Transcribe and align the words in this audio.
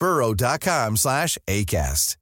burrow.com 0.00 0.96
slash 0.96 1.38
ACAST. 1.48 2.16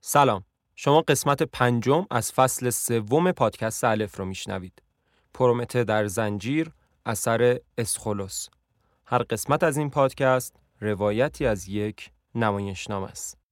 سلام. 0.00 0.44
شما 0.74 1.00
قسمت 1.00 1.42
پنجم 1.42 2.06
از 2.10 2.32
فصل 2.32 2.70
سوم 2.70 3.32
پادکست 3.32 3.84
الف 3.84 4.16
رو 4.18 4.24
میشنوید. 4.24 4.82
پرومته 5.34 5.84
در 5.84 6.06
زنجیر 6.06 6.72
اثر 7.06 7.60
اسخولوس 7.78 8.48
هر 9.06 9.22
قسمت 9.22 9.62
از 9.62 9.76
این 9.76 9.90
پادکست 9.90 10.56
روایتی 10.80 11.46
از 11.46 11.68
یک 11.68 12.10
نمایشنامه 12.34 13.06
است. 13.06 13.43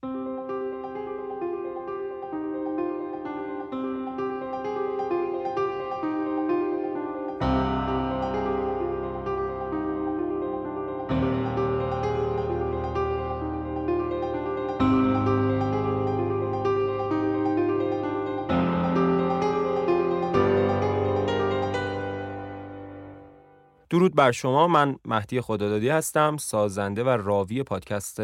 درود 23.92 24.14
بر 24.14 24.32
شما. 24.32 24.68
من 24.68 24.96
مهدی 25.04 25.40
خدادادی 25.40 25.88
هستم 25.88 26.36
سازنده 26.36 27.04
و 27.04 27.08
راوی 27.08 27.62
پادکست 27.62 28.20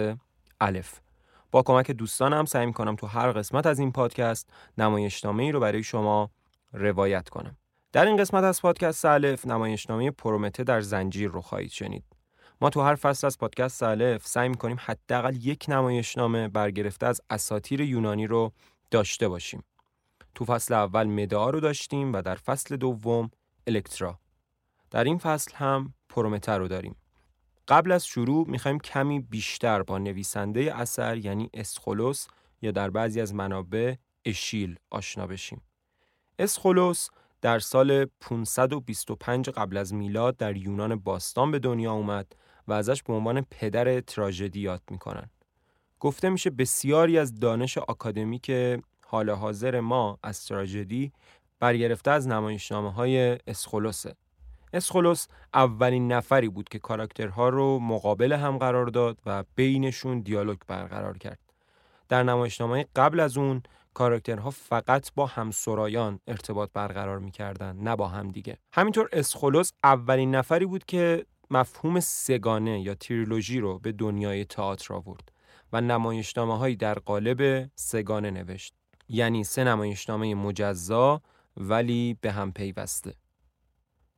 الف. 0.61 1.01
با 1.51 1.62
کمک 1.62 1.91
دوستانم 1.91 2.45
سعی 2.45 2.67
می‌کنم 2.67 2.97
تو 2.97 3.06
هر 3.06 3.33
قسمت 3.33 3.67
از 3.67 3.79
این 3.79 3.93
پادکست 3.93 4.51
نمایشنامه 4.79 5.43
ای 5.43 5.53
رو 5.53 5.61
برای 5.61 5.83
شما 5.83 6.31
روایت 6.73 7.29
کنم. 7.29 7.56
در 7.93 8.06
این 8.06 8.17
قسمت 8.17 8.45
از 8.45 8.62
پادکست 8.62 9.05
الف 9.05 9.47
نمایشنامه 9.47 10.11
پرومته 10.11 10.65
در 10.65 10.81
زنجیر 10.81 11.31
رو 11.31 11.41
خواهید 11.41 11.71
شنید. 11.71 12.05
ما 12.61 12.71
تو 12.71 12.81
هر 12.81 12.95
فصل 12.95 13.27
از 13.27 13.39
پادکست 13.39 13.83
الف 13.83 14.27
سعی 14.27 14.49
می‌کنیم 14.49 14.77
حداقل 14.81 15.37
یک 15.37 15.65
نمایشنامه 15.69 16.49
برگرفته 16.49 17.06
از 17.06 17.21
اساتیر 17.31 17.81
یونانی 17.81 18.27
رو 18.27 18.53
داشته 18.91 19.29
باشیم. 19.29 19.65
تو 20.35 20.45
فصل 20.45 20.75
اول 20.75 21.06
مدعا 21.06 21.50
رو 21.50 21.61
داشتیم 21.61 22.12
و 22.12 22.23
در 22.23 22.35
فصل 22.35 22.77
دوم 22.77 23.31
الکترا. 23.67 24.19
در 24.91 25.04
این 25.04 25.19
فصل 25.19 25.54
هم 25.54 25.94
پرومته 26.09 26.53
رو 26.53 26.69
داریم 26.69 26.97
قبل 27.69 27.93
از 27.93 28.06
شروع 28.06 28.49
می‌خوایم 28.49 28.78
کمی 28.78 29.21
بیشتر 29.21 29.82
با 29.82 29.99
نویسنده 29.99 30.75
اثر 30.75 31.16
یعنی 31.16 31.50
اسخولوس 31.54 32.26
یا 32.62 32.71
در 32.71 32.91
بعضی 32.91 33.21
از 33.21 33.34
منابع 33.34 33.94
اشیل 34.25 34.76
آشنا 34.91 35.26
بشیم. 35.26 35.62
اسخولوس 36.38 37.09
در 37.41 37.59
سال 37.59 38.04
525 38.21 39.50
قبل 39.50 39.76
از 39.76 39.94
میلاد 39.94 40.37
در 40.37 40.56
یونان 40.56 40.97
باستان 40.97 41.50
به 41.50 41.59
دنیا 41.59 41.93
اومد 41.93 42.37
و 42.69 42.72
ازش 42.72 43.03
به 43.03 43.12
عنوان 43.12 43.47
پدر 43.50 44.00
تراژدی 44.00 44.60
یاد 44.60 44.82
می‌کنن. 44.91 45.31
گفته 46.00 46.28
میشه 46.28 46.50
بسیاری 46.50 47.19
از 47.19 47.34
دانش 47.34 47.78
آکادمیک 47.78 48.53
حال 49.06 49.31
حاضر 49.31 49.81
ما 49.81 50.19
از 50.22 50.47
تراژدی 50.47 51.12
برگرفته 51.59 52.10
از 52.10 52.28
نمایشنامه 52.28 52.93
های 52.93 53.38
اسخولوسه. 53.47 54.15
اسخولوس 54.73 55.27
اولین 55.55 56.12
نفری 56.12 56.49
بود 56.49 56.69
که 56.69 56.79
کاراکترها 56.79 57.49
رو 57.49 57.79
مقابل 57.79 58.33
هم 58.33 58.59
قرار 58.59 58.87
داد 58.87 59.19
و 59.27 59.45
بینشون 59.55 60.21
دیالوگ 60.21 60.59
برقرار 60.67 61.19
کرد. 61.19 61.39
در 62.09 62.23
نمایشنامه 62.23 62.87
قبل 62.97 63.21
از 63.21 63.39
اون 63.39 63.62
کاراکترها 63.95 64.51
فقط 64.51 65.11
با 65.15 65.27
همسرایان 65.27 66.21
ارتباط 66.27 66.71
برقرار 66.75 67.19
می‌کردن 67.19 67.77
نه 67.77 67.97
با 67.97 68.09
هم 68.09 68.29
دیگه. 68.29 68.59
همینطور 68.73 69.09
اسخولوس 69.12 69.73
اولین 69.84 70.34
نفری 70.34 70.67
بود 70.67 70.85
که 70.85 71.27
مفهوم 71.50 72.00
سگانه 72.00 72.81
یا 72.81 72.95
تریلوژی 72.95 73.61
رو 73.61 73.79
به 73.79 73.93
دنیای 73.93 74.45
تئاتر 74.45 74.95
آورد 74.95 75.33
و 75.73 75.81
نمایشنامه 75.81 76.59
هایی 76.59 76.77
در 76.77 76.95
قالب 76.95 77.71
سگانه 77.75 78.31
نوشت. 78.31 78.75
یعنی 79.09 79.45
سه 79.45 79.65
نمایشنامه 79.65 80.35
مجزا 80.35 81.23
ولی 81.56 82.19
به 82.21 82.33
هم 82.33 82.53
پیوسته. 82.53 83.15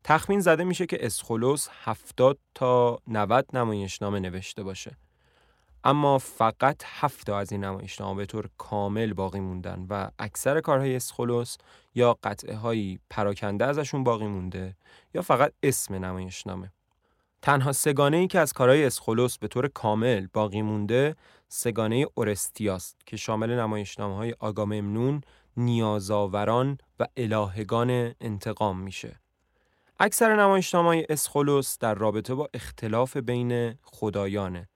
تخمین 0.05 0.41
زده 0.41 0.65
میشه 0.65 0.87
که 0.87 1.07
اسخولوس 1.07 1.69
70 1.85 2.39
تا 2.55 2.99
90 3.07 3.47
نمایشنامه 3.57 4.21
نوشته 4.21 4.63
باشه. 4.63 4.97
اما 5.85 6.19
فقط 6.19 6.83
7 6.87 7.31
از 7.31 7.53
این 7.53 7.65
نمایشنامه 7.65 8.17
به 8.17 8.27
طور 8.27 8.49
کامل 8.59 9.13
باقی 9.13 9.41
موندن 9.41 9.87
و 9.91 10.09
اکثر 10.19 10.61
کارهای 10.61 10.97
اسخولوس 10.97 11.57
یا 11.95 12.19
قطعه 12.23 12.57
هایی 12.57 13.01
پراکنده 13.11 13.65
ازشون 13.65 14.05
باقی 14.05 14.27
مونده 14.27 14.77
یا 15.15 15.23
فقط 15.23 15.53
اسم 15.63 15.95
نمایشنامه. 15.95 16.73
تنها 17.43 17.73
سگانه 17.73 18.17
ای 18.17 18.27
که 18.27 18.39
از 18.39 18.53
کارهای 18.53 18.85
اسخولوس 18.85 19.39
به 19.39 19.49
طور 19.49 19.69
کامل 19.69 20.27
باقی 20.33 20.63
مونده 20.63 21.17
سگانه 21.49 22.07
اورستیاست 22.15 22.97
که 23.07 23.17
شامل 23.17 23.51
نمایشنامه 23.51 24.17
های 24.17 24.35
آگاممنون، 24.39 25.21
نیازاوران 25.57 26.79
و 27.01 27.07
الهگان 27.17 28.15
انتقام 28.21 28.81
میشه. 28.81 29.21
اکثر 30.03 30.37
نمایشنامه 30.37 31.07
اسخولوس 31.09 31.79
در 31.79 31.95
رابطه 31.95 32.35
با 32.35 32.49
اختلاف 32.55 33.17
بین 33.17 33.75
خدایانه 33.83 34.69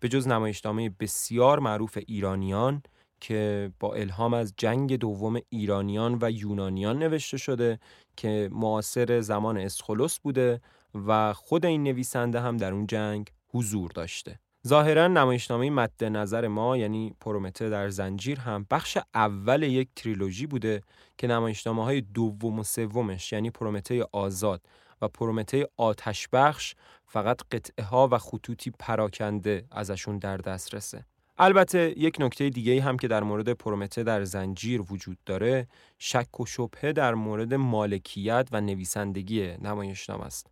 به 0.00 0.08
جز 0.08 0.28
نمایشنامه 0.28 0.90
بسیار 0.90 1.58
معروف 1.58 1.98
ایرانیان 2.06 2.82
که 3.20 3.72
با 3.80 3.94
الهام 3.94 4.34
از 4.34 4.54
جنگ 4.56 4.96
دوم 4.96 5.40
ایرانیان 5.48 6.18
و 6.22 6.30
یونانیان 6.30 6.98
نوشته 6.98 7.36
شده 7.36 7.78
که 8.16 8.48
معاصر 8.52 9.20
زمان 9.20 9.58
اسخولوس 9.58 10.18
بوده 10.18 10.60
و 10.94 11.32
خود 11.32 11.66
این 11.66 11.82
نویسنده 11.82 12.40
هم 12.40 12.56
در 12.56 12.72
اون 12.72 12.86
جنگ 12.86 13.30
حضور 13.48 13.90
داشته. 13.90 14.40
ظاهرا 14.66 15.08
نمایشنامه 15.08 15.70
مد 15.70 16.04
نظر 16.04 16.48
ما 16.48 16.76
یعنی 16.76 17.16
پرومته 17.20 17.68
در 17.68 17.88
زنجیر 17.88 18.40
هم 18.40 18.66
بخش 18.70 18.98
اول 19.14 19.62
یک 19.62 19.88
تریلوژی 19.96 20.46
بوده 20.46 20.82
که 21.18 21.26
نمایشنامه 21.26 21.84
های 21.84 22.00
دوم 22.00 22.58
و 22.58 22.64
سومش 22.64 23.32
یعنی 23.32 23.50
پرومته 23.50 24.06
آزاد 24.12 24.62
و 25.02 25.08
پرومته 25.08 25.68
آتش 25.76 26.28
بخش 26.32 26.74
فقط 27.06 27.40
قطعه 27.52 27.84
ها 27.84 28.08
و 28.12 28.18
خطوطی 28.18 28.70
پراکنده 28.78 29.64
ازشون 29.70 30.18
در 30.18 30.36
دست 30.36 30.74
رسه. 30.74 31.04
البته 31.38 31.94
یک 31.96 32.16
نکته 32.20 32.50
دیگه 32.50 32.82
هم 32.82 32.96
که 32.96 33.08
در 33.08 33.22
مورد 33.22 33.52
پرومته 33.52 34.02
در 34.02 34.24
زنجیر 34.24 34.82
وجود 34.92 35.18
داره 35.26 35.68
شک 35.98 36.40
و 36.40 36.46
شبهه 36.46 36.92
در 36.92 37.14
مورد 37.14 37.54
مالکیت 37.54 38.48
و 38.52 38.60
نویسندگی 38.60 39.56
نمایشنامه 39.62 40.24
است. 40.24 40.46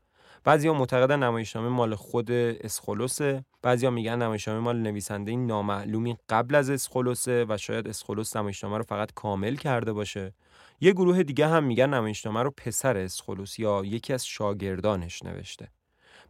بعضیا 0.44 0.74
معتقدن 0.74 1.22
نمایشنامه 1.22 1.68
مال 1.68 1.94
خود 1.94 2.30
اسخولوسه 2.30 3.44
بعضیا 3.62 3.90
میگن 3.90 4.22
نمایشنامه 4.22 4.60
مال 4.60 4.76
نویسنده 4.76 5.36
نامعلومی 5.36 6.16
قبل 6.28 6.54
از 6.54 6.70
اسخولوسه 6.70 7.46
و 7.48 7.56
شاید 7.56 7.88
اسخولوس 7.88 8.36
نمایشنامه 8.36 8.78
رو 8.78 8.82
فقط 8.82 9.12
کامل 9.14 9.56
کرده 9.56 9.92
باشه. 9.92 10.34
یه 10.80 10.92
گروه 10.92 11.22
دیگه 11.22 11.46
هم 11.46 11.64
میگن 11.64 11.94
نمایشنامه 11.94 12.42
رو 12.42 12.50
پسر 12.50 12.96
اسخولوس 12.96 13.58
یا 13.58 13.82
یکی 13.84 14.12
از 14.12 14.26
شاگردانش 14.26 15.22
نوشته. 15.22 15.68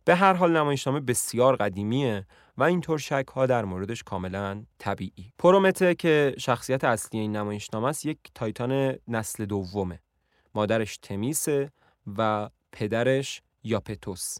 به 0.04 0.14
هر 0.14 0.32
حال 0.32 0.56
نمایشنامه 0.56 1.00
بسیار 1.00 1.56
قدیمیه 1.56 2.26
و 2.58 2.62
اینطور 2.62 2.98
شک 2.98 3.28
ها 3.34 3.46
در 3.46 3.64
موردش 3.64 4.02
کاملا 4.02 4.62
طبیعی. 4.78 5.32
پرومته 5.38 5.94
که 5.94 6.34
شخصیت 6.38 6.84
اصلی 6.84 7.20
این 7.20 7.36
نمایشنامه 7.36 7.88
است 7.88 8.06
یک 8.06 8.18
تایتان 8.34 8.94
نسل 9.08 9.44
دومه. 9.44 10.00
مادرش 10.54 10.96
تمیسه 10.96 11.70
و 12.18 12.50
پدرش 12.72 13.42
یاپتوس 13.64 14.38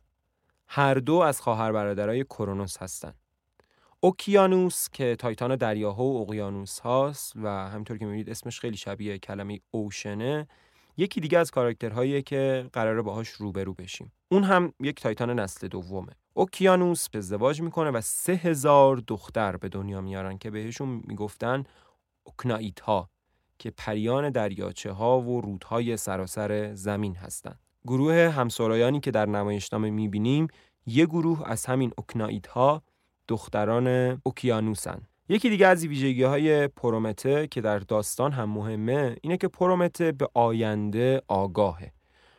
هر 0.66 0.94
دو 0.94 1.14
از 1.14 1.40
خواهر 1.40 1.72
برادرای 1.72 2.24
کرونوس 2.24 2.76
هستند. 2.76 3.14
اوکیانوس 4.00 4.88
که 4.92 5.16
تایتان 5.16 5.56
دریاها 5.56 6.04
و 6.04 6.20
اقیانوس 6.20 6.78
هاست 6.78 7.32
و 7.36 7.48
همینطور 7.48 7.98
که 7.98 8.04
می‌بینید 8.04 8.30
اسمش 8.30 8.60
خیلی 8.60 8.76
شبیه 8.76 9.18
کلمه 9.18 9.60
اوشنه 9.70 10.48
یکی 10.96 11.20
دیگه 11.20 11.38
از 11.38 11.50
کاراکترهایی 11.50 12.22
که 12.22 12.70
قراره 12.72 13.02
باهاش 13.02 13.28
روبرو 13.28 13.74
بشیم. 13.74 14.12
اون 14.28 14.44
هم 14.44 14.72
یک 14.80 15.00
تایتان 15.00 15.40
نسل 15.40 15.68
دومه. 15.68 16.12
اوکیانوس 16.34 17.08
ازدواج 17.14 17.62
می‌کنه 17.62 17.90
و 17.90 18.00
سه 18.00 18.32
هزار 18.32 18.96
دختر 18.96 19.56
به 19.56 19.68
دنیا 19.68 20.00
میارن 20.00 20.38
که 20.38 20.50
بهشون 20.50 21.02
می‌گفتن 21.04 21.64
اوکنایت 22.24 22.80
ها 22.80 23.10
که 23.58 23.70
پریان 23.70 24.30
دریاچه 24.30 24.92
ها 24.92 25.20
و 25.20 25.40
رودهای 25.40 25.96
سراسر 25.96 26.74
زمین 26.74 27.16
هستند. 27.16 27.58
گروه 27.86 28.14
همسرایانی 28.14 29.00
که 29.00 29.10
در 29.10 29.26
نمایشنامه 29.26 29.90
می‌بینیم 29.90 30.48
یه 30.86 31.06
گروه 31.06 31.42
از 31.50 31.66
همین 31.66 31.92
اوکنایت 31.98 32.46
ها 32.46 32.82
دختران 33.28 34.20
اوکیانوسن. 34.22 35.02
یکی 35.28 35.50
دیگه 35.50 35.66
از 35.66 35.86
ویژگی 35.86 36.22
های 36.22 36.68
پرومته 36.68 37.46
که 37.46 37.60
در 37.60 37.78
داستان 37.78 38.32
هم 38.32 38.50
مهمه 38.50 39.16
اینه 39.22 39.36
که 39.36 39.48
پرومته 39.48 40.12
به 40.12 40.28
آینده 40.34 41.22
آگاهه. 41.28 41.92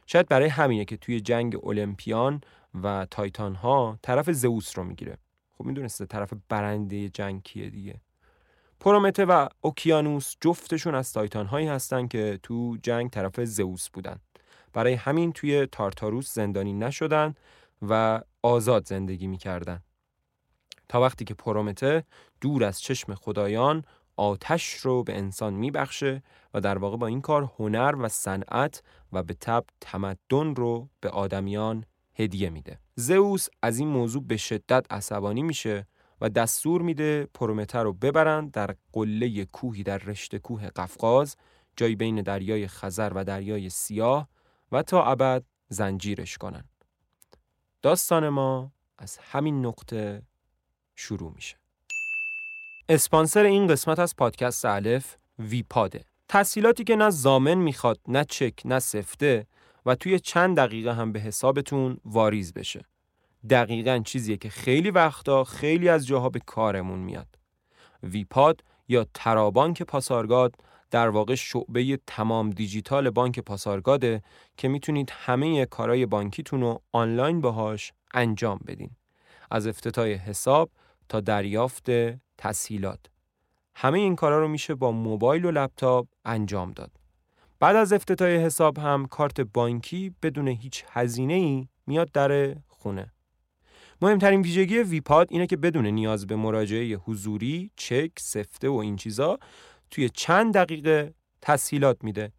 شاید 0.05 0.27
برای 0.27 0.49
همینه 0.49 0.85
که 0.85 0.97
توی 0.97 1.21
جنگ 1.21 1.67
المپیان 1.67 2.41
و 2.83 3.07
تایتان 3.11 3.55
ها 3.55 3.99
طرف 4.01 4.31
زئوس 4.31 4.77
رو 4.77 4.83
می‌گیره. 4.83 5.17
خب 5.57 5.65
می‌دونسته 5.65 6.05
طرف 6.05 6.33
برنده 6.49 7.09
جنگ 7.09 7.43
کیه 7.43 7.69
دیگه. 7.69 8.01
پرومته 8.79 9.25
و 9.25 9.47
اوکیانوس 9.61 10.35
جفتشون 10.41 10.95
از 10.95 11.13
تایتان 11.13 11.45
هایی 11.45 11.67
هستن 11.67 12.07
که 12.07 12.39
تو 12.43 12.77
جنگ 12.83 13.09
طرف 13.09 13.43
زئوس 13.43 13.89
بودن. 13.89 14.19
برای 14.73 14.93
همین 14.93 15.31
توی 15.31 15.65
تارتاروس 15.65 16.33
زندانی 16.33 16.73
نشدن 16.73 17.35
و 17.81 18.21
آزاد 18.41 18.87
زندگی 18.87 19.27
می‌کردن 19.27 19.79
تا 20.89 21.01
وقتی 21.01 21.25
که 21.25 21.33
پرومته 21.33 22.03
دور 22.41 22.63
از 22.63 22.81
چشم 22.81 23.15
خدایان 23.15 23.85
آتش 24.15 24.73
رو 24.73 25.03
به 25.03 25.17
انسان 25.17 25.53
میبخشه 25.53 26.23
و 26.53 26.61
در 26.61 26.77
واقع 26.77 26.97
با 26.97 27.07
این 27.07 27.21
کار 27.21 27.51
هنر 27.59 27.95
و 27.99 28.09
صنعت 28.09 28.83
و 29.13 29.23
به 29.23 29.33
تب 29.33 29.65
تمدن 29.81 30.55
رو 30.55 30.89
به 31.01 31.09
آدمیان 31.09 31.85
هدیه 32.15 32.49
میده. 32.49 32.79
زئوس 32.95 33.47
از 33.61 33.79
این 33.79 33.87
موضوع 33.87 34.23
به 34.23 34.37
شدت 34.37 34.85
عصبانی 34.89 35.43
میشه 35.43 35.87
و 36.21 36.29
دستور 36.29 36.81
میده 36.81 37.27
پرومته 37.33 37.79
رو 37.79 37.93
ببرن 37.93 38.47
در 38.47 38.75
قله 38.93 39.45
کوهی 39.45 39.83
در 39.83 39.97
رشته 39.97 40.39
کوه 40.39 40.67
قفقاز 40.67 41.35
جایی 41.75 41.95
بین 41.95 42.21
دریای 42.21 42.67
خزر 42.67 43.11
و 43.15 43.23
دریای 43.23 43.69
سیاه 43.69 44.29
و 44.73 44.83
تا 44.83 45.03
ابد 45.03 45.43
زنجیرش 45.69 46.37
کنن. 46.37 46.63
داستان 47.81 48.29
ما 48.29 48.71
از 48.97 49.17
همین 49.17 49.65
نقطه 49.65 50.21
شروع 50.95 51.31
میشه. 51.35 51.57
اسپانسر 52.89 53.43
این 53.43 53.67
قسمت 53.67 53.99
از 53.99 54.15
پادکست 54.15 54.65
الف 54.65 55.15
ویپاده. 55.39 56.05
تسهیلاتی 56.29 56.83
که 56.83 56.95
نه 56.95 57.09
زامن 57.09 57.53
می‌خواد 57.53 57.99
نه 58.07 58.25
چک 58.25 58.53
نه 58.65 58.79
سفته 58.79 59.47
و 59.85 59.95
توی 59.95 60.19
چند 60.19 60.57
دقیقه 60.57 60.93
هم 60.93 61.11
به 61.11 61.19
حسابتون 61.19 61.97
واریز 62.05 62.53
بشه. 62.53 62.85
دقیقا 63.49 64.01
چیزیه 64.05 64.37
که 64.37 64.49
خیلی 64.49 64.91
وقتا 64.91 65.43
خیلی 65.43 65.89
از 65.89 66.07
جاها 66.07 66.29
به 66.29 66.39
کارمون 66.39 66.99
میاد. 66.99 67.27
ویپاد 68.03 68.63
یا 68.87 69.05
ترابانک 69.13 69.83
پاسارگاد 69.83 70.55
در 70.93 71.09
واقع 71.09 71.35
شعبه 71.35 71.99
تمام 72.07 72.49
دیجیتال 72.49 73.09
بانک 73.09 73.39
پاسارگاده 73.39 74.21
که 74.57 74.67
می‌تونید 74.67 75.13
همه 75.15 75.65
کارهای 75.65 76.05
بانکیتون 76.05 76.61
رو 76.61 76.81
آنلاین 76.91 77.41
باهاش 77.41 77.93
انجام 78.13 78.59
بدین. 78.67 78.89
از 79.51 79.67
افتتاح 79.67 80.07
حساب 80.07 80.69
تا 81.09 81.19
دریافت 81.19 81.89
تسهیلات. 82.37 82.99
همه 83.75 83.99
این 83.99 84.15
کارا 84.15 84.39
رو 84.39 84.47
میشه 84.47 84.75
با 84.75 84.91
موبایل 84.91 85.45
و 85.45 85.51
لپتاپ 85.51 86.07
انجام 86.25 86.71
داد. 86.71 86.91
بعد 87.59 87.75
از 87.75 87.93
افتتاح 87.93 88.29
حساب 88.29 88.77
هم 88.77 89.05
کارت 89.05 89.41
بانکی 89.41 90.15
بدون 90.21 90.47
هیچ 90.47 90.83
هزینه 90.89 91.33
ای 91.33 91.67
میاد 91.87 92.11
در 92.11 92.55
خونه. 92.67 93.11
مهمترین 94.01 94.41
ویژگی 94.41 94.77
ویپاد 94.77 95.27
اینه 95.31 95.47
که 95.47 95.57
بدون 95.57 95.85
نیاز 95.85 96.27
به 96.27 96.35
مراجعه 96.35 96.95
حضوری، 96.95 97.71
چک، 97.75 98.11
سفته 98.19 98.69
و 98.69 98.73
این 98.73 98.95
چیزا 98.95 99.39
توی 99.93 100.09
چند 100.09 100.53
دقیقه 100.53 101.13
تسهیلات 101.41 102.03
میده. 102.03 102.31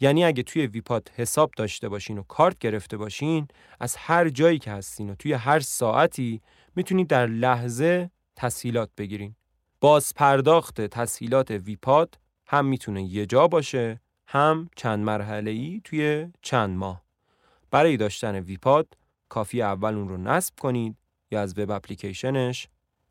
یعنی 0.00 0.24
اگه 0.24 0.42
توی 0.42 0.66
ویپاد 0.66 1.10
حساب 1.14 1.50
داشته 1.56 1.88
باشین 1.88 2.18
و 2.18 2.22
کارت 2.22 2.58
گرفته 2.58 2.96
باشین 2.96 3.48
از 3.80 3.96
هر 3.96 4.28
جایی 4.28 4.58
که 4.58 4.70
هستین 4.70 5.10
و 5.10 5.14
توی 5.14 5.32
هر 5.32 5.60
ساعتی 5.60 6.40
می‌تونید 6.76 7.06
در 7.06 7.26
لحظه 7.26 8.10
تسهیلات 8.36 8.90
بگیرین. 8.98 9.34
باز 9.80 10.12
پرداخت 10.16 10.80
تسهیلات 10.80 11.50
ویپاد 11.50 12.18
هم 12.46 12.64
می‌تونه 12.64 13.02
یه 13.02 13.26
جا 13.26 13.48
باشه 13.48 14.00
هم 14.26 14.70
چند 14.76 15.04
مرحله 15.04 15.50
ای 15.50 15.80
توی 15.84 16.28
چند 16.42 16.76
ماه. 16.76 17.02
برای 17.70 17.96
داشتن 17.96 18.34
ویپاد 18.34 18.86
کافی 19.28 19.62
اول 19.62 19.94
اون 19.94 20.08
رو 20.08 20.16
نصب 20.16 20.54
کنید 20.60 20.96
یا 21.30 21.40
از 21.40 21.58
وب 21.58 21.70
اپلیکیشنش 21.70 22.68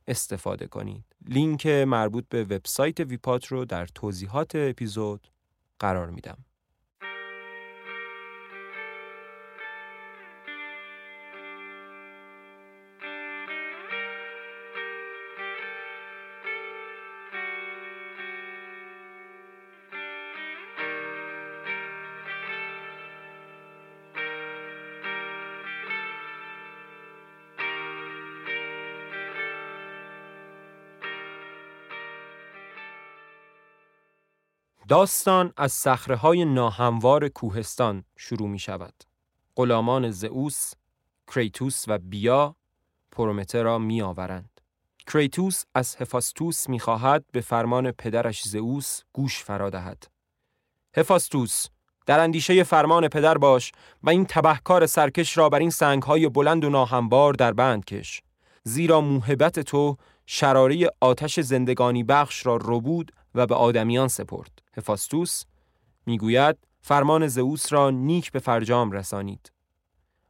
استفاده 0.08 0.68
کنید. 0.68 1.11
لینک 1.26 1.68
مربوط 1.68 2.26
به 2.30 2.44
وبسایت 2.44 3.00
ویپاد 3.00 3.46
رو 3.50 3.66
در 3.66 3.86
توضیحات 3.86 4.52
اپیزود 4.56 5.28
قرار 5.80 6.10
میدم. 6.10 6.38
داستان 34.92 35.54
از 35.58 35.72
صخره 35.72 36.16
های 36.16 36.46
ناهموار 36.46 37.28
کوهستان 37.28 38.04
شروع 38.18 38.50
می 38.50 38.60
شود. 38.60 38.94
غلامان 39.56 40.12
زئوس، 40.12 40.72
کریتوس 41.28 41.84
و 41.88 41.98
بیا 41.98 42.56
پرومته 43.12 43.62
را 43.62 43.78
می 43.78 44.02
آورند. 44.02 44.62
کریتوس 45.08 45.64
از 45.76 45.96
هفاستوس 45.96 46.70
می 46.70 46.80
خواهد 46.80 47.26
به 47.32 47.42
فرمان 47.42 47.92
پدرش 47.92 48.44
زئوس 48.44 49.02
گوش 49.14 49.44
فرا 49.44 49.70
دهد. 49.70 50.08
هفاستوس 50.98 51.66
در 52.06 52.20
اندیشه 52.20 52.64
فرمان 52.64 53.08
پدر 53.08 53.38
باش 53.38 53.72
و 54.04 54.10
این 54.10 54.26
تبهکار 54.26 54.86
سرکش 54.86 55.38
را 55.38 55.50
بر 55.50 55.60
این 55.60 55.70
سنگهای 55.70 56.30
بلند 56.30 56.64
و 56.64 56.70
ناهموار 56.70 57.34
در 57.34 57.54
بند 57.54 57.86
کش. 57.86 58.22
زیرا 58.64 59.02
موهبت 59.02 59.60
تو 59.60 59.98
شراره 60.26 60.90
آتش 61.02 61.40
زندگانی 61.40 62.04
بخش 62.04 62.46
را 62.46 62.56
ربود 62.62 63.12
و 63.36 63.48
به 63.48 63.56
آدمیان 63.56 64.08
سپرد. 64.08 64.62
هفاستوس 64.78 65.44
می‌گوید 66.06 66.58
فرمان 66.82 67.28
زئوس 67.28 67.74
را 67.74 67.90
نیک 67.90 68.32
به 68.32 68.40
فرجام 68.40 68.92
رسانید. 68.92 69.52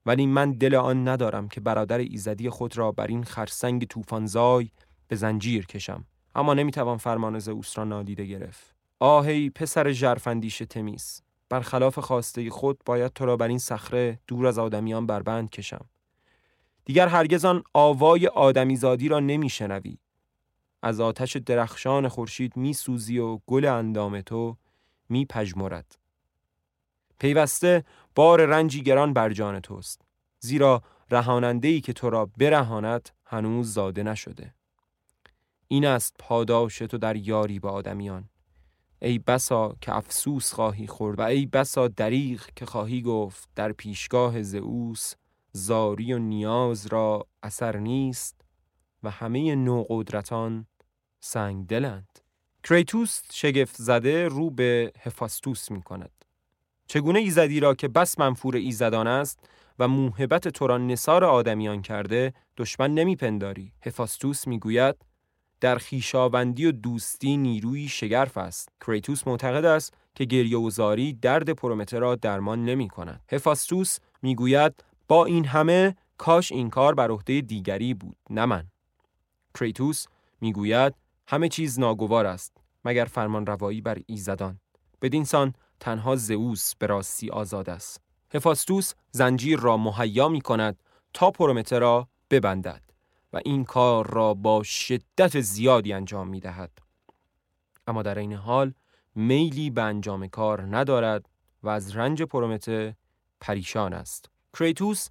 ولی 0.05 0.25
من 0.25 0.51
دل 0.51 0.75
آن 0.75 1.07
ندارم 1.07 1.47
که 1.47 1.61
برادر 1.61 1.97
ایزدی 1.97 2.49
خود 2.49 2.77
را 2.77 2.91
بر 2.91 3.07
این 3.07 3.23
خرسنگ 3.23 3.85
طوفانزای 3.85 4.69
به 5.07 5.15
زنجیر 5.15 5.65
کشم. 5.65 6.05
اما 6.35 6.53
نمی‌توان 6.53 6.97
فرمان 6.97 7.39
زئوس 7.39 7.77
را 7.77 7.83
نادیده 7.83 8.25
گرفت. 8.25 8.75
آهی 8.99 9.49
پسر 9.49 9.91
ژرفندیش 9.91 10.57
تمیز 10.57 11.21
برخلاف 11.49 11.99
خواسته 11.99 12.49
خود 12.49 12.81
باید 12.85 13.13
تو 13.13 13.25
را 13.25 13.37
بر 13.37 13.47
این 13.47 13.57
صخره 13.57 14.19
دور 14.27 14.47
از 14.47 14.59
آدمیان 14.59 15.05
بربند 15.05 15.49
کشم. 15.49 15.85
دیگر 16.85 17.07
هرگز 17.07 17.45
آن 17.45 17.63
آوای 17.73 18.27
آدمیزادی 18.27 19.07
را 19.07 19.19
نمیشنوی 19.19 19.97
از 20.81 20.99
آتش 20.99 21.37
درخشان 21.37 22.07
خورشید 22.07 22.57
می 22.57 22.73
سوزی 22.73 23.17
و 23.17 23.37
گل 23.37 23.65
اندام 23.65 24.21
تو 24.21 24.57
می 25.09 25.25
پجمرد. 25.25 25.97
پیوسته 27.19 27.83
بار 28.15 28.45
رنجی 28.45 28.83
گران 28.83 29.13
بر 29.13 29.33
جان 29.33 29.59
توست. 29.59 30.01
زیرا 30.39 30.83
رهانندهی 31.11 31.81
که 31.81 31.93
تو 31.93 32.09
را 32.09 32.29
برهاند 32.37 33.09
هنوز 33.25 33.73
زاده 33.73 34.03
نشده 34.03 34.53
این 35.67 35.85
است 35.85 36.15
پاداش 36.19 36.77
تو 36.77 36.97
در 36.97 37.15
یاری 37.15 37.59
با 37.59 37.69
آدمیان 37.69 38.29
ای 39.01 39.19
بسا 39.19 39.75
که 39.81 39.95
افسوس 39.95 40.53
خواهی 40.53 40.87
خورد 40.87 41.19
و 41.19 41.21
ای 41.21 41.45
بسا 41.45 41.87
دریغ 41.87 42.45
که 42.55 42.65
خواهی 42.65 43.01
گفت 43.01 43.49
در 43.55 43.71
پیشگاه 43.71 44.41
زئوس 44.41 45.13
زاری 45.51 46.13
و 46.13 46.19
نیاز 46.19 46.87
را 46.87 47.27
اثر 47.43 47.77
نیست 47.77 48.41
و 49.03 49.09
همه 49.09 49.55
نوقدرتان 49.55 50.65
سنگ 51.23 51.67
دلند 51.67 52.19
کریتوس 52.63 53.21
شگفت 53.31 53.75
زده 53.75 54.27
رو 54.27 54.49
به 54.49 54.91
هفاستوس 54.99 55.71
می 55.71 55.81
کند. 55.81 56.11
چگونه 56.87 57.19
ایزدی 57.19 57.59
را 57.59 57.75
که 57.75 57.87
بس 57.87 58.19
منفور 58.19 58.55
ایزدان 58.55 59.07
است 59.07 59.39
و 59.79 59.87
موهبت 59.87 60.47
تو 60.47 60.67
را 60.67 60.77
نصار 60.77 61.23
آدمیان 61.23 61.81
کرده 61.81 62.33
دشمن 62.57 62.93
نمیپنداری 62.93 63.71
هفاستوس 63.85 64.47
می‌گوید 64.47 64.95
در 65.59 65.77
خیشاوندی 65.77 66.65
و 66.65 66.71
دوستی 66.71 67.37
نیروی 67.37 67.87
شگرف 67.87 68.37
است. 68.37 68.69
کریتوس 68.85 69.27
معتقد 69.27 69.65
است 69.65 69.93
که 70.15 70.25
گریه 70.25 70.57
و 70.57 70.69
زاری 70.69 71.13
درد 71.13 71.49
پرومته 71.49 71.99
را 71.99 72.15
درمان 72.15 72.65
نمی 72.65 72.87
کند. 72.87 73.21
هفاستوس 73.31 73.97
می‌گوید 74.21 74.83
با 75.07 75.25
این 75.25 75.45
همه 75.45 75.95
کاش 76.17 76.51
این 76.51 76.69
کار 76.69 76.95
بر 76.95 77.11
عهده 77.11 77.41
دیگری 77.41 77.93
بود 77.93 78.17
نه 78.29 78.45
من. 78.45 78.67
کریتوس 79.59 80.05
می‌گوید 80.41 80.93
همه 81.27 81.49
چیز 81.49 81.79
ناگوار 81.79 82.25
است 82.25 82.57
مگر 82.85 83.05
فرمان 83.05 83.45
روایی 83.45 83.81
بر 83.81 83.97
ایزدان 84.05 84.59
بدین 85.01 85.23
سان 85.23 85.53
تنها 85.79 86.15
زئوس 86.15 86.75
به 86.75 86.87
راستی 86.87 87.29
آزاد 87.29 87.69
است 87.69 88.01
هفاستوس 88.33 88.93
زنجیر 89.11 89.59
را 89.59 89.77
مهیا 89.77 90.29
می 90.29 90.41
کند 90.41 90.83
تا 91.13 91.31
پرومته 91.31 91.79
را 91.79 92.07
ببندد 92.29 92.81
و 93.33 93.39
این 93.45 93.63
کار 93.63 94.11
را 94.11 94.33
با 94.33 94.63
شدت 94.63 95.41
زیادی 95.41 95.93
انجام 95.93 96.27
می 96.27 96.39
دهد. 96.39 96.71
اما 97.87 98.01
در 98.01 98.17
این 98.17 98.33
حال 98.33 98.73
میلی 99.15 99.69
به 99.69 99.81
انجام 99.81 100.27
کار 100.27 100.77
ندارد 100.77 101.29
و 101.63 101.69
از 101.69 101.95
رنج 101.95 102.21
پرومته 102.23 102.95
پریشان 103.41 103.93
است. 103.93 104.29
کریتوس 104.53 105.09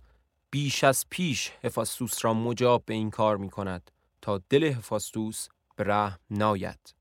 بیش 0.50 0.84
از 0.84 1.06
پیش 1.10 1.52
هفاستوس 1.64 2.24
را 2.24 2.34
مجاب 2.34 2.82
به 2.86 2.94
این 2.94 3.10
کار 3.10 3.36
می 3.36 3.50
کند 3.50 3.90
تا 4.22 4.40
دل 4.48 4.64
هفاستوس 4.64 5.48
به 5.80 5.86
رحم 5.86 6.18
ناید. 6.30 6.94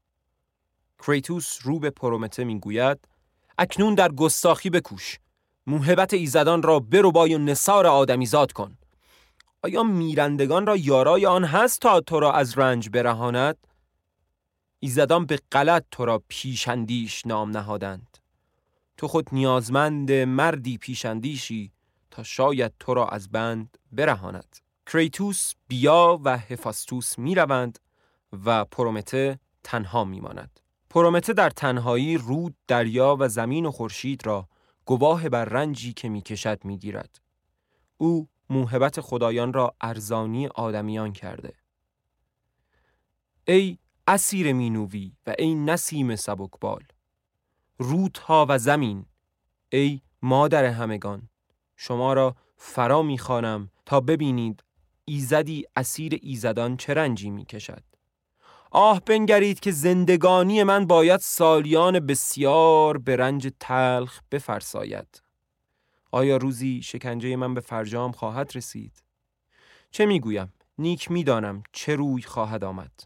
کریتوس 1.00 1.60
رو 1.64 1.80
به 1.80 1.90
پرومته 1.90 2.44
می 2.44 2.60
گوید 2.60 3.08
اکنون 3.58 3.96
در 3.96 4.12
گستاخی 4.12 4.70
بکوش. 4.70 5.20
موهبت 5.68 6.14
ایزدان 6.14 6.64
را 6.64 6.80
برو 6.80 7.12
و 7.12 7.38
نصار 7.38 7.88
آدمیزاد 7.88 8.52
کن. 8.52 8.78
آیا 9.64 9.84
میرندگان 9.84 10.66
را 10.66 10.76
یارای 10.78 11.26
آن 11.26 11.44
هست 11.44 11.80
تا 11.80 12.02
تو 12.02 12.20
را 12.20 12.34
از 12.34 12.58
رنج 12.58 12.90
برهاند؟ 12.90 13.58
ایزدان 14.80 15.26
به 15.26 15.40
غلط 15.52 15.86
تو 15.92 16.06
را 16.06 16.24
پیشندیش 16.28 17.26
نام 17.26 17.50
نهادند. 17.50 18.18
تو 18.98 19.08
خود 19.08 19.30
نیازمند 19.32 20.12
مردی 20.12 20.78
پیشندیشی 20.78 21.72
تا 22.12 22.24
شاید 22.24 22.74
تو 22.80 22.94
را 22.94 23.08
از 23.08 23.30
بند 23.30 23.78
برهاند. 23.92 24.58
کریتوس 24.86 25.54
بیا 25.68 26.20
و 26.24 26.38
هفاستوس 26.38 27.20
می‌روند 27.20 27.80
و 28.46 28.66
پرومته 28.66 29.40
تنها 29.64 30.04
میماند. 30.04 30.60
پرومته 30.90 31.34
در 31.34 31.50
تنهایی 31.50 32.18
رود 32.18 32.56
دریا 32.68 33.18
و 33.20 33.28
زمین 33.28 33.66
و 33.66 33.72
خورشید 33.72 34.26
را 34.26 34.48
گواه 34.86 35.30
بر 35.30 35.46
رنجی 35.46 35.94
که 35.94 36.10
می‌کشد 36.10 36.66
می‌گیرد. 36.66 37.22
او 37.98 38.28
موهبت 38.50 39.02
خدایان 39.02 39.54
را 39.54 39.76
ارزانی 39.82 40.48
آدمیان 40.48 41.14
کرده. 41.14 41.54
ای 43.48 43.78
اسیر 44.08 44.54
مینوی 44.54 45.14
و 45.28 45.36
ای 45.40 45.56
نسیم 45.56 46.16
سبکبال 46.16 46.84
رودها 47.78 48.46
و 48.50 48.58
زمین 48.58 49.06
ای 49.72 50.02
مادر 50.22 50.66
همگان 50.66 51.30
شما 51.76 52.14
را 52.14 52.36
فرا 52.58 53.02
می‌خوانم 53.02 53.72
تا 53.86 54.00
ببینید 54.02 54.64
ایزدی 55.06 55.66
اسیر 55.76 56.20
ایزدان 56.22 56.78
چه 56.78 56.94
رنجی 56.94 57.30
می‌کشد. 57.30 57.84
آه 58.72 59.02
بنگرید 59.06 59.60
که 59.60 59.72
زندگانی 59.72 60.64
من 60.64 60.88
باید 60.88 61.20
سالیان 61.20 62.00
بسیار 62.00 62.98
به 62.98 63.16
رنج 63.16 63.50
تلخ 63.60 64.22
بفرساید 64.32 65.24
آیا 66.12 66.38
روزی 66.38 66.82
شکنجه 66.82 67.36
من 67.36 67.54
به 67.54 67.62
فرجام 67.62 68.12
خواهد 68.12 68.52
رسید؟ 68.56 69.04
چه 69.92 70.06
می‌گویم؟ 70.06 70.54
نیک 70.78 71.12
می‌دانم 71.12 71.64
چه 71.72 71.96
روی 71.96 72.22
خواهد 72.22 72.64
آمد 72.64 73.04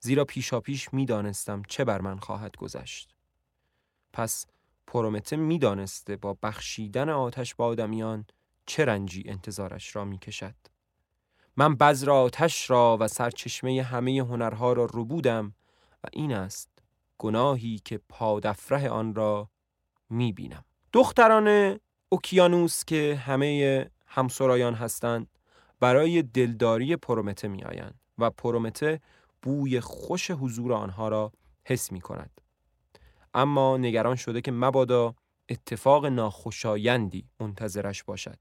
زیرا 0.00 0.24
پیشا 0.24 0.60
پیش 0.60 0.94
می‌دانستم 0.94 1.62
چه 1.68 1.84
بر 1.84 2.00
من 2.00 2.18
خواهد 2.18 2.56
گذشت 2.56 3.14
پس 4.12 4.46
پرومته 4.86 5.36
می‌دانسته 5.36 6.16
با 6.16 6.38
بخشیدن 6.42 7.08
آتش 7.08 7.54
با 7.54 7.66
آدمیان 7.66 8.24
چه 8.66 8.84
رنجی 8.84 9.24
انتظارش 9.26 9.96
را 9.96 10.04
می‌کشد 10.04 10.54
من 11.58 11.74
بذر 11.74 12.10
آتش 12.10 12.70
را 12.70 12.96
و 13.00 13.08
سرچشمه 13.08 13.82
همه 13.82 14.20
هنرها 14.20 14.72
را 14.72 14.84
رو 14.84 15.04
بودم 15.04 15.54
و 16.04 16.06
این 16.12 16.32
است 16.32 16.68
گناهی 17.18 17.80
که 17.84 18.00
پادفره 18.08 18.88
آن 18.88 19.14
را 19.14 19.48
می 20.10 20.32
بینم. 20.32 20.64
دختران 20.92 21.78
اوکیانوس 22.08 22.84
که 22.84 23.22
همه 23.26 23.90
همسرایان 24.06 24.74
هستند 24.74 25.26
برای 25.80 26.22
دلداری 26.22 26.96
پرومته 26.96 27.48
می 27.48 27.64
آیند 27.64 28.00
و 28.18 28.30
پرومته 28.30 29.00
بوی 29.42 29.80
خوش 29.80 30.30
حضور 30.30 30.72
آنها 30.72 31.08
را 31.08 31.32
حس 31.64 31.92
می 31.92 32.00
کند. 32.00 32.40
اما 33.34 33.76
نگران 33.76 34.16
شده 34.16 34.40
که 34.40 34.52
مبادا 34.52 35.14
اتفاق 35.48 36.06
ناخوشایندی 36.06 37.24
منتظرش 37.40 38.04
باشد. 38.04 38.38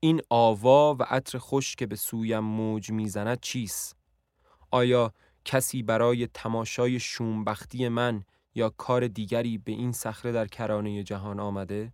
این 0.00 0.20
آوا 0.30 0.94
و 0.94 1.02
عطر 1.02 1.38
خوش 1.38 1.76
که 1.76 1.86
به 1.86 1.96
سویم 1.96 2.38
موج 2.38 2.90
می‌زند 2.90 3.40
چیست؟ 3.40 3.96
آیا 4.70 5.12
کسی 5.44 5.82
برای 5.82 6.26
تماشای 6.26 7.00
شومبختی 7.00 7.88
من 7.88 8.24
یا 8.54 8.68
کار 8.68 9.08
دیگری 9.08 9.58
به 9.58 9.72
این 9.72 9.92
صخره 9.92 10.32
در 10.32 10.46
کرانه 10.46 11.02
جهان 11.02 11.40
آمده؟ 11.40 11.92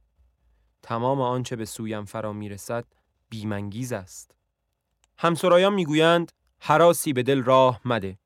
تمام 0.82 1.20
آنچه 1.20 1.56
به 1.56 1.64
سویم 1.64 2.04
فرا 2.04 2.32
می‌رسد 2.32 2.84
بیمنگیز 3.28 3.92
است. 3.92 4.36
همسرایان 5.18 5.74
می‌گویند 5.74 6.32
حراسی 6.58 7.12
به 7.12 7.22
دل 7.22 7.42
راه 7.42 7.80
مده. 7.84 8.18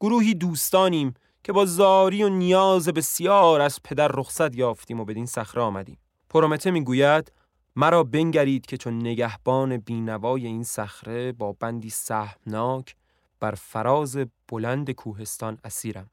گروهی 0.00 0.34
دوستانیم 0.34 1.14
که 1.44 1.52
با 1.52 1.64
زاری 1.64 2.22
و 2.22 2.28
نیاز 2.28 2.88
بسیار 2.88 3.60
از 3.60 3.82
پدر 3.84 4.08
رخصت 4.08 4.56
یافتیم 4.56 5.00
و 5.00 5.04
بدین 5.04 5.26
صخره 5.26 5.62
آمدیم. 5.62 5.98
پرومته 6.30 6.70
می‌گوید 6.70 7.32
مرا 7.76 8.04
بنگرید 8.04 8.66
که 8.66 8.76
چون 8.76 8.98
نگهبان 8.98 9.76
بینوای 9.76 10.46
این 10.46 10.64
صخره 10.64 11.32
با 11.32 11.52
بندی 11.52 11.90
سهمناک 11.90 12.96
بر 13.40 13.54
فراز 13.54 14.18
بلند 14.48 14.90
کوهستان 14.90 15.58
اسیرم. 15.64 16.10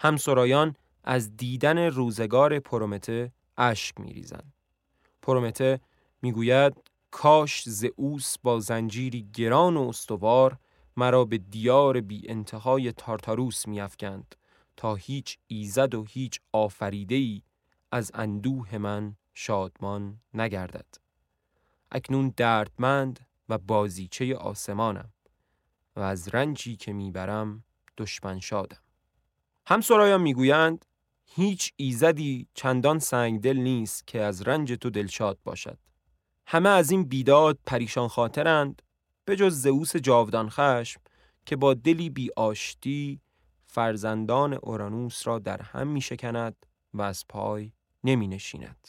همسرایان 0.00 0.76
از 1.04 1.36
دیدن 1.36 1.78
روزگار 1.78 2.58
پرومته 2.58 3.32
اشک 3.56 4.00
میریزند. 4.00 4.52
پرومته 5.22 5.80
می‌گوید 6.22 6.76
کاش 7.10 7.68
زئوس 7.68 8.38
با 8.42 8.60
زنجیری 8.60 9.28
گران 9.34 9.76
و 9.76 9.88
استوار 9.88 10.58
مرا 10.96 11.24
به 11.24 11.38
دیار 11.38 12.00
بی 12.00 12.22
انتهای 12.28 12.92
تارتاروس 12.92 13.68
میافکند 13.68 14.34
تا 14.76 14.94
هیچ 14.94 15.38
ایزد 15.46 15.94
و 15.94 16.04
هیچ 16.04 16.40
آفریده 16.52 17.42
از 17.92 18.10
اندوه 18.14 18.78
من 18.78 19.16
شادمان 19.34 20.20
نگردد. 20.34 20.86
اکنون 21.90 22.34
دردمند 22.36 23.26
و 23.48 23.58
بازیچه 23.58 24.36
آسمانم 24.36 25.12
و 25.96 26.00
از 26.00 26.28
رنجی 26.28 26.76
که 26.76 26.92
می‌برم 26.92 27.64
دشمن 27.98 28.40
شادم. 28.40 28.82
همسرایان 29.66 30.20
می‌گویند 30.20 30.84
هیچ 31.24 31.72
ایزدی 31.76 32.48
چندان 32.54 32.98
سنگدل 32.98 33.56
نیست 33.56 34.06
که 34.06 34.20
از 34.20 34.42
رنج 34.42 34.72
تو 34.72 34.90
دلشاد 34.90 35.38
باشد. 35.44 35.78
همه 36.46 36.68
از 36.68 36.90
این 36.90 37.04
بیداد 37.04 37.58
پریشان 37.66 38.08
خاطرند 38.08 38.82
به 39.24 39.36
جز 39.36 39.54
زئوس 39.60 39.96
جاودان 39.96 40.48
خشم 40.50 41.00
که 41.46 41.56
با 41.56 41.74
دلی 41.74 42.10
بی 42.10 42.30
آشتی 42.36 43.20
فرزندان 43.66 44.52
اورانوس 44.52 45.26
را 45.26 45.38
در 45.38 45.62
هم 45.62 45.88
می 45.88 46.00
شکند 46.00 46.66
و 46.94 47.02
از 47.02 47.24
پای 47.28 47.72
نمی 48.04 48.28
نشیند. 48.28 48.88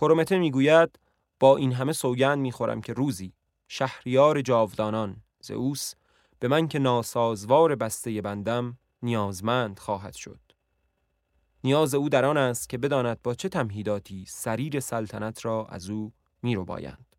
پرومته 0.00 0.38
می‌گوید 0.38 0.98
با 1.40 1.56
این 1.56 1.72
همه 1.72 1.92
سوگند 1.92 2.38
می‌خورم 2.38 2.80
که 2.80 2.92
روزی 2.92 3.32
شهریار 3.68 4.40
جاودانان 4.40 5.16
زئوس 5.40 5.94
به 6.38 6.48
من 6.48 6.68
که 6.68 6.78
ناسازوار 6.78 7.74
بسته 7.74 8.22
بندم 8.22 8.78
نیازمند 9.02 9.78
خواهد 9.78 10.14
شد 10.14 10.40
نیاز 11.64 11.94
او 11.94 12.08
در 12.08 12.24
آن 12.24 12.36
است 12.36 12.68
که 12.68 12.78
بداند 12.78 13.22
با 13.22 13.34
چه 13.34 13.48
تمهیداتی 13.48 14.24
سریر 14.28 14.80
سلطنت 14.80 15.44
را 15.44 15.66
از 15.66 15.90
او 15.90 16.12
می 16.42 16.54
رو 16.54 16.64
بایند. 16.64 17.16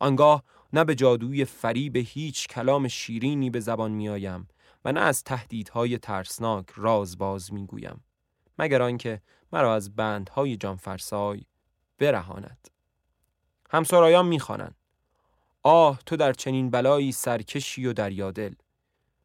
آنگاه 0.00 0.42
نه 0.72 0.84
به 0.84 0.94
جادوی 0.94 1.44
فریب 1.44 1.96
هیچ 1.96 2.48
کلام 2.48 2.88
شیرینی 2.88 3.50
به 3.50 3.60
زبان 3.60 3.90
می 3.90 4.08
آیم 4.08 4.48
و 4.84 4.92
نه 4.92 5.00
از 5.00 5.24
تهدیدهای 5.24 5.98
ترسناک 5.98 6.66
راز 6.76 7.18
باز 7.18 7.52
می 7.52 7.66
گویم. 7.66 8.04
مگر 8.58 8.82
آنکه 8.82 9.22
مرا 9.52 9.74
از 9.74 9.96
بندهای 9.96 10.56
جانفرسای 10.56 11.42
برهاند. 12.02 12.68
همسرایان 13.70 14.26
می‌خوانند. 14.26 14.74
آه 15.62 16.00
تو 16.06 16.16
در 16.16 16.32
چنین 16.32 16.70
بلایی 16.70 17.12
سرکشی 17.12 17.86
و 17.86 17.92
دریادل. 17.92 18.54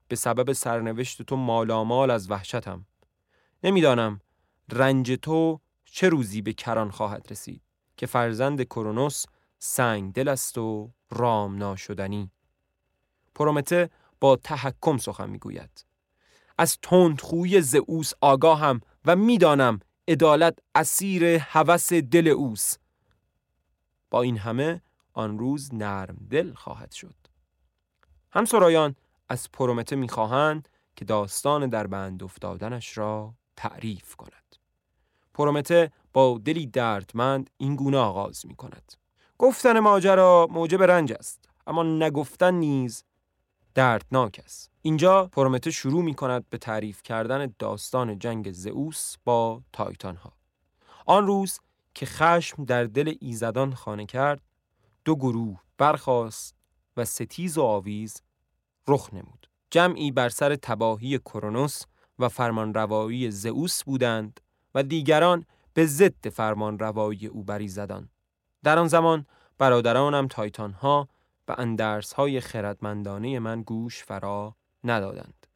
به 0.08 0.16
سبب 0.16 0.54
سرنوشت 0.54 1.22
تو 1.22 1.36
مالامال 1.36 2.12
از 2.12 2.32
وحشتم. 2.32 2.86
نمی‌دانم 3.64 4.22
رنج 4.72 5.12
تو 5.12 5.60
چه 5.86 6.10
روزی 6.10 6.42
به 6.42 6.54
کران 6.54 6.92
خواهد 6.92 7.28
رسید 7.30 7.62
که 7.98 8.06
فرزند 8.06 8.64
کرونوس 8.64 9.26
سنگ 9.60 10.14
دل 10.14 10.28
است 10.28 10.58
و 10.58 10.92
رام 11.10 11.58
ناشدنی 11.58 12.32
پرومته 13.36 13.90
با 14.20 14.36
تحکم 14.36 14.98
سخن 14.98 15.30
می‌گوید. 15.30 15.86
از 16.58 16.78
تندخویی 16.82 17.62
زئوس 17.62 18.12
آگاهم 18.22 18.82
و 19.06 19.16
می‌دانم 19.16 19.80
عدالت 20.08 20.60
اسیر 20.76 21.26
هوس 21.26 21.94
دل 21.94 22.28
اوس 22.28 22.76
با 24.12 24.22
این 24.22 24.38
همه 24.38 24.82
آن 25.14 25.40
روز 25.40 25.74
نرم 25.74 26.18
دل 26.30 26.54
خواهد 26.54 26.92
شد. 26.92 27.16
همسرایان 28.32 28.96
از 29.30 29.52
پرومته 29.52 29.96
می‌خواهند 29.96 30.70
که 30.96 31.06
داستان 31.06 31.70
در 31.70 31.88
بند 31.88 32.24
افتادنش 32.24 32.98
را 32.98 33.34
تعریف 33.56 34.16
کند. 34.16 34.56
پرومته 35.34 35.92
با 36.14 36.42
دلی 36.46 36.68
دردمند 36.68 37.50
این 37.58 37.76
گونه 37.76 37.98
آغاز 37.98 38.46
می 38.46 38.56
کند. 38.56 38.94
گفتن 39.38 39.80
ماجرا 39.80 40.48
موجب 40.52 40.84
رنج 40.84 41.14
است 41.14 41.50
اما 41.68 41.84
نگفتن 41.84 42.54
نیز 42.54 43.04
دردناک 43.78 44.42
است. 44.44 44.72
اینجا 44.82 45.26
پرومته 45.26 45.72
شروع 45.72 46.04
می 46.04 46.14
کند 46.14 46.46
به 46.50 46.58
تعریف 46.58 47.04
کردن 47.04 47.54
داستان 47.60 48.20
جنگ 48.20 48.52
زئوس 48.52 49.16
با 49.26 49.62
تایتان 49.74 50.16
ها 50.16 50.34
آن 51.06 51.28
روز 51.28 51.60
که 51.94 52.06
خشم 52.06 52.66
در 52.66 52.84
دل 52.84 53.14
ایزدان 53.22 53.74
خانه 53.74 54.06
کرد 54.06 54.42
دو 55.06 55.16
گروه 55.16 55.62
برخاست 55.78 56.56
و 56.98 57.06
ستیز 57.06 57.58
و 57.58 57.62
آویز 57.62 58.22
رخ 58.88 59.14
نمود. 59.14 59.50
جمعی 59.72 60.12
بر 60.12 60.30
سر 60.30 60.56
تباهی 60.56 61.20
کرونوس 61.20 61.82
و 62.20 62.30
فرمانروایی 62.30 63.32
زئوس 63.32 63.84
بودند 63.84 64.40
و 64.76 64.84
دیگران 64.84 65.46
به 65.74 65.86
ضد 65.86 66.30
فرمانروایی 66.30 67.28
او 67.28 67.44
بریزدان. 67.44 68.10
در 68.64 68.80
آن 68.80 68.88
زمان 68.88 69.26
برادرانم 69.58 70.28
تایتان 70.28 70.72
ها 70.72 71.08
و 71.48 71.56
اندرس 71.58 72.14
های 72.14 72.40
خردمندانه 72.40 73.40
من 73.40 73.62
گوش 73.62 74.04
فرا 74.04 74.56
ندادند. 74.84 75.48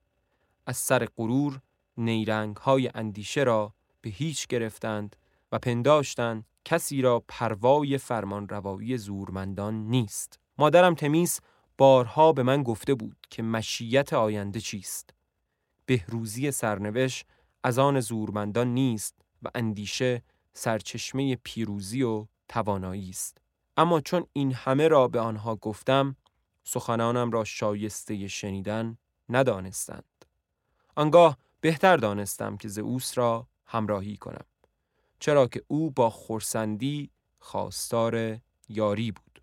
از 0.65 0.77
سر 0.77 1.07
غرور 1.17 1.61
نیرنگ 1.97 2.57
های 2.57 2.91
اندیشه 2.95 3.43
را 3.43 3.73
به 4.01 4.09
هیچ 4.09 4.47
گرفتند 4.47 5.15
و 5.51 5.59
پنداشتند 5.59 6.45
کسی 6.65 7.01
را 7.01 7.23
پروای 7.27 7.97
فرمان 7.97 8.49
روایی 8.49 8.97
زورمندان 8.97 9.73
نیست. 9.73 10.39
مادرم 10.57 10.95
تمیز 10.95 11.39
بارها 11.77 12.33
به 12.33 12.43
من 12.43 12.63
گفته 12.63 12.93
بود 12.93 13.17
که 13.29 13.43
مشیت 13.43 14.13
آینده 14.13 14.59
چیست. 14.59 15.13
بهروزی 15.85 16.51
سرنوشت 16.51 17.25
از 17.63 17.79
آن 17.79 17.99
زورمندان 17.99 18.73
نیست 18.73 19.15
و 19.43 19.49
اندیشه 19.55 20.23
سرچشمه 20.53 21.35
پیروزی 21.35 22.03
و 22.03 22.25
توانایی 22.49 23.09
است. 23.09 23.37
اما 23.77 24.01
چون 24.01 24.25
این 24.33 24.53
همه 24.53 24.87
را 24.87 25.07
به 25.07 25.19
آنها 25.19 25.55
گفتم 25.55 26.15
سخنانم 26.63 27.31
را 27.31 27.43
شایسته 27.43 28.27
شنیدن 28.27 28.97
ندانستند. 29.29 30.25
آنگاه 30.95 31.37
بهتر 31.61 31.97
دانستم 31.97 32.57
که 32.57 32.67
زئوس 32.67 33.17
را 33.17 33.47
همراهی 33.65 34.17
کنم 34.17 34.45
چرا 35.19 35.47
که 35.47 35.63
او 35.67 35.91
با 35.91 36.09
خورسندی 36.09 37.09
خواستار 37.39 38.37
یاری 38.69 39.11
بود. 39.11 39.41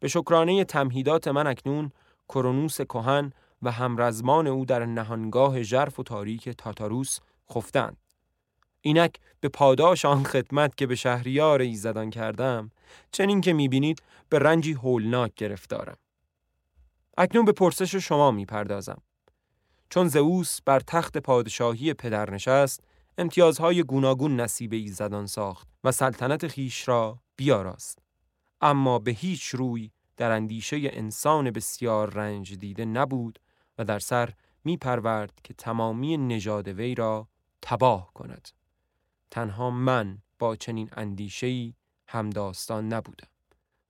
به 0.00 0.08
شکرانه 0.08 0.64
تمهیدات 0.64 1.28
من 1.28 1.46
اکنون 1.46 1.92
کرونوس 2.28 2.80
کهن 2.80 3.32
و 3.62 3.70
همرزمان 3.70 4.46
او 4.46 4.64
در 4.64 4.86
نهانگاه 4.86 5.62
ژرف 5.62 5.98
و 5.98 6.02
تاریک 6.02 6.48
تاتاروس 6.48 7.18
خفتند. 7.52 7.96
اینک 8.82 9.14
به 9.40 9.48
پاداش 9.48 10.04
آن 10.04 10.24
خدمت 10.24 10.76
که 10.76 10.86
به 10.86 10.94
شهریار 10.94 11.60
ایزدان 11.60 12.10
کردم 12.10 12.70
چنین 13.12 13.40
که 13.40 13.52
می‌بینید 13.52 14.02
به 14.28 14.38
رنجی 14.38 14.72
هولناک 14.72 15.34
گرفتارم. 15.34 15.96
اکنون 17.18 17.44
به 17.44 17.52
پرسش 17.52 17.94
شما 17.94 18.30
می‌پردازم. 18.30 19.02
چون 19.90 20.08
زئوس 20.08 20.60
بر 20.64 20.80
تخت 20.80 21.18
پادشاهی 21.18 21.94
پدر 21.94 22.30
نشست 22.30 22.84
امتیازهای 23.18 23.82
گوناگون 23.82 24.40
نصیب 24.40 24.72
ایزدان 24.72 25.26
ساخت 25.26 25.68
و 25.84 25.92
سلطنت 25.92 26.46
خیش 26.46 26.88
را 26.88 27.18
بیاراست. 27.36 27.98
اما 28.60 28.98
به 28.98 29.10
هیچ 29.10 29.46
روی 29.46 29.90
در 30.16 30.30
اندیشه 30.30 30.78
انسان 30.82 31.50
بسیار 31.50 32.10
رنج 32.10 32.54
دیده 32.54 32.84
نبود 32.84 33.38
و 33.78 33.84
در 33.84 33.98
سر 33.98 34.32
می 34.64 34.76
پرورد 34.76 35.40
که 35.44 35.54
تمامی 35.54 36.16
نژاد 36.16 36.68
وی 36.68 36.94
را 36.94 37.28
تباه 37.62 38.10
کند. 38.14 38.48
تنها 39.30 39.70
من 39.70 40.18
با 40.38 40.56
چنین 40.56 40.88
اندیشه‌ای 40.92 41.74
همداستان 42.08 42.92
نبودم. 42.92 43.28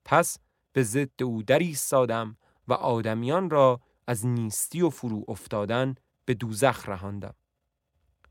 پس 0.04 0.38
به 0.72 0.82
ضد 0.82 1.22
او 1.22 1.42
دری 1.42 1.74
سادم 1.74 2.36
و 2.68 2.72
آدمیان 2.72 3.50
را 3.50 3.80
از 4.06 4.26
نیستی 4.26 4.82
و 4.82 4.90
فرو 4.90 5.24
افتادن 5.28 5.94
به 6.24 6.34
دوزخ 6.34 6.88
رهاندم. 6.88 7.34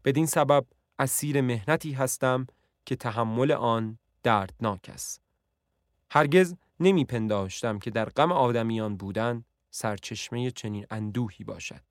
بدین 0.06 0.26
سبب 0.26 0.66
اسیر 1.00 1.42
مهنتی 1.42 1.92
هستم 1.92 2.48
که 2.86 2.96
تحمل 2.96 3.52
آن 3.52 4.00
دردناک 4.24 4.90
است. 4.94 5.22
هرگز 6.12 6.56
نمی 6.80 7.06
پنداشتم 7.06 7.80
که 7.80 7.92
در 7.92 8.06
غم 8.06 8.32
آدمیان 8.32 8.98
بودن 8.98 9.44
سرچشمه 9.72 10.52
چنین 10.52 10.86
اندوهی 10.90 11.44
باشد. 11.44 11.84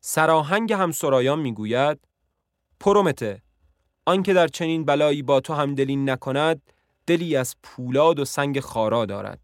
سراهنگ 0.00 0.72
همسرایان 0.72 1.40
می‌گوید 1.40 1.98
پرومته 2.80 3.42
آنکه 4.06 4.34
در 4.34 4.48
چنین 4.48 4.84
بلایی 4.84 5.22
با 5.22 5.40
تو 5.40 5.54
همدلی 5.54 5.96
نکند 5.96 6.62
دلی 7.06 7.36
از 7.36 7.56
پولاد 7.62 8.18
و 8.18 8.24
سنگ 8.24 8.60
خارا 8.60 9.06
دارد 9.06 9.40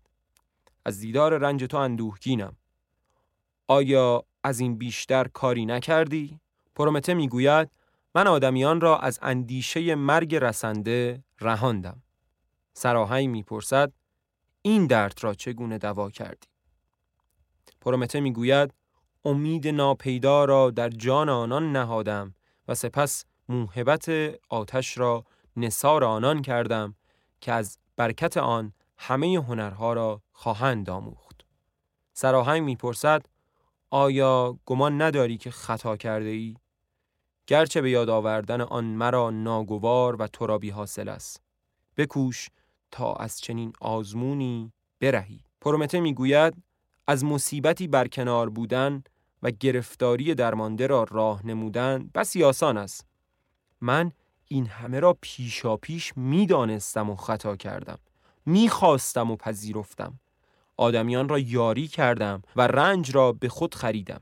از 0.85 1.01
دیدار 1.01 1.39
رنج 1.39 1.65
تو 1.65 1.77
اندوهگینم 1.77 2.57
آیا 3.69 4.25
از 4.45 4.61
این 4.61 4.79
بیشتر 4.79 5.25
کاری 5.25 5.67
نکردی؟ 5.67 6.41
پرومته 6.75 7.15
می‌گوید 7.15 7.71
من 8.15 8.27
آدمیان 8.27 8.81
را 8.81 8.99
از 8.99 9.19
اندیشه 9.23 9.95
مرگ 9.95 10.35
رسنده 10.35 11.25
رهاندم. 11.41 12.03
سراهنگ 12.73 13.29
می‌پرسد 13.29 13.93
این 14.63 14.87
درد 14.87 15.19
را 15.25 15.35
چگونه 15.35 15.79
دوا 15.79 16.11
کردی؟ 16.11 16.47
پرومته 17.81 18.21
می‌گوید 18.21 18.75
امید 19.25 19.69
ناپیدا 19.69 20.45
را 20.45 20.71
در 20.71 20.89
جان 20.89 21.29
آنان 21.29 21.73
نهادم 21.73 22.35
و 22.69 22.75
سپس 22.75 23.25
موهبت 23.51 24.09
آتش 24.49 24.99
را 24.99 25.25
نصار 25.57 26.05
آنان 26.05 26.43
کردم 26.43 26.95
که 27.41 27.53
از 27.53 27.79
برکت 27.97 28.37
آن 28.37 28.73
همه 28.99 29.39
هنرها 29.49 29.93
را 29.93 30.23
خواهند 30.33 30.91
آموخت. 30.91 31.41
سراهنگ 32.13 32.63
می‌پرسد 32.63 33.23
آیا 33.91 34.59
گمان 34.67 35.03
نداری 35.03 35.37
که 35.37 35.51
خطا 35.51 35.97
کرده 35.97 36.29
ای؟ 36.29 36.55
گرچه 37.47 37.81
به 37.81 37.91
یاد 37.91 38.11
آوردن 38.11 38.61
آن 38.61 38.85
مرا 38.85 39.31
ناگوار 39.31 40.17
و 40.17 40.27
ترابی 40.27 40.71
حاصل 40.71 41.09
است. 41.09 41.43
بکوش 41.97 42.49
تا 42.91 43.13
از 43.15 43.41
چنین 43.41 43.73
آزمونی 43.81 44.73
برهی. 45.01 45.45
پرومته 45.61 46.01
می‌گوید 46.01 46.63
از 47.07 47.25
مصیبتی 47.25 47.89
برکنار 47.89 48.51
بودن 48.51 49.03
و 49.43 49.51
گرفتاری 49.51 50.35
درمانده 50.35 50.87
را 50.87 51.07
راه 51.11 51.47
نمودن 51.47 52.11
بسی 52.15 52.45
آسان 52.45 52.77
است. 52.77 53.10
من 53.81 54.13
این 54.49 54.67
همه 54.67 55.01
را 55.01 55.19
پیشا 55.21 55.77
پیش 55.77 56.13
می‌دانستم 56.17 57.11
و 57.11 57.17
خطا 57.17 57.57
کردم. 57.57 57.99
می‌خواستم 58.47 59.31
و 59.31 59.37
پذیرفتم. 59.37 60.21
آدمیان 60.77 61.29
را 61.29 61.39
یاری 61.39 61.89
کردم 61.89 62.43
و 62.57 62.67
رنج 62.67 63.15
را 63.15 63.33
به 63.33 63.49
خود 63.49 63.75
خریدم. 63.75 64.21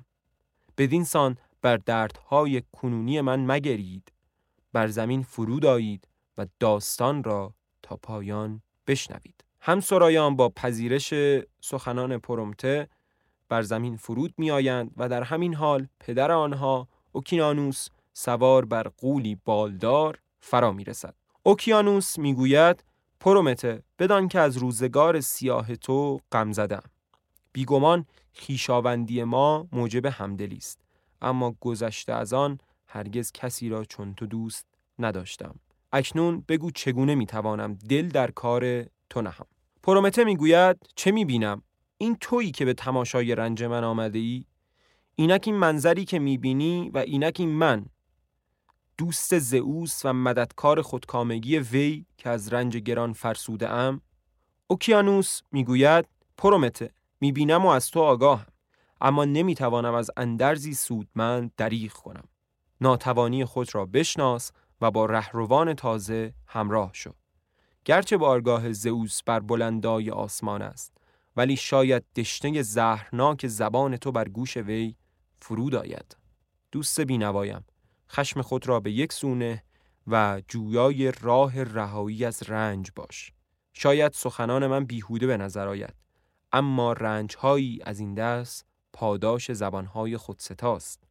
بدین 0.79 1.05
سان 1.05 1.37
بر 1.63 1.77
دردهای 1.77 2.63
کنونی 2.73 3.21
من 3.21 3.47
مگرید. 3.47 4.13
بر 4.73 4.89
زمین 4.89 5.23
فرود 5.23 5.67
آیید 5.67 6.09
و 6.39 6.47
داستان 6.61 7.25
را 7.25 7.55
تا 7.83 7.97
پایان 7.97 8.63
بشنوید. 8.87 9.45
همسرایان 9.61 10.37
با 10.37 10.49
پذیرش 10.49 11.15
سخنان 11.61 12.19
پرومته 12.19 12.89
بر 13.49 13.63
زمین 13.63 13.97
فرود 13.97 14.35
می 14.39 14.51
آیند 14.51 14.91
و 14.97 15.09
در 15.09 15.23
همین 15.23 15.55
حال 15.55 15.89
پدر 16.01 16.33
آنها 16.33 16.89
اوکیانوس 17.13 17.89
سوار 18.21 18.65
بر 18.65 18.83
قولی 18.83 19.35
بالدار 19.45 20.19
فرا 20.41 20.73
می 20.73 20.85
رسد. 20.85 21.15
اوکیانوس 21.43 22.19
می 22.19 22.35
گوید 22.35 22.85
پرومته 23.21 23.83
بدان 23.99 24.29
که 24.29 24.41
از 24.41 24.57
روزگار 24.57 25.21
سیاه 25.21 25.77
تو 25.77 26.21
غم 26.33 26.53
زدم. 26.53 26.83
بیگمان 27.53 28.07
خیشاوندی 28.33 29.25
ما 29.25 29.69
موجب 29.73 30.07
همدلی 30.07 30.57
است. 30.57 30.79
اما 31.23 31.55
گذشته 31.61 32.13
از 32.13 32.33
آن 32.33 32.59
هرگز 32.87 33.33
کسی 33.33 33.69
را 33.69 33.85
چون 33.85 34.15
تو 34.15 34.27
دوست 34.27 34.67
نداشتم. 34.99 35.55
اکنون 35.93 36.45
بگو 36.49 36.71
چگونه 36.71 37.15
می‌توانم 37.15 37.75
دل 37.75 38.09
در 38.09 38.31
کار 38.31 38.85
تو 39.11 39.23
نهم. 39.23 39.47
پرومته 39.83 40.25
می‌گوید 40.25 40.77
چه 40.97 41.13
می‌بینم؟ 41.13 41.63
این 41.99 42.17
تویی 42.21 42.51
که 42.51 42.65
به 42.65 42.75
تماشای 42.75 43.35
رنج 43.35 43.65
من 43.65 43.85
آمده 43.85 44.19
ای؟ 44.19 44.45
اینک 45.15 45.43
این 45.47 45.57
منظری 45.57 46.05
که 46.05 46.19
می‌بینی 46.19 46.91
و 46.91 46.99
اینک 46.99 47.37
این 47.39 47.51
من 47.51 47.87
دوست 48.99 49.39
زئوس 49.39 50.05
و 50.05 50.13
مددکار 50.13 50.83
خودکامگی 50.83 51.59
وی 51.59 52.07
که 52.17 52.29
از 52.29 52.53
رنج 52.53 52.77
گران 52.77 53.13
فرسوده 53.13 53.71
ام 53.71 54.01
اوکیانوس 54.67 55.41
می‌گوید 55.53 56.05
پرومته 56.37 56.91
می‌بینم 57.21 57.67
و 57.67 57.69
از 57.69 57.91
تو 57.91 58.01
آگاهم 58.01 58.47
اما 59.01 59.25
نمی‌توانم 59.25 59.95
از 59.95 60.11
اندرزی 60.17 60.75
سودمند 60.75 61.53
دریغ 61.57 61.93
کنم. 61.93 62.29
ناتوانی 62.81 63.45
خود 63.45 63.75
را 63.75 63.87
بشناس 63.87 64.53
و 64.81 64.91
با 64.91 65.07
رهروان 65.07 65.75
تازه 65.75 66.35
همراه 66.47 66.91
شو. 66.93 67.13
گرچه 67.85 68.17
بارگاه 68.17 68.73
زئوس 68.73 69.23
بر 69.23 69.41
بلندای 69.41 70.11
آسمان 70.11 70.63
است 70.63 70.93
ولی 71.37 71.57
شاید 71.57 72.05
دشنه 72.17 72.63
زهرناک 72.63 73.47
زبان 73.47 73.97
تو 73.97 74.13
بر 74.13 74.29
گوش 74.29 74.57
وی 74.57 74.95
فرود 75.39 75.75
آید. 75.75 76.17
دوست 76.73 77.01
بینوایم 77.01 77.65
خشم 78.11 78.43
خود 78.43 78.69
را 78.69 78.81
به 78.81 78.93
یک 78.93 79.13
سونه 79.13 79.63
و 80.07 80.43
جویای 80.49 81.13
راه 81.21 81.63
رهایی 81.63 82.25
از 82.25 82.43
رنج 82.43 82.91
باش. 82.97 83.33
شاید 83.73 84.13
سخنان 84.13 84.67
من 84.67 84.85
بیهوده 84.85 85.27
به 85.27 85.37
نظر 85.37 85.69
آید 85.69 85.95
اما 86.53 86.93
رنجهایی 86.93 87.81
از 87.83 88.01
این 88.01 88.15
دست 88.15 88.67
پاداش 88.93 89.53
زبانهای 89.53 90.17
خودستاست. 90.17 91.03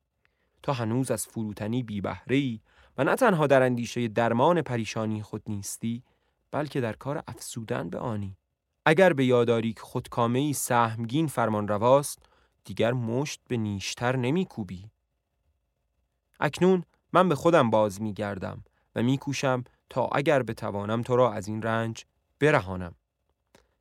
تا 0.64 0.74
هنوز 0.74 1.12
از 1.12 1.28
فروتنی 1.28 1.84
بی 1.84 2.02
ای 2.30 2.60
و 2.98 3.04
نه 3.04 3.16
تنها 3.16 3.48
در 3.48 3.62
اندیشه 3.62 4.08
درمان 4.08 4.62
پریشانی 4.62 5.22
خود 5.22 5.44
نیستی 5.48 6.04
بلکه 6.52 6.82
در 6.82 6.94
کار 6.94 7.24
افسودن 7.28 7.90
به 7.90 8.00
آنی. 8.00 8.38
اگر 8.86 9.14
به 9.14 9.26
یاداری 9.26 9.74
که 9.74 9.82
خودکامه 9.82 10.40
ای 10.40 10.54
سهمگین 10.54 11.28
فرمان 11.28 11.68
رواست 11.68 12.20
دیگر 12.66 12.94
مشت 12.94 13.42
به 13.48 13.58
نیشتر 13.58 14.16
نمی 14.16 14.46
کوبی. 14.46 14.90
اکنون 16.40 16.84
من 17.14 17.30
به 17.30 17.36
خودم 17.36 17.70
باز 17.70 18.02
می 18.02 18.14
گردم 18.14 18.64
و 18.96 19.04
می 19.04 19.18
کوشم 19.18 19.64
تا 19.90 20.06
اگر 20.08 20.44
بتوانم 20.44 21.02
تو 21.02 21.16
را 21.16 21.34
از 21.34 21.48
این 21.48 21.62
رنج 21.62 22.06
برهانم. 22.40 22.96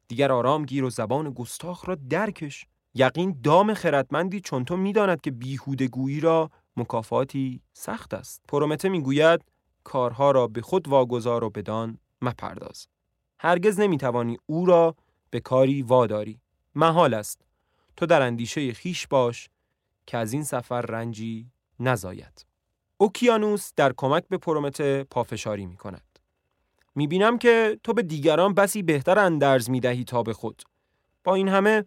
دیگر 0.09 0.33
آرام 0.33 0.65
گیر 0.65 0.85
و 0.85 0.91
زبان 0.91 1.31
گستاخ 1.31 1.89
را 1.89 1.95
درکش. 1.95 2.67
یقین 2.95 3.41
دام 3.43 3.75
خردمندی 3.75 4.41
چون 4.41 4.65
تو 4.65 4.77
می‌داند 4.77 5.21
که 5.21 5.31
بیهودگویی 5.31 6.21
را 6.21 6.51
مکافاتی 6.77 7.63
سخت 7.73 8.15
است. 8.15 8.43
پرومته 8.49 8.89
می‌گوید 8.89 9.41
کارها 9.85 10.31
را 10.31 10.47
به 10.47 10.63
خود 10.63 10.89
واگذار 10.89 11.45
و 11.45 11.51
بدان 11.51 11.99
مپرداز. 12.23 12.89
هرگز 13.39 13.81
نمی‌توانی 13.81 14.39
او 14.47 14.67
را 14.67 14.97
به 15.31 15.41
کاری 15.41 15.83
واداری. 15.83 16.41
محال 16.75 17.15
است. 17.15 17.45
تو 17.97 18.07
در 18.07 18.23
اندیشه 18.23 18.73
خیش 18.73 19.07
باش 19.07 19.49
که 20.07 20.19
از 20.19 20.33
این 20.33 20.45
سفر 20.45 20.81
رنجی 20.81 21.51
نزاید. 21.81 22.47
اوکیانوس 22.99 23.73
در 23.77 23.93
کمک 23.97 24.25
به 24.29 24.39
پرومته 24.39 25.05
پافشاری 25.11 25.67
می 25.67 25.77
کند. 25.77 26.19
می 26.95 27.07
بینم 27.07 27.39
که 27.39 27.81
تو 27.85 27.93
به 27.93 28.03
دیگران 28.03 28.55
بسی 28.55 28.83
بهتر 28.83 29.19
اندرز 29.19 29.71
می 29.71 29.81
دهی 29.81 30.05
تا 30.05 30.23
به 30.23 30.33
خود. 30.33 30.63
با 31.25 31.35
این 31.35 31.49
همه 31.49 31.85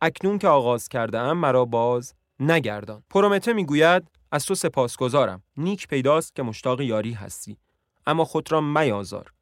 اکنون 0.00 0.38
که 0.38 0.48
آغاز 0.48 0.88
کرده 0.88 1.18
ام 1.18 1.36
مرا 1.38 1.64
باز 1.64 2.14
نگردان. 2.40 3.02
پرومته 3.10 3.52
می 3.52 3.64
گوید 3.64 4.02
از 4.32 4.46
تو 4.46 4.54
سپاسگزارم. 4.54 5.42
نیک 5.56 5.88
پیداست 5.88 6.36
که 6.36 6.42
مشتاق 6.42 6.80
یاری 6.80 7.12
هستی. 7.12 7.58
اما 8.06 8.24
خود 8.24 8.52
را 8.52 8.60
میازار. 8.60 9.32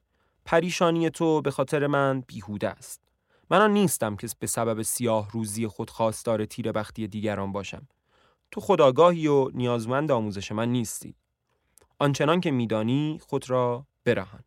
پریشانی 0.45 1.11
تو 1.11 1.43
به 1.43 1.51
خاطر 1.51 1.87
من 1.87 2.21
بیهوده 2.21 2.69
است. 2.69 3.01
من 3.51 3.71
نیستم 3.71 4.17
که 4.17 4.29
به 4.39 4.47
سبب 4.47 4.83
سیاه 4.83 5.31
روزی 5.31 5.67
خود 5.67 5.91
خواستار 5.91 6.45
تیر 6.45 6.73
بختی 6.73 7.09
دیگران 7.09 7.53
باشم. 7.53 7.89
تو 8.55 8.61
خداگاهی 8.61 9.27
و 9.27 9.51
نیازمند 9.55 10.11
آموزش 10.11 10.53
من 10.53 10.69
نیستی. 10.69 11.15
آنچنان 11.99 12.41
که 12.41 12.51
میدانی 12.51 13.21
خود 13.29 13.51
را 13.51 13.87
برهان. 14.05 14.45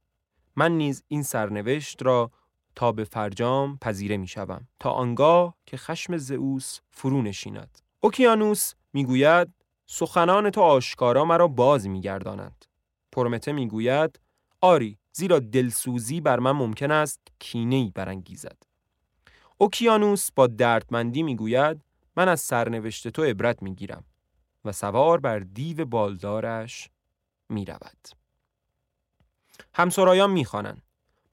من 0.56 0.72
نیز 0.72 1.04
این 1.08 1.24
سرنوشت 1.24 2.04
را 2.04 2.32
تا 2.76 2.92
به 2.92 3.04
فرجام 3.04 3.78
پذیره 3.82 4.18
می 4.18 4.28
شوم. 4.28 4.68
تا 4.80 4.92
آنگاه 4.92 5.56
که 5.66 5.78
خشم 5.78 6.18
زئوس 6.18 6.80
فرو 6.92 7.22
نشیند. 7.22 7.80
اوکیانوس 8.00 8.74
می‌گوید 8.94 9.54
سخنان 9.86 10.50
تو 10.50 10.62
آشکارا 10.62 11.26
مرا 11.26 11.48
باز 11.48 11.88
میگردانند. 11.88 12.66
پرومته 13.12 13.52
می‌گوید 13.52 14.20
آری 14.62 14.98
زیرا 15.12 15.40
دلسوزی 15.40 16.22
بر 16.22 16.40
من 16.40 16.52
ممکن 16.52 16.92
است 16.92 17.20
کینه‌ای 17.40 17.92
برانگیزد. 17.96 18.58
اوکیانوس 19.58 20.30
با 20.36 20.48
دردمندی 20.48 21.24
می‌گوید 21.24 21.82
من 22.18 22.30
از 22.30 22.42
سرنوشت 22.42 23.08
تو 23.08 23.24
عبرت 23.24 23.64
می‌گیرم 23.64 24.04
و 24.66 24.72
سوار 24.72 25.20
بر 25.20 25.40
دیو 25.40 25.86
بالدارش 25.86 26.90
می‌رود. 27.50 28.08
همسرایان 29.74 30.32
می‌خوانند 30.32 30.82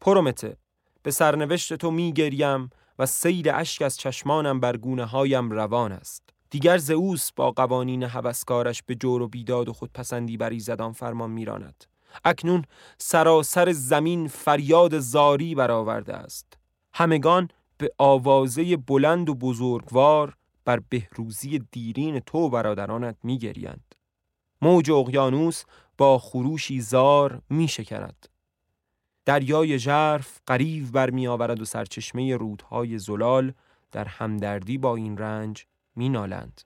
پرومته 0.00 0.56
به 1.02 1.10
سرنوشت 1.10 1.74
تو 1.74 1.90
میگریم 1.90 2.70
و 2.98 3.06
سید 3.06 3.48
اشک 3.48 3.82
از 3.82 3.96
چشمانم 3.96 4.60
بر 4.60 4.76
گونه 4.76 5.04
هایم 5.04 5.50
روان 5.50 5.92
است. 5.92 6.22
دیگر 6.50 6.78
زئوس 6.78 7.32
با 7.32 7.50
قوانین 7.50 8.02
هوسکارش 8.02 8.82
به 8.82 8.94
جور 8.94 9.22
و 9.22 9.28
بیداد 9.28 9.68
و 9.68 9.72
خودپسندی 9.72 10.36
بر 10.36 10.50
ایزدان 10.50 10.92
فرمان 10.92 11.30
میراند. 11.30 11.84
اکنون 12.24 12.64
سراسر 12.98 13.72
زمین 13.72 14.28
فریاد 14.28 14.98
زاری 14.98 15.54
برآورده 15.54 16.14
است. 16.14 16.58
همگان 16.94 17.48
به 17.78 17.90
آوازه 17.98 18.76
بلند 18.76 19.28
و 19.28 19.34
بزرگوار 19.34 20.36
بر 20.64 20.80
بهروزی 20.88 21.58
دیرین 21.58 22.20
تو 22.20 22.48
برادرانت 22.48 23.16
میگریند 23.22 23.94
موج 24.62 24.90
اقیانوس 24.90 25.64
با 25.98 26.18
خروشی 26.18 26.80
زار 26.80 27.42
می 27.50 27.68
شکند. 27.68 28.28
دریای 29.24 29.78
ژرف 29.78 30.40
قریب 30.46 30.92
برمی 30.92 31.26
آورد 31.26 31.60
و 31.60 31.64
سرچشمه 31.64 32.36
رودهای 32.36 32.98
زلال 32.98 33.52
در 33.92 34.04
همدردی 34.04 34.78
با 34.78 34.96
این 34.96 35.18
رنج 35.18 35.66
می 35.96 36.08
نالند. 36.08 36.60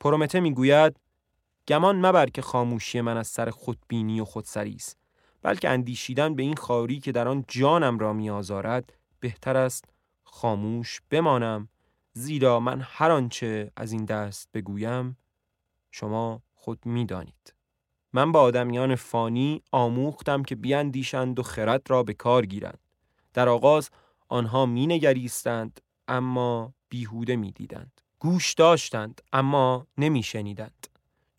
پرومته 0.00 0.40
می 0.40 0.54
گوید 0.54 0.96
گمان 1.68 2.06
مبر 2.06 2.26
که 2.26 2.42
خاموشی 2.42 3.00
من 3.00 3.16
از 3.16 3.26
سر 3.26 3.50
خودبینی 3.50 4.20
و 4.20 4.24
خودسری 4.24 4.74
است 4.74 4.98
بلکه 5.42 5.68
اندیشیدن 5.68 6.34
به 6.34 6.42
این 6.42 6.56
خاری 6.56 7.00
که 7.00 7.12
در 7.12 7.28
آن 7.28 7.44
جانم 7.48 7.98
را 7.98 8.12
می 8.12 8.30
آزارد 8.30 8.92
بهتر 9.20 9.56
است 9.56 9.84
خاموش 10.22 11.00
بمانم 11.10 11.68
زیرا 12.12 12.60
من 12.60 12.80
هر 12.84 13.10
آنچه 13.10 13.72
از 13.76 13.92
این 13.92 14.04
دست 14.04 14.48
بگویم 14.54 15.16
شما 15.90 16.42
خود 16.54 16.86
می‌دانید. 16.86 17.54
من 18.12 18.32
با 18.32 18.40
آدمیان 18.40 18.94
فانی 18.94 19.62
آموختم 19.72 20.42
که 20.42 20.54
بیاندیشند 20.54 21.38
و 21.38 21.42
خرد 21.42 21.90
را 21.90 22.02
به 22.02 22.14
کار 22.14 22.46
گیرند. 22.46 22.78
در 23.34 23.48
آغاز 23.48 23.90
آنها 24.28 24.66
مینگریستند 24.66 25.80
اما 26.08 26.74
بیهوده 26.88 27.36
می‌دیدند. 27.36 28.00
گوش 28.18 28.54
داشتند 28.54 29.20
اما 29.32 29.86
نمیشنیدند. 29.98 30.86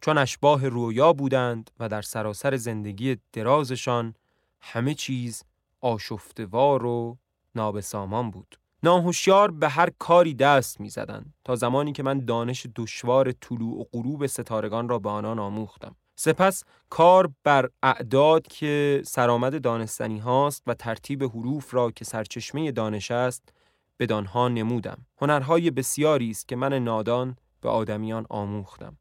چون 0.02 0.18
اشباه 0.18 0.68
رویا 0.70 1.14
بودند 1.14 1.72
و 1.80 1.90
در 1.90 2.02
سراسر 2.02 2.58
زندگی 2.58 3.18
درازشان 3.34 4.16
همه 4.62 4.94
چیز 4.94 5.44
آشفتوار 5.82 6.86
و 6.86 7.18
نابسامان 7.56 8.32
بود. 8.32 8.60
ناهوشیار 8.84 9.52
به 9.52 9.69
هر 9.69 9.89
کاری 10.00 10.34
دست 10.34 10.80
می 10.80 10.89
زدن 10.89 11.34
تا 11.43 11.56
زمانی 11.56 11.91
که 11.91 12.04
من 12.04 12.26
دانش 12.26 12.67
دشوار 12.76 13.32
طلوع 13.32 13.80
و 13.80 13.84
غروب 13.93 14.26
ستارگان 14.26 14.89
را 14.89 15.00
به 15.00 15.10
آنان 15.10 15.39
آموختم. 15.39 15.96
سپس 16.15 16.63
کار 16.89 17.34
بر 17.43 17.69
اعداد 17.84 18.48
که 18.48 19.02
سرآمد 19.06 19.62
دانستنی 19.62 20.19
هاست 20.19 20.63
و 20.67 20.74
ترتیب 20.74 21.24
حروف 21.24 21.74
را 21.74 21.91
که 21.91 22.06
سرچشمه 22.06 22.72
دانش 22.72 23.12
است 23.12 23.54
بدانها 24.00 24.48
نمودم. 24.48 25.06
هنرهای 25.22 25.72
بسیاری 25.72 26.30
است 26.30 26.48
که 26.48 26.56
من 26.56 26.74
نادان 26.74 27.36
به 27.62 27.69
آدمیان 27.69 28.26
آموختم. 28.30 28.98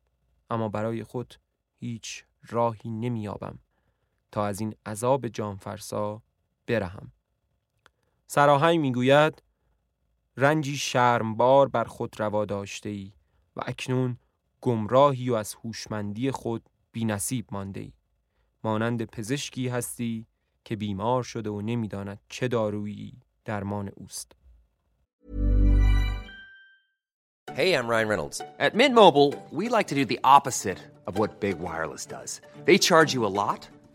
اما 0.50 0.68
برای 0.68 1.04
خود 1.04 1.34
هیچ 1.78 2.24
راهی 2.48 2.90
نمیابم 2.90 3.58
تا 4.32 4.46
از 4.46 4.60
این 4.60 4.74
عذاب 4.86 5.28
جانفرسا 5.28 6.22
برهم. 6.66 7.12
سراهی 8.26 8.78
می‌گوید 8.78 9.42
رنجی 10.36 10.76
شرمبار 10.76 11.68
بر 11.68 11.84
خود 11.84 12.20
روا 12.20 12.44
داشته 12.44 12.88
ای 12.88 13.12
و 13.56 13.62
اکنون 13.66 14.18
گمراهی 14.60 15.30
و 15.30 15.34
از 15.34 15.54
هوشمندی 15.54 16.30
خود 16.30 16.68
بی 16.92 17.04
نصیب 17.04 17.46
مانده 17.52 17.80
ای. 17.80 17.92
مانند 18.64 19.04
پزشکی 19.04 19.68
هستی 19.68 20.26
که 20.64 20.76
بیمار 20.76 21.22
شده 21.22 21.50
و 21.50 21.60
نمی‌داند 21.60 22.20
چه 22.28 22.48
دارویی 22.48 23.20
درمان 23.44 23.90
اوست 23.96 24.32
Hey, 27.54 27.74
I'm 27.74 27.86
Ryan 27.86 28.08
Reynolds. 28.08 28.40
At 28.58 28.74
Mint 28.74 28.94
Mobile, 28.94 29.30
we 29.50 29.68
like 29.68 29.88
to 29.88 29.94
do 29.94 30.06
the 30.06 30.20
opposite 30.24 30.80
of 31.06 31.18
what 31.18 31.40
Big 31.40 31.58
Wireless 31.58 32.06
does. 32.06 32.40
They 32.64 32.78
charge 32.78 33.12
you 33.12 33.26
a 33.26 33.34
lot, 33.42 33.68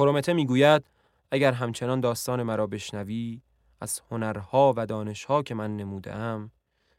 پرومته 0.00 0.32
می‌گوید 0.32 0.84
اگر 1.30 1.52
همچنان 1.52 2.00
داستان 2.00 2.42
مرا 2.42 2.66
بشنوی 2.66 3.42
از 3.80 4.00
هنرها 4.10 4.74
و 4.76 4.86
دانشها 4.86 5.42
که 5.42 5.54
من 5.54 5.76
نمودم 5.76 6.50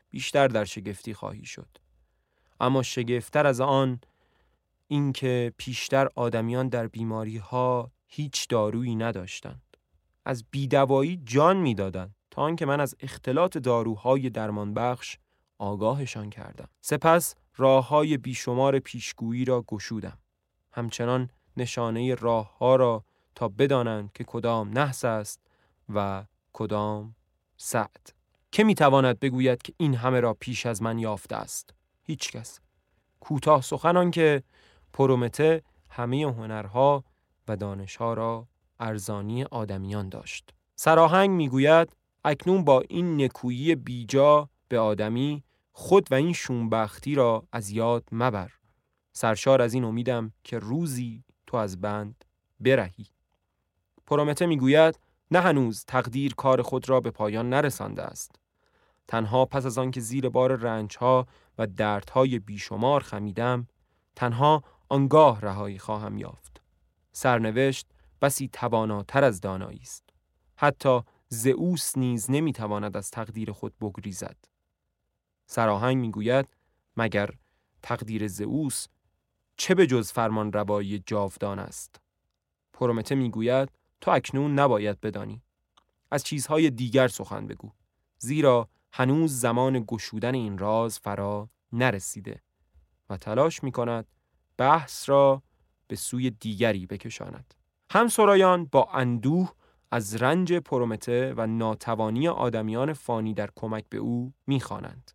بیشتر 0.10 0.48
در 0.48 0.66
شگفتی 0.66 1.14
خواهی 1.14 1.46
شد. 1.46 1.78
اما 2.60 2.84
شگفتتر 2.84 3.48
از 3.48 3.62
آن 3.62 4.00
اینکه 4.88 5.54
پیشتر 5.58 6.08
آدمیان 6.16 6.70
در 6.70 6.88
بیماری 6.88 7.38
ها 7.38 7.92
هیچ 8.08 8.48
دارویی 8.48 8.96
نداشتند. 8.96 9.78
از 10.26 10.44
بیدوایی 10.52 11.22
جان 11.24 11.58
می‌دادند 11.58 12.16
تا 12.32 12.42
آنکه 12.42 12.66
من 12.66 12.80
از 12.80 12.96
اختلاط 13.00 13.58
داروهای 13.58 14.30
درمان 14.30 14.74
بخش 14.74 15.18
آگاهشان 15.58 16.30
کردم. 16.30 16.68
سپس 16.82 17.36
راه 17.58 17.88
های 17.88 18.18
بیشمار 18.18 18.80
پیشگویی 18.80 19.46
را 19.46 19.62
گشودم. 19.68 20.18
همچنان 20.72 21.30
نشانه 21.58 22.16
راه 22.16 22.58
ها 22.58 22.76
را 22.76 23.04
تا 23.36 23.48
بدانند 23.48 24.12
که 24.14 24.24
کدام 24.24 24.80
نحس 24.80 25.06
است 25.06 25.42
و 25.94 26.26
کدام 26.54 27.16
سعد. 27.58 28.14
که 28.52 28.64
می‌تواند 28.64 29.20
بگوید 29.20 29.62
که 29.62 29.74
این 29.78 29.96
همه 29.96 30.20
را 30.20 30.34
پیش 30.34 30.66
از 30.66 30.82
من 30.82 31.00
یافته 31.00 31.36
است؟ 31.36 31.74
هیچ 32.04 32.32
کس. 32.32 32.60
کوتاه 33.20 33.62
سخنان 33.62 34.12
که 34.12 34.44
پرومته 34.94 35.64
همه 35.90 36.24
هنرها 36.26 37.04
و 37.48 37.56
دانشها 37.56 38.14
را 38.14 38.48
ارزانی 38.80 39.44
آدمیان 39.44 40.10
داشت. 40.10 40.54
سراهنگ 40.76 41.30
می‌گوید 41.30 41.96
اکنون 42.24 42.64
با 42.64 42.84
این 42.90 43.22
نکویی 43.22 43.76
بیجا 43.76 44.50
به 44.68 44.80
آدمی 44.80 45.44
خود 45.72 46.12
و 46.12 46.16
این 46.16 46.34
شونبختی 46.34 47.16
را 47.16 47.48
از 47.52 47.70
یاد 47.70 48.04
مبر. 48.12 48.52
سرشار 49.12 49.62
از 49.62 49.74
این 49.74 49.84
امیدم 49.84 50.34
که 50.44 50.60
روزی 50.60 51.24
تو 51.52 51.58
از 51.58 51.82
بند 51.82 52.26
برهی. 52.60 53.08
پرومته 54.06 54.46
می‌گوید 54.46 55.00
نه 55.32 55.40
هنوز 55.40 55.86
تقدیر 55.86 56.36
کار 56.36 56.62
خود 56.62 56.90
را 56.90 57.00
به 57.00 57.12
پایان 57.12 57.50
نرسانده 57.50 58.04
است. 58.04 58.36
تنها 59.08 59.46
پس 59.46 59.66
از 59.66 59.78
آنکه 59.78 60.02
زیر 60.02 60.30
بار 60.30 60.56
رنجها 60.56 61.28
و 61.58 61.68
دردهای 61.68 62.40
بیشمار 62.40 63.04
خمیدم 63.04 63.68
تنها 64.16 64.64
آنگاه 64.90 65.42
رهایی 65.42 65.80
خواهم 65.80 66.18
یافت. 66.18 66.62
سرنوشت 67.12 67.88
بسی 68.22 68.50
تواناتر 68.54 69.24
از 69.24 69.42
دانایی 69.42 69.80
است. 69.82 70.10
حتی 70.56 71.02
زئوس 71.30 71.98
نیز 71.98 72.32
نمی‌تواند 72.32 72.98
از 72.98 73.12
تقدیر 73.12 73.52
خود 73.52 73.74
بگریزد. 73.82 74.38
سراهنگ 75.46 75.98
می‌گوید 75.98 76.56
مگر 76.98 77.30
تقدیر 77.82 78.28
زئوس 78.28 78.88
چه 79.62 79.76
به 79.76 79.88
جز 79.88 80.12
فرمان 80.12 80.54
روایی 80.54 81.04
جاودان 81.06 81.60
است؟ 81.60 82.02
پرومته 82.74 83.16
می‌گوید 83.16 83.70
تو 84.02 84.12
اکنون 84.12 84.60
نباید 84.60 85.02
بدانی. 85.02 85.42
از 86.12 86.24
چیزهای 86.24 86.70
دیگر 86.70 87.08
سخن 87.08 87.48
بگو. 87.48 87.72
زیرا 88.18 88.70
هنوز 88.92 89.40
زمان 89.40 89.84
گشودن 89.88 90.36
این 90.36 90.58
راز 90.58 91.00
فرا 91.00 91.50
نرسیده 91.74 92.42
و 93.10 93.18
تلاش 93.18 93.64
می 93.64 93.72
کند 93.72 94.08
بحث 94.58 95.10
را 95.10 95.44
به 95.88 95.96
سوی 95.96 96.30
دیگری 96.30 96.86
بکشاند. 96.86 97.54
هم 97.92 98.08
سرایان 98.08 98.66
با 98.66 98.90
اندوه 98.94 99.54
از 99.92 100.16
رنج 100.16 100.54
پرومته 100.54 101.34
و 101.38 101.48
ناتوانی 101.48 102.28
آدمیان 102.28 102.94
فانی 102.94 103.34
در 103.34 103.50
کمک 103.56 103.86
به 103.90 103.98
او 103.98 104.34
می‌خوانند. 104.48 105.12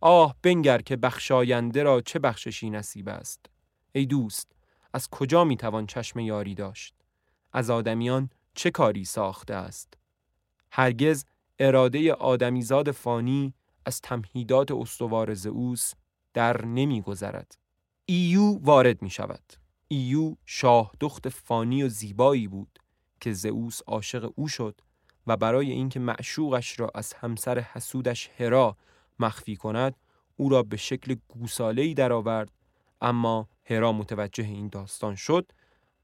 آه 0.00 0.36
بنگر 0.42 0.78
که 0.78 0.96
بخشاینده 0.96 1.82
را 1.82 2.00
چه 2.00 2.18
بخششی 2.18 2.70
نصیب 2.70 3.08
است. 3.08 3.50
ای 3.92 4.06
دوست 4.06 4.52
از 4.92 5.08
کجا 5.08 5.44
می‌توان 5.44 5.86
چشم 5.86 6.18
یاری 6.18 6.54
داشت؟ 6.54 6.94
از 7.52 7.70
آدمیان 7.70 8.30
چه 8.54 8.70
کاری 8.70 9.04
ساخته 9.04 9.54
است؟ 9.54 9.94
هرگز 10.72 11.24
اراده 11.58 12.12
آدمیزاد 12.12 12.90
فانی 12.90 13.54
از 13.86 14.00
تمهیدات 14.00 14.70
استوار 14.70 15.34
زئوس 15.34 15.92
در 16.34 16.66
نمیگذرد. 16.66 17.58
ایو 18.06 18.58
وارد 18.62 19.02
می 19.02 19.10
شود 19.10 19.52
ایو 19.88 20.34
شاه 20.46 20.92
دخت 21.00 21.28
فانی 21.28 21.82
و 21.82 21.88
زیبایی 21.88 22.48
بود 22.48 22.78
که 23.20 23.32
زئوس 23.32 23.80
عاشق 23.86 24.32
او 24.36 24.48
شد 24.48 24.80
و 25.26 25.36
برای 25.36 25.70
اینکه 25.70 26.00
معشوقش 26.00 26.80
را 26.80 26.90
از 26.94 27.12
همسر 27.12 27.58
حسودش 27.58 28.30
هرا 28.38 28.76
مخفی 29.18 29.56
کند 29.56 29.94
او 30.36 30.48
را 30.48 30.62
به 30.62 30.76
شکل 30.76 31.16
گوساله‌ای 31.28 31.94
درآورد 31.94 32.50
اما 33.00 33.48
هرا 33.64 33.92
متوجه 33.92 34.44
این 34.44 34.68
داستان 34.68 35.14
شد 35.14 35.52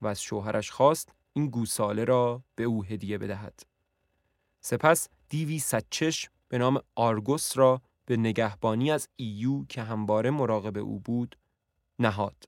و 0.03 0.07
از 0.07 0.23
شوهرش 0.23 0.71
خواست 0.71 1.13
این 1.33 1.47
گوساله 1.47 2.05
را 2.05 2.43
به 2.55 2.65
او 2.65 2.85
هدیه 2.85 3.19
بدهد 3.19 3.63
سپس 4.61 5.09
دیوی 5.29 5.59
سچش 5.59 6.31
به 6.49 6.59
نام 6.59 6.81
آرگوس 6.95 7.59
را 7.59 7.83
به 8.07 8.17
نگهبانی 8.17 8.91
از 8.91 9.09
ایو 9.17 9.65
که 9.65 9.83
همواره 9.83 10.31
مراقب 10.31 10.79
او 10.79 11.01
بود 11.01 11.37
نهاد 11.99 12.45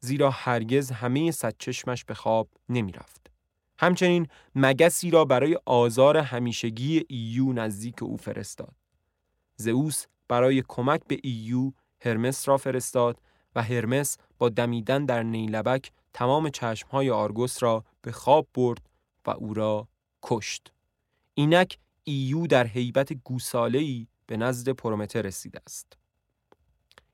زیرا 0.00 0.30
هرگز 0.30 0.90
همه 0.90 1.30
سچشمش 1.30 2.04
به 2.04 2.14
خواب 2.14 2.48
نمی 2.68 2.92
رفت. 2.92 3.30
همچنین 3.78 4.26
مگسی 4.54 5.10
را 5.10 5.24
برای 5.24 5.58
آزار 5.64 6.16
همیشگی 6.16 7.04
ایو 7.08 7.52
نزدیک 7.52 8.02
او 8.02 8.16
فرستاد. 8.16 8.74
زئوس 9.56 10.06
برای 10.28 10.62
کمک 10.68 11.00
به 11.08 11.18
ایو 11.22 11.72
هرمس 12.00 12.48
را 12.48 12.56
فرستاد 12.56 13.20
و 13.54 13.62
هرمس 13.62 14.16
با 14.38 14.48
دمیدن 14.48 15.04
در 15.04 15.22
نیلبک 15.22 15.92
تمام 16.14 16.50
چشمهای 16.50 17.10
آرگوس 17.10 17.62
را 17.62 17.84
به 18.02 18.12
خواب 18.12 18.46
برد 18.54 18.90
و 19.26 19.30
او 19.30 19.54
را 19.54 19.88
کشت. 20.22 20.72
اینک 21.34 21.78
ایو 22.04 22.46
در 22.46 22.66
هیبت 22.66 23.12
گوساله‌ای 23.12 24.06
به 24.26 24.36
نزد 24.36 24.68
پرومته 24.68 25.22
رسیده 25.22 25.60
است. 25.66 25.98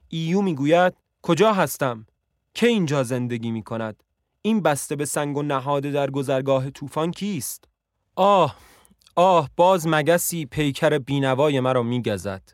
ایو 0.09 0.43
می‌گوید 0.43 0.95
کجا 1.23 1.53
هستم؟ 1.53 2.07
که 2.55 2.67
اینجا 2.67 3.03
زندگی 3.03 3.51
می 3.51 3.63
کند؟ 3.63 4.03
این 4.43 4.61
بسته 4.61 4.97
به 4.97 5.05
سنگ 5.05 5.37
و 5.37 5.43
نهاده 5.43 5.91
در 5.91 6.11
گذرگاه 6.11 6.71
طوفان 6.71 7.11
کیست؟ 7.11 7.65
آه 8.17 8.57
آه 9.15 9.51
باز 9.57 9.87
مگسی 9.87 10.47
پیکر 10.47 10.99
بینوای 10.99 11.61
مرا 11.61 11.83
میگزد. 11.83 12.53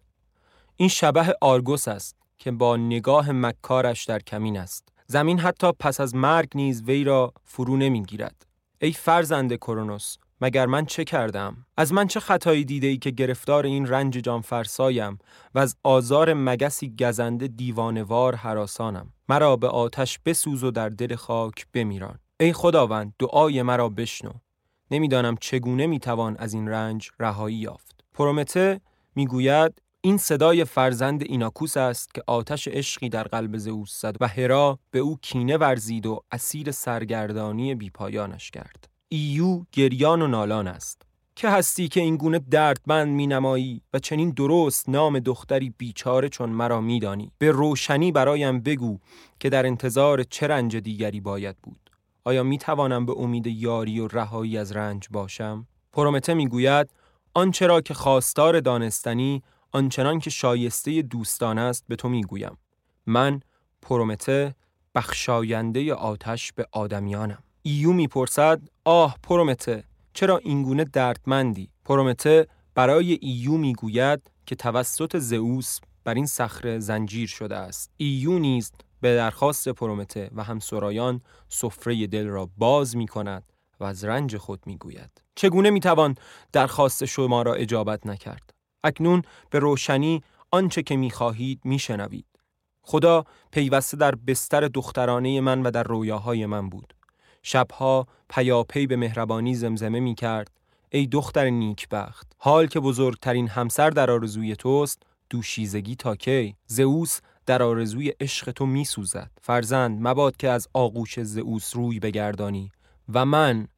این 0.77 0.89
شبه 0.89 1.35
آرگوس 1.41 1.89
است 1.89 2.17
که 2.43 2.51
با 2.51 2.77
نگاه 2.77 3.33
مکارش 3.33 4.05
در 4.05 4.19
کمین 4.19 4.57
است. 4.57 4.89
زمین 5.07 5.39
حتی 5.39 5.73
پس 5.81 6.01
از 6.01 6.15
مرگ 6.15 6.49
نیز 6.55 6.83
وی 6.83 7.05
را 7.05 7.33
فرو 7.45 7.77
نمی‌گیرد. 7.77 8.47
ای 8.81 8.93
فرزند 8.93 9.57
کرونوس 9.57 10.17
مگر 10.41 10.67
من 10.67 10.87
چه 10.87 11.05
کردم؟ 11.05 11.67
از 11.77 11.93
من 11.93 12.07
چه 12.07 12.21
خطایی 12.21 12.65
دیده 12.65 12.87
ای 12.87 12.97
که 12.97 13.11
گرفتار 13.11 13.67
این 13.67 13.87
رنج 13.87 14.15
جان 14.15 14.41
فرسایم 14.41 15.19
و 15.55 15.59
از 15.59 15.77
آزار 15.83 16.35
مگسی 16.35 16.95
گزنده 17.01 17.47
دیوانوار 17.47 18.35
حراسانم 18.35 19.13
مرا 19.29 19.57
به 19.57 19.69
آتش 19.69 20.19
بسوز 20.27 20.65
و 20.65 20.71
در 20.71 20.89
دل 20.89 21.15
خاک 21.15 21.67
بمیران 21.75 22.19
ای 22.41 22.53
خداوند 22.53 23.15
دعای 23.19 23.63
مرا 23.63 23.89
بشنو 23.89 24.33
نمی‌دانم 24.91 25.37
چگونه 25.41 25.87
می‌توان 25.87 26.37
از 26.37 26.55
این 26.55 26.69
رنج 26.69 27.11
رهایی 27.21 27.57
یافت 27.57 28.05
پرومته 28.15 28.81
می‌گوید 29.15 29.83
این 30.05 30.17
صدای 30.17 30.65
فرزند 30.65 31.23
ایناکوس 31.23 31.77
است 31.77 32.15
که 32.15 32.23
آتش 32.27 32.69
عشقی 32.69 33.09
در 33.09 33.23
قلب 33.23 33.57
زئوس 33.57 34.01
زد 34.01 34.17
و 34.21 34.29
هرا 34.29 34.79
به 34.91 34.99
او 34.99 35.19
کینه 35.23 35.57
ورزید 35.57 36.07
و 36.07 36.21
اسیر 36.33 36.71
سرگردانی 36.71 37.75
بیپایانش 37.75 38.51
کرد. 38.51 38.89
ایو 39.09 39.63
گریان 39.73 40.23
و 40.23 40.27
نالان 40.27 40.69
است. 40.69 41.03
که 41.37 41.49
هستی 41.49 41.89
که 41.89 42.01
این 42.01 42.17
گونه 42.17 42.39
دردمند 42.39 43.09
می 43.09 43.27
نمایی 43.27 43.83
و 43.95 43.99
چنین 43.99 44.31
درست 44.31 44.89
نام 44.89 45.19
دختری 45.19 45.75
بیچاره 45.79 46.29
چون 46.29 46.51
مرا 46.51 46.81
می 46.81 47.01
دانی. 47.01 47.31
به 47.39 47.51
روشنی 47.51 48.13
برایم 48.13 48.61
بگو 48.61 48.99
که 49.41 49.51
در 49.51 49.67
انتظار 49.67 50.23
چه 50.23 50.47
رنج 50.47 50.77
دیگری 50.77 51.21
باید 51.21 51.57
بود. 51.63 51.91
آیا 52.25 52.43
می 52.43 52.59
توانم 52.59 53.07
به 53.07 53.13
امید 53.19 53.47
یاری 53.47 54.01
و 54.01 54.09
رهایی 54.09 54.59
از 54.59 54.73
رنج 54.73 55.09
باشم؟ 55.11 55.67
پرومته 55.93 56.35
می 56.35 56.49
گوید 56.49 56.91
آنچه 57.35 57.67
را 57.67 57.81
که 57.81 57.95
خواستار 57.95 58.61
دانستنی 58.61 59.43
آنچنان 59.73 60.19
که 60.19 60.31
شایسته 60.31 61.03
دوستان 61.03 61.59
است 61.59 61.85
به 61.89 61.97
تو 61.97 62.09
می 62.09 62.23
گویم. 62.23 62.59
من 63.07 63.41
پرومته 63.83 64.55
بخشاینده 64.95 65.95
آتش 65.95 66.53
به 66.53 66.67
آدمیانم. 66.73 67.43
ایو 67.63 67.93
می‌پرسد 67.93 68.61
آه 68.85 69.17
پرومته 69.23 69.85
چرا 70.15 70.39
اینگونه 70.39 70.85
دردمندی؟ 70.85 71.69
پرومته 71.85 72.47
برای 72.75 73.13
ایو 73.13 73.53
می‌گوید 73.53 74.31
که 74.47 74.55
توسط 74.55 75.17
زئوس 75.17 75.79
بر 76.05 76.15
این 76.15 76.27
صخره 76.27 76.79
زنجیر 76.79 77.29
شده 77.29 77.57
است. 77.57 77.91
ایو 77.97 78.39
نیز 78.39 78.73
به 79.01 79.17
درخواست 79.17 79.69
پرومته 79.69 80.31
و 80.35 80.43
همسرایان 80.43 81.21
سفره 81.49 82.07
دل 82.07 82.27
را 82.27 82.51
باز 82.57 82.97
می 82.97 83.07
کند 83.07 83.53
و 83.81 83.85
از 83.85 84.05
رنج 84.05 84.37
خود 84.37 84.61
می 84.67 84.77
گوید. 84.77 85.23
چگونه 85.35 85.71
می 85.71 85.81
توان 85.81 86.15
درخواست 86.53 87.05
شما 87.05 87.43
را 87.43 87.55
اجابت 87.55 88.07
نکرد؟ 88.07 88.55
اکنون 88.85 89.23
به 89.51 89.59
روشنی 89.59 90.23
آنچه 90.51 90.83
که 90.83 90.97
می 90.97 91.11
خواهید 91.11 91.61
می 91.65 91.79
شنوید. 91.79 92.27
خدا 92.83 93.25
پیوسته 93.51 93.97
در 93.97 94.15
بستر 94.15 94.69
دخترانه 94.69 95.41
من 95.41 95.63
و 95.63 95.71
در 95.71 95.83
رویاهای 95.83 96.47
من 96.47 96.69
بود. 96.69 96.95
شبها 97.43 98.07
پیاپی 98.29 98.87
به 98.87 98.97
مهربانی 98.97 99.55
زمزمه 99.55 100.01
می 100.01 100.15
کرد 100.15 100.51
ای 100.91 101.07
دختر 101.07 101.51
نیکبخت 101.51 102.33
حال 102.39 102.67
که 102.67 102.81
بزرگترین 102.81 103.49
همسر 103.49 103.91
در 103.91 104.11
آرزوی 104.11 104.57
توست 104.57 105.03
دوشیزگی 105.31 105.97
تا 105.97 106.17
کی 106.17 106.57
زئوس 106.67 107.21
در 107.47 107.63
آرزوی 107.63 108.13
عشق 108.21 108.51
تو 108.51 108.67
می 108.67 108.85
سوزد 108.85 109.31
فرزند 109.41 109.99
مباد 110.09 110.37
که 110.37 110.49
از 110.51 110.69
آغوش 110.73 111.21
زئوس 111.21 111.77
روی 111.77 112.01
بگردانی 112.01 112.73
و 113.13 113.25
من 113.25 113.69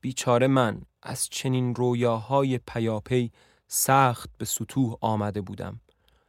بیچاره 0.00 0.46
من 0.46 0.82
از 1.02 1.28
چنین 1.28 1.74
رویاهای 1.74 2.58
پیاپی 2.58 3.30
سخت 3.68 4.30
به 4.38 4.44
سطوح 4.44 4.94
آمده 5.00 5.40
بودم 5.40 5.80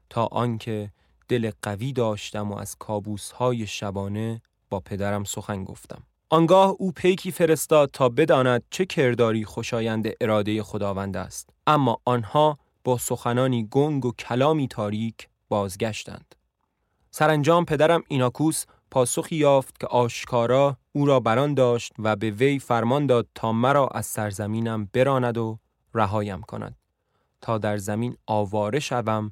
تا 0.09 0.25
آنکه 0.25 0.91
دل 1.27 1.51
قوی 1.61 1.93
داشتم 1.93 2.51
و 2.51 2.57
از 2.57 2.75
کابوسهای 2.79 3.67
شبانه 3.67 4.41
با 4.69 4.79
پدرم 4.79 5.23
سخن 5.23 5.63
گفتم. 5.63 6.03
آنگاه 6.29 6.75
او 6.79 6.91
پیکی 6.91 7.31
فرستاد 7.31 7.89
تا 7.93 8.09
بداند 8.09 8.63
چه 8.69 8.85
کرداری 8.85 9.45
خوشایند 9.45 10.07
اراده 10.21 10.63
خداوند 10.63 11.17
است. 11.17 11.49
اما 11.67 12.01
آنها 12.05 12.57
با 12.83 12.97
سخنانی 12.97 13.67
گنگ 13.71 14.05
و 14.05 14.11
کلامی 14.11 14.67
تاریک 14.67 15.29
بازگشتند. 15.49 16.35
سرانجام 17.11 17.65
پدرم 17.65 18.03
ایناکوس 18.07 18.65
پاسخی 18.91 19.35
یافت 19.35 19.79
که 19.79 19.87
آشکارا 19.87 20.77
او 20.91 21.05
را 21.05 21.19
بران 21.19 21.53
داشت 21.53 21.93
و 21.99 22.15
به 22.15 22.31
وی 22.31 22.59
فرمان 22.59 23.05
داد 23.05 23.27
تا 23.35 23.51
مرا 23.51 23.87
از 23.87 24.05
سرزمینم 24.05 24.89
براند 24.93 25.37
و 25.37 25.59
رهایم 25.93 26.41
کند. 26.41 26.78
تا 27.41 27.57
در 27.57 27.77
زمین 27.77 28.17
آواره 28.27 28.79
شوم 28.79 29.31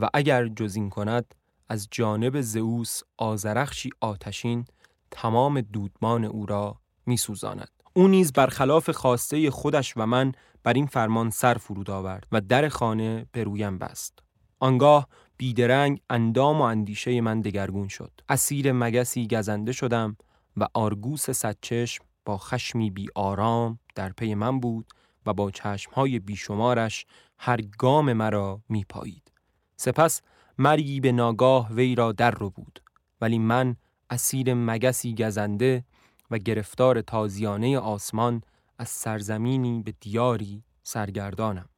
و 0.00 0.08
اگر 0.14 0.48
جزین 0.48 0.90
کند 0.90 1.34
از 1.68 1.88
جانب 1.90 2.40
زئوس 2.40 3.00
آزرخشی 3.16 3.90
آتشین 4.00 4.64
تمام 5.10 5.60
دودمان 5.60 6.24
او 6.24 6.46
را 6.46 6.80
میسوزاند. 7.06 7.70
او 7.94 8.08
نیز 8.08 8.32
برخلاف 8.32 8.90
خواسته 8.90 9.50
خودش 9.50 9.96
و 9.96 10.06
من 10.06 10.32
بر 10.62 10.72
این 10.72 10.86
فرمان 10.86 11.30
سر 11.30 11.54
فرود 11.54 11.90
آورد 11.90 12.26
و 12.32 12.40
در 12.40 12.68
خانه 12.68 13.26
به 13.32 13.44
رویم 13.44 13.78
بست. 13.78 14.18
آنگاه 14.60 15.08
بیدرنگ 15.36 16.00
اندام 16.10 16.58
و 16.58 16.62
اندیشه 16.62 17.20
من 17.20 17.40
دگرگون 17.40 17.88
شد. 17.88 18.12
اسیر 18.28 18.72
مگسی 18.72 19.26
گزنده 19.26 19.72
شدم 19.72 20.16
و 20.56 20.66
آرگوس 20.74 21.30
صدچشم 21.30 22.04
با 22.24 22.38
خشمی 22.38 22.90
بی 22.90 23.06
آرام 23.14 23.78
در 23.94 24.12
پی 24.12 24.34
من 24.34 24.60
بود 24.60 24.86
و 25.28 25.32
با 25.32 25.50
چشمهای 25.50 26.18
بیشمارش 26.18 27.06
هر 27.38 27.60
گام 27.78 28.12
مرا 28.12 28.60
می 28.68 28.84
پایید. 28.88 29.32
سپس 29.76 30.22
مرگی 30.58 31.00
به 31.00 31.12
ناگاه 31.12 31.72
وی 31.72 31.94
را 31.94 32.12
در 32.12 32.30
رو 32.30 32.50
بود 32.50 32.82
ولی 33.20 33.38
من 33.38 33.76
اسیر 34.10 34.54
مگسی 34.54 35.14
گزنده 35.14 35.84
و 36.30 36.38
گرفتار 36.38 37.00
تازیانه 37.00 37.78
آسمان 37.78 38.42
از 38.78 38.88
سرزمینی 38.88 39.82
به 39.82 39.94
دیاری 40.00 40.62
سرگردانم. 40.82 41.68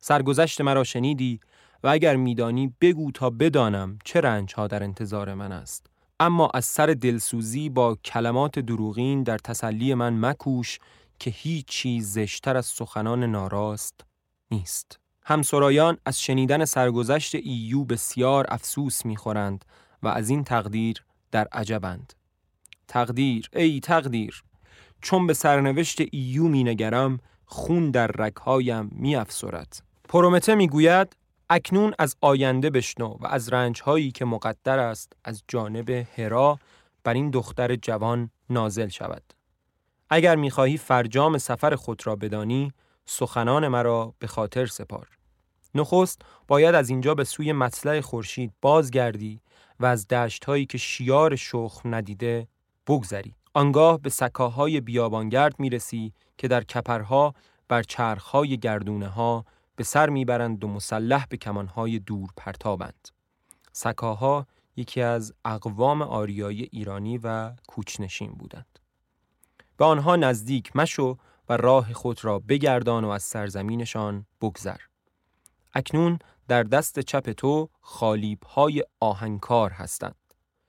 سرگذشت 0.00 0.60
مرا 0.60 0.84
شنیدی 0.84 1.40
و 1.84 1.88
اگر 1.88 2.16
میدانی 2.16 2.74
بگو 2.80 3.10
تا 3.10 3.30
بدانم 3.30 3.98
چه 4.04 4.20
رنج 4.20 4.54
ها 4.54 4.66
در 4.66 4.82
انتظار 4.82 5.34
من 5.34 5.52
است. 5.52 5.86
اما 6.20 6.50
از 6.54 6.64
سر 6.64 6.86
دلسوزی 6.86 7.68
با 7.68 7.94
کلمات 8.04 8.58
دروغین 8.58 9.22
در 9.22 9.38
تسلی 9.38 9.94
من 9.94 10.20
مکوش 10.20 10.78
که 11.18 11.30
هیچ 11.30 11.66
چیز 11.66 12.12
زشتر 12.12 12.56
از 12.56 12.66
سخنان 12.66 13.24
ناراست 13.24 14.00
نیست. 14.50 14.98
همسرایان 15.24 15.98
از 16.06 16.22
شنیدن 16.22 16.64
سرگذشت 16.64 17.34
ایو 17.34 17.84
بسیار 17.84 18.46
افسوس 18.48 19.06
می‌خورند 19.06 19.64
و 20.02 20.08
از 20.08 20.30
این 20.30 20.44
تقدیر 20.44 21.04
در 21.30 21.48
عجبند. 21.52 22.12
تقدیر 22.88 23.48
ای 23.52 23.80
تقدیر 23.80 24.42
چون 25.02 25.26
به 25.26 25.34
سرنوشت 25.34 25.98
ایو 26.12 26.48
می 26.48 26.64
نگرم 26.64 27.18
خون 27.44 27.90
در 27.90 28.06
رگهایم 28.06 28.90
می 28.92 29.16
افسرد. 29.16 29.82
پرومته 30.08 30.54
می 30.54 30.68
گوید 30.68 31.16
اکنون 31.50 31.94
از 31.98 32.16
آینده 32.20 32.70
بشنو 32.70 33.16
و 33.20 33.26
از 33.26 33.52
رنجهایی 33.52 34.10
که 34.10 34.24
مقدر 34.24 34.78
است 34.78 35.12
از 35.24 35.42
جانب 35.48 35.90
هرا 35.90 36.58
بر 37.04 37.14
این 37.14 37.30
دختر 37.30 37.76
جوان 37.76 38.30
نازل 38.50 38.88
شود. 38.88 39.22
اگر 40.10 40.36
می‌خواهی 40.36 40.76
فرجام 40.76 41.38
سفر 41.38 41.76
خود 41.76 42.06
را 42.06 42.16
بدانی 42.16 42.72
سخنان 43.06 43.68
مرا 43.68 44.14
به 44.18 44.26
خاطر 44.26 44.66
سپار. 44.66 45.08
نخست 45.74 46.22
باید 46.48 46.74
از 46.74 46.90
اینجا 46.90 47.14
به 47.14 47.24
سوی 47.24 47.52
مطلع 47.52 48.00
خورشید 48.00 48.52
بازگردی 48.62 49.40
و 49.80 49.86
از 49.86 50.08
دشت 50.08 50.44
هایی 50.44 50.66
که 50.66 50.78
شیار 50.78 51.36
شخم 51.36 51.94
ندیده 51.94 52.48
بگذری. 52.86 53.34
آنگاه 53.54 53.98
به 53.98 54.10
سکاهای 54.10 54.80
بیابانگرد 54.80 55.60
می‌رسی 55.60 56.12
که 56.38 56.48
در 56.48 56.64
کپرها 56.64 57.34
بر 57.68 57.82
چرخهای 57.82 58.58
گردونه 58.58 59.08
ها 59.08 59.44
به 59.76 59.84
سر 59.84 60.08
می‌برند 60.08 60.64
و 60.64 60.68
مسلح 60.68 61.26
به 61.28 61.36
کمانهای 61.36 61.98
دور 61.98 62.28
پرتابند. 62.36 63.08
سکاها 63.72 64.46
یکی 64.76 65.00
از 65.00 65.34
اقوام 65.44 66.02
آریایی 66.02 66.68
ایرانی 66.72 67.18
و 67.18 67.52
کوچنشین 67.68 68.32
بودند. 68.32 68.78
به 69.78 69.84
آنها 69.84 70.16
نزدیک 70.16 70.76
مشو 70.76 71.16
و 71.48 71.56
راه 71.56 71.92
خود 71.92 72.24
را 72.24 72.38
بگردان 72.38 73.04
و 73.04 73.08
از 73.08 73.22
سرزمینشان 73.22 74.26
بگذر. 74.40 74.76
اکنون 75.74 76.18
در 76.48 76.62
دست 76.62 77.00
چپ 77.00 77.32
تو 77.32 77.68
خالیب 77.80 78.42
های 78.42 78.84
آهنکار 79.00 79.70
هستند. 79.70 80.14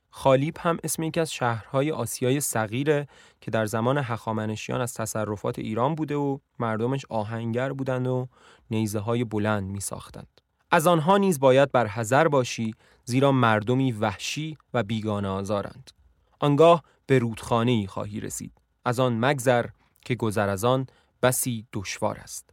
خالیب 0.09 0.57
هم 0.59 0.77
اسم 0.83 1.03
یکی 1.03 1.19
از 1.19 1.33
شهرهای 1.33 1.91
آسیای 1.91 2.39
صغیره 2.39 3.07
که 3.41 3.51
در 3.51 3.65
زمان 3.65 3.97
هخامنشیان 3.97 4.81
از 4.81 4.93
تصرفات 4.93 5.59
ایران 5.59 5.95
بوده 5.95 6.15
و 6.15 6.37
مردمش 6.59 7.05
آهنگر 7.09 7.73
بودند 7.73 8.07
و 8.07 8.27
نیزه 8.71 8.99
های 8.99 9.23
بلند 9.23 9.63
می 9.69 9.79
ساختند. 9.79 10.41
از 10.71 10.87
آنها 10.87 11.17
نیز 11.17 11.39
باید 11.39 11.71
بر 11.71 11.87
حذر 11.87 12.27
باشی 12.27 12.75
زیرا 13.05 13.31
مردمی 13.31 13.91
وحشی 13.91 14.57
و 14.73 14.83
بیگانه 14.83 15.27
آزارند. 15.27 15.91
آنگاه 16.39 16.83
به 17.05 17.19
رودخانه 17.19 17.71
ای 17.71 17.87
خواهی 17.87 18.19
رسید. 18.19 18.58
از 18.89 18.99
آن 18.99 19.25
مگذر 19.25 19.65
که 20.05 20.15
گذر 20.15 20.49
از 20.49 20.63
آن 20.63 20.87
بسی 21.23 21.67
دشوار 21.73 22.17
است. 22.17 22.49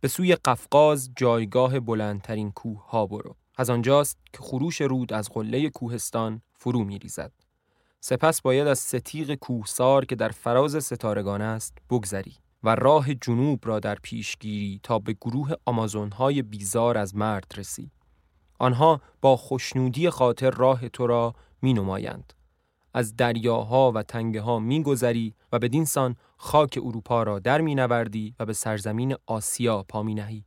به 0.00 0.08
سوی 0.08 0.34
قفقاز 0.34 1.10
جایگاه 1.16 1.80
بلندترین 1.80 2.52
کوه 2.52 2.90
ها 2.90 3.06
برو. 3.06 3.36
از 3.56 3.70
آنجاست 3.70 4.18
که 4.32 4.38
خروش 4.38 4.80
رود 4.80 5.12
از 5.12 5.28
قله 5.28 5.70
کوهستان 5.70 6.42
فرو 6.52 6.84
می 6.84 6.98
ریزد. 6.98 7.32
سپس 8.00 8.42
باید 8.42 8.66
از 8.66 8.78
ستیق 8.78 9.34
کوهسار 9.34 10.04
که 10.04 10.16
در 10.16 10.28
فراز 10.28 10.84
ستارگان 10.84 11.42
است 11.42 11.78
بگذری 11.90 12.34
و 12.64 12.74
راه 12.74 13.14
جنوب 13.14 13.60
را 13.64 13.80
در 13.80 13.94
پیش 13.94 14.36
گیری 14.40 14.80
تا 14.82 14.98
به 14.98 15.12
گروه 15.12 15.50
های 16.16 16.42
بیزار 16.42 16.98
از 16.98 17.16
مرد 17.16 17.52
رسی. 17.56 17.90
آنها 18.58 19.00
با 19.20 19.36
خوشنودی 19.36 20.10
خاطر 20.10 20.50
راه 20.50 20.88
تو 20.88 21.06
را 21.06 21.34
می 21.62 21.74
نمایند. 21.74 22.32
از 22.94 23.16
دریاها 23.16 23.92
و 23.92 24.02
تنگه 24.02 24.40
ها 24.40 24.58
می 24.58 24.82
گذری 24.82 25.34
و 25.52 25.58
به 25.58 25.84
سان 25.84 26.16
خاک 26.36 26.78
اروپا 26.82 27.22
را 27.22 27.38
در 27.38 27.60
می 27.60 27.74
نوردی 27.74 28.34
و 28.40 28.46
به 28.46 28.52
سرزمین 28.52 29.16
آسیا 29.26 29.82
پا 29.82 30.02
می 30.02 30.14
نهی. 30.14 30.44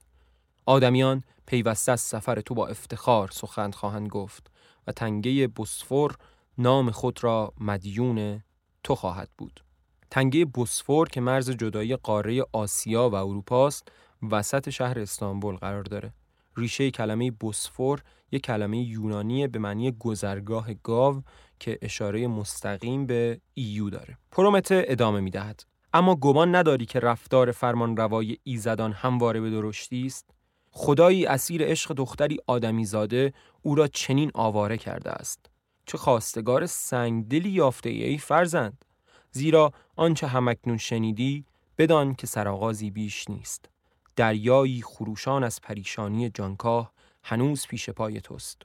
آدمیان 0.66 1.24
پیوسته 1.46 1.92
از 1.92 2.02
سفر 2.02 2.42
تو 2.42 2.54
با 2.54 2.68
افتخار 2.68 3.30
سخن 3.32 3.72
خواهند 3.72 4.08
گفت 4.08 4.52
و 4.88 4.92
تنگه 4.92 5.48
بسفور 5.48 6.16
نام 6.58 6.92
خود 6.92 7.24
را 7.24 7.54
مدیون 7.60 8.44
تو 8.84 8.96
خواهد 8.96 9.30
بود. 9.38 9.64
تنگه 10.12 10.46
بوسفور 10.46 11.08
که 11.10 11.22
مرز 11.22 11.50
جدایی 11.50 11.96
قاره 11.96 12.44
آسیا 12.52 13.10
و 13.10 13.16
اروپا 13.16 13.68
است 13.68 13.92
وسط 14.32 14.70
شهر 14.70 15.00
استانبول 15.00 15.56
قرار 15.56 15.84
داره. 15.84 16.14
ریشه 16.58 16.92
کلمه 16.92 17.32
بوسفور 17.32 18.04
یک 18.32 18.42
کلمه 18.42 18.78
یونانی 18.78 19.48
به 19.48 19.60
معنی 19.60 19.92
گذرگاه 19.92 20.74
گاو 20.74 21.24
که 21.64 21.80
اشاره 21.82 22.28
مستقیم 22.28 23.06
به 23.06 23.42
ایو 23.54 23.90
داره. 23.90 24.18
پرومته 24.32 24.86
ادامه 24.88 25.20
می 25.20 25.30
دهد. 25.30 25.64
اما 25.94 26.16
گمان 26.16 26.56
نداری 26.56 26.86
که 26.86 27.00
رفتار 27.00 27.52
فرمان 27.52 27.98
روای 27.98 28.38
ایزدان 28.44 28.92
همواره 28.92 29.42
به 29.42 29.50
درشتی 29.50 30.06
است؟ 30.06 30.30
خدایی 30.72 31.26
اسیر 31.26 31.64
عشق 31.64 31.94
دختری 31.94 32.38
آدمی 32.48 32.86
زاده 32.86 33.34
او 33.62 33.76
را 33.76 33.88
چنین 33.88 34.32
آواره 34.34 34.78
کرده 34.78 35.12
است. 35.12 35.46
چه 35.86 35.98
خواستگار 35.98 36.66
سنگدلی 36.66 37.50
یافته 37.50 37.90
ای 37.90 38.18
فرزند؟ 38.18 38.86
زیرا 39.32 39.72
آنچه 39.96 40.28
همکنون 40.28 40.78
شنیدی 40.78 41.46
بدان 41.78 42.16
که 42.16 42.28
سرآغازی 42.28 42.92
بیش 42.92 43.30
نیست 43.30 43.70
دریایی 44.16 44.82
خروشان 44.82 45.44
از 45.44 45.62
پریشانی 45.62 46.30
جانکاه 46.30 46.94
هنوز 47.24 47.68
پیش 47.68 47.90
پای 47.90 48.22
توست 48.22 48.62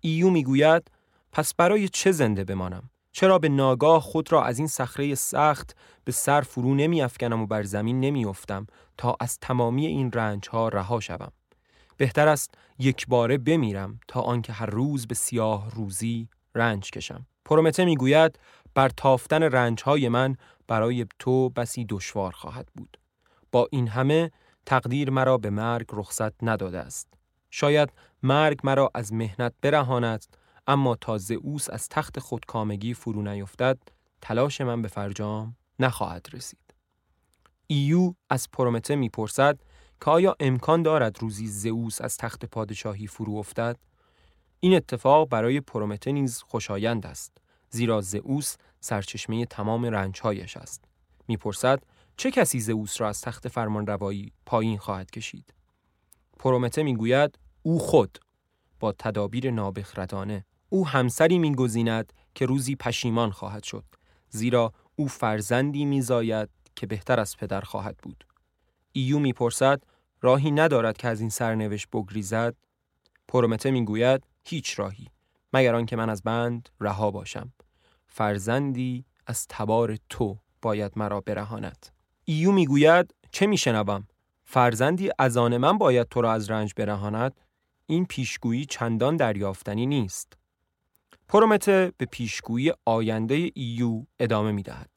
ایو 0.00 0.30
می‌گوید 0.30 0.90
پس 1.34 1.54
برای 1.54 1.88
چه 1.88 2.12
زنده 2.12 2.44
بمانم 2.44 2.90
چرا 3.12 3.38
به 3.38 3.48
ناگاه 3.48 4.00
خود 4.00 4.32
را 4.32 4.44
از 4.44 4.58
این 4.58 4.68
صخره 4.68 5.14
سخت 5.14 5.76
به 6.04 6.12
سر 6.12 6.40
فرو 6.40 6.74
نمی 6.74 7.02
افکنم 7.02 7.42
و 7.42 7.46
بر 7.46 7.62
زمین 7.62 8.00
نمی 8.00 8.24
افتم 8.24 8.66
تا 8.98 9.16
از 9.20 9.38
تمامی 9.38 9.86
این 9.86 10.12
رنج 10.12 10.48
ها 10.48 10.68
رها 10.68 11.00
شوم 11.00 11.32
بهتر 11.96 12.28
است 12.28 12.54
یک 12.78 13.06
باره 13.06 13.38
بمیرم 13.38 14.00
تا 14.08 14.20
آنکه 14.20 14.52
هر 14.52 14.66
روز 14.66 15.06
به 15.06 15.14
سیاه 15.14 15.70
روزی 15.70 16.28
رنج 16.54 16.90
کشم 16.90 17.26
پرومته 17.44 17.84
می‌گوید 17.84 18.38
بر 18.74 18.88
تافتن 18.88 19.42
رنجهای 19.42 20.08
من 20.08 20.36
برای 20.68 21.06
تو 21.18 21.48
بسی 21.48 21.86
دشوار 21.88 22.32
خواهد 22.32 22.68
بود. 22.74 22.98
با 23.52 23.68
این 23.70 23.88
همه 23.88 24.30
تقدیر 24.66 25.10
مرا 25.10 25.38
به 25.38 25.50
مرگ 25.50 25.86
رخصت 25.92 26.44
نداده 26.44 26.78
است. 26.78 27.08
شاید 27.50 27.92
مرگ 28.22 28.60
مرا 28.64 28.90
از 28.94 29.12
مهنت 29.12 29.52
برهاند 29.62 30.24
اما 30.66 30.94
تا 30.94 31.18
زئوس 31.18 31.70
از 31.70 31.88
تخت 31.88 32.18
خودکامگی 32.18 32.94
فرو 32.94 33.22
نیفتد 33.22 33.78
تلاش 34.20 34.60
من 34.60 34.82
به 34.82 34.88
فرجام 34.88 35.56
نخواهد 35.78 36.26
رسید. 36.32 36.74
ایو 37.66 38.14
از 38.30 38.50
پرومته 38.50 38.96
می‌پرسد 38.96 39.58
که 40.00 40.10
آیا 40.10 40.36
امکان 40.40 40.82
دارد 40.82 41.22
روزی 41.22 41.46
زئوس 41.46 42.00
از 42.00 42.16
تخت 42.16 42.44
پادشاهی 42.44 43.06
فرو 43.06 43.34
افتد؟ 43.34 43.76
این 44.60 44.74
اتفاق 44.74 45.28
برای 45.28 45.60
پرومته 45.60 46.12
نیز 46.12 46.42
خوشایند 46.42 47.06
است. 47.06 47.38
زیرا 47.70 48.00
زئوس 48.00 48.56
سرچشمه 48.80 49.46
تمام 49.46 49.84
رنجهایش 49.84 50.56
است. 50.56 50.84
می‌پرسد 51.28 51.82
چه 52.16 52.30
کسی 52.30 52.60
زئوس 52.60 53.00
را 53.00 53.08
از 53.08 53.20
تخت 53.20 53.48
فرمانروایی 53.48 54.32
پایین 54.46 54.78
خواهد 54.78 55.10
کشید؟ 55.10 55.54
پرومته 56.38 56.82
می‌گوید 56.82 57.38
او 57.62 57.78
خود 57.78 58.18
با 58.80 58.92
تدابیر 58.92 59.50
نابخردانه 59.50 60.44
او 60.74 60.88
همسری 60.88 61.38
میگزیند 61.38 62.12
که 62.34 62.46
روزی 62.46 62.76
پشیمان 62.76 63.30
خواهد 63.30 63.62
شد 63.62 63.84
زیرا 64.28 64.72
او 64.96 65.08
فرزندی 65.08 65.84
میزاید 65.84 66.48
که 66.76 66.86
بهتر 66.86 67.20
از 67.20 67.36
پدر 67.36 67.60
خواهد 67.60 67.96
بود. 67.96 68.26
ایو 68.92 69.18
می‌پرسد 69.18 69.82
راهی 70.22 70.50
ندارد 70.50 70.96
که 70.96 71.08
از 71.08 71.20
این 71.20 71.30
سرنوشت 71.30 71.88
بگریزد؟ 71.92 72.54
پرومته 73.28 73.70
می‌گوید 73.70 74.26
هیچ 74.44 74.78
راهی 74.78 75.08
مگر 75.52 75.74
آنکه 75.74 75.96
من 75.96 76.10
از 76.10 76.22
بند 76.22 76.68
رها 76.80 77.10
باشم. 77.10 77.52
فرزندی 78.06 79.04
از 79.26 79.46
تبار 79.48 79.96
تو 80.08 80.38
باید 80.62 80.92
مرا 80.96 81.20
برهاند. 81.20 81.86
ایو 82.24 82.52
می‌گوید 82.52 83.14
چه 83.30 83.46
میشنوم؟ 83.46 84.08
فرزندی 84.44 85.10
از 85.18 85.36
آن 85.36 85.56
من 85.56 85.78
باید 85.78 86.08
تو 86.08 86.20
را 86.20 86.32
از 86.32 86.50
رنج 86.50 86.72
برهاند؟ 86.76 87.40
این 87.86 88.06
پیشگویی 88.06 88.66
چندان 88.66 89.16
دریافتنی 89.16 89.86
نیست. 89.86 90.32
پرومته 91.28 91.92
به 91.96 92.06
پیشگویی 92.06 92.72
آینده 92.84 93.50
ایو 93.54 94.02
ادامه 94.18 94.52
می‌دهد. 94.52 94.90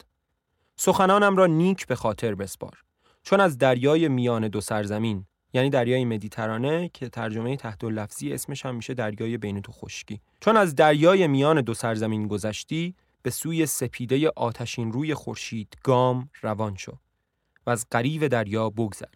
سخنانم 0.76 1.38
را 1.38 1.46
نیک 1.46 1.88
به 1.88 1.96
خاطر 1.96 2.36
بسپار. 2.36 2.84
چون 3.24 3.40
از 3.40 3.58
دریای 3.58 4.08
میان 4.08 4.48
دو 4.48 4.62
سرزمین 4.62 5.26
یعنی 5.54 5.70
دریای 5.70 6.06
مدیترانه 6.06 6.90
که 6.94 7.10
ترجمه 7.10 7.58
تحت 7.58 7.84
لفظی 7.84 8.34
اسمش 8.34 8.66
هم 8.66 8.76
میشه 8.76 8.94
دریای 8.94 9.38
بین 9.38 9.62
تو 9.62 9.72
خشکی. 9.72 10.22
چون 10.42 10.58
از 10.58 10.76
دریای 10.76 11.28
میان 11.28 11.62
دو 11.62 11.74
سرزمین 11.74 12.28
گذشتی 12.28 12.96
به 13.22 13.30
سوی 13.30 13.66
سپیده 13.66 14.30
آتشین 14.36 14.92
روی 14.92 15.14
خورشید 15.14 15.78
گام 15.84 16.30
روان 16.42 16.76
شو 16.76 16.98
و 17.66 17.70
از 17.70 17.86
قریب 17.92 18.28
دریا 18.28 18.70
بگذر. 18.70 19.16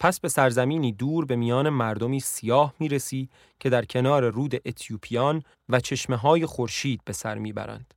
پس 0.00 0.20
به 0.20 0.28
سرزمینی 0.28 0.92
دور 0.92 1.24
به 1.24 1.36
میان 1.36 1.68
مردمی 1.68 2.20
سیاه 2.20 2.74
می‌رسی 2.78 3.28
که 3.60 3.70
در 3.70 3.84
کنار 3.84 4.30
رود 4.30 4.54
اتیوپیان 4.54 5.42
و 5.68 5.80
چشمه 5.80 6.16
های 6.16 6.46
خورشید 6.46 7.00
به 7.04 7.12
سر 7.12 7.38
می‌برند 7.38 7.94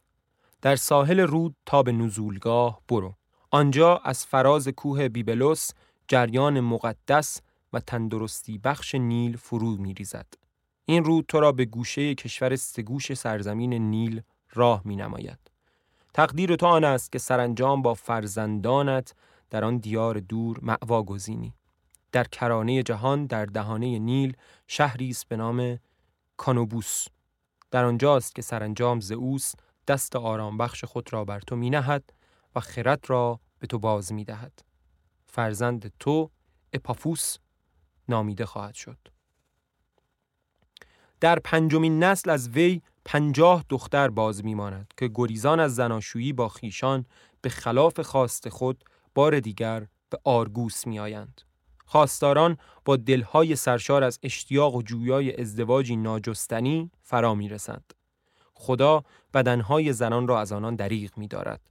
در 0.61 0.75
ساحل 0.75 1.19
رود 1.19 1.55
تا 1.65 1.83
به 1.83 1.91
نزولگاه 1.91 2.81
برو 2.89 3.15
آنجا 3.51 3.97
از 3.97 4.25
فراز 4.25 4.67
کوه 4.67 5.09
بیبلوس 5.09 5.69
جریان 6.07 6.59
مقدس 6.59 7.41
و 7.73 7.79
تندرستی 7.79 8.57
بخش 8.57 8.95
نیل 8.95 9.37
فرو 9.37 9.77
میریزد 9.77 10.33
این 10.85 11.03
رود 11.03 11.25
تو 11.27 11.39
را 11.39 11.51
به 11.51 11.65
گوشه 11.65 12.15
کشور 12.15 12.55
سگوش 12.55 13.13
سرزمین 13.13 13.73
نیل 13.73 14.21
راه 14.53 14.81
می 14.85 14.95
نماید. 14.95 15.39
تقدیر 16.13 16.55
تو 16.55 16.65
آن 16.65 16.83
است 16.83 17.11
که 17.11 17.19
سرانجام 17.19 17.81
با 17.81 17.93
فرزندانت 17.93 19.15
در 19.49 19.65
آن 19.65 19.77
دیار 19.77 20.19
دور 20.19 20.59
معوا 20.61 21.03
گزینی. 21.03 21.53
در 22.17 22.23
کرانه 22.23 22.83
جهان 22.83 23.25
در 23.25 23.45
دهانه 23.45 23.99
نیل 23.99 24.37
شهری 24.67 25.09
است 25.09 25.27
به 25.27 25.35
نام 25.35 25.79
کانوبوس. 26.37 27.07
در 27.71 27.85
آنجاست 27.85 28.35
که 28.35 28.41
سرانجام 28.41 28.99
زئوس 28.99 29.53
دست 29.87 30.15
آرام 30.15 30.57
بخش 30.57 30.83
خود 30.83 31.13
را 31.13 31.25
بر 31.25 31.39
تو 31.39 31.55
می 31.55 31.69
نهد 31.69 32.13
و 32.55 32.59
خرد 32.59 33.09
را 33.09 33.39
به 33.59 33.67
تو 33.67 33.79
باز 33.79 34.13
می 34.13 34.23
دهد. 34.23 34.51
فرزند 35.27 35.93
تو 35.99 36.29
اپافوس 36.73 37.37
نامیده 38.09 38.45
خواهد 38.45 38.75
شد. 38.75 38.97
در 41.19 41.39
پنجمین 41.39 42.03
نسل 42.03 42.29
از 42.29 42.49
وی 42.49 42.81
پنجاه 43.05 43.65
دختر 43.69 44.09
باز 44.09 44.45
میماند 44.45 44.93
که 44.97 45.11
گریزان 45.15 45.59
از 45.59 45.75
زناشویی 45.75 46.33
با 46.33 46.49
خیشان 46.49 47.05
به 47.41 47.49
خلاف 47.49 47.99
خواست 47.99 48.49
خود 48.49 48.83
بار 49.15 49.39
دیگر 49.39 49.87
به 50.09 50.19
آرگوس 50.23 50.87
میآیند. 50.87 51.46
خواستاران 51.87 52.57
با 52.85 52.95
دلهای 52.95 53.55
سرشار 53.55 54.03
از 54.03 54.19
اشتیاق 54.23 54.75
و 54.75 54.81
جویای 54.81 55.41
ازدواجی 55.41 55.95
ناجستنی 55.95 56.91
فرا 57.01 57.35
می 57.35 57.49
رسند. 57.49 57.93
خدا 58.53 59.03
بدنهای 59.33 59.93
زنان 59.93 60.27
را 60.27 60.39
از 60.39 60.51
آنان 60.51 60.75
دریغ 60.75 61.17
می 61.17 61.27
دارد. 61.27 61.61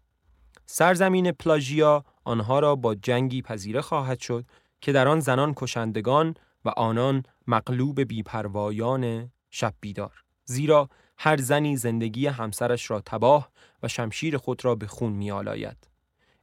سرزمین 0.67 1.33
پلاژیا 1.33 2.05
آنها 2.25 2.59
را 2.59 2.77
با 2.77 2.95
جنگی 2.95 3.43
پذیره 3.43 3.81
خواهد 3.81 4.21
شد 4.21 4.45
که 4.81 4.93
در 4.93 5.09
آن 5.09 5.21
زنان 5.21 5.55
کشندگان 5.57 6.35
و 6.65 6.69
آنان 6.69 7.23
مغلوب 7.47 8.01
بیپروایان 8.01 9.33
شب 9.51 9.75
بیدار. 9.81 10.23
زیرا 10.45 10.89
هر 11.19 11.37
زنی 11.37 11.77
زندگی 11.77 12.27
همسرش 12.27 12.91
را 12.91 13.01
تباه 13.01 13.51
و 13.83 13.89
شمشیر 13.89 14.37
خود 14.37 14.65
را 14.65 14.75
به 14.75 14.87
خون 14.87 15.13
می 15.13 15.31
آلاید. 15.31 15.77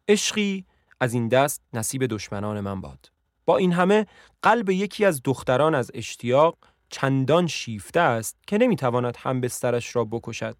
عشقی 0.08 0.66
از 1.00 1.14
این 1.14 1.28
دست 1.28 1.62
نصیب 1.74 2.06
دشمنان 2.06 2.60
من 2.60 2.82
باد. 2.82 3.13
با 3.46 3.58
این 3.58 3.72
همه 3.72 4.06
قلب 4.42 4.70
یکی 4.70 5.06
از 5.06 5.22
دختران 5.24 5.76
از 5.76 5.92
اشتیاق 5.94 6.58
چندان 6.90 7.48
شیفته 7.48 8.00
است 8.00 8.38
که 8.48 8.58
نمی‌تواند 8.58 9.18
هم 9.20 9.42
بسترش 9.42 9.96
را 9.96 10.06
بکشد. 10.06 10.58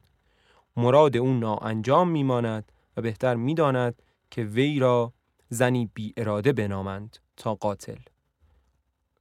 مراد 0.78 1.18
او 1.18 1.34
ناانجام 1.34 2.10
میماند 2.10 2.72
و 2.98 3.02
بهتر 3.02 3.36
می‌داند 3.36 4.02
که 4.32 4.44
وی 4.44 4.80
را 4.80 5.14
زنی 5.50 5.90
بی 5.94 6.14
اراده 6.18 6.54
بنامند 6.54 7.18
تا 7.38 7.56
قاتل. 7.56 8.00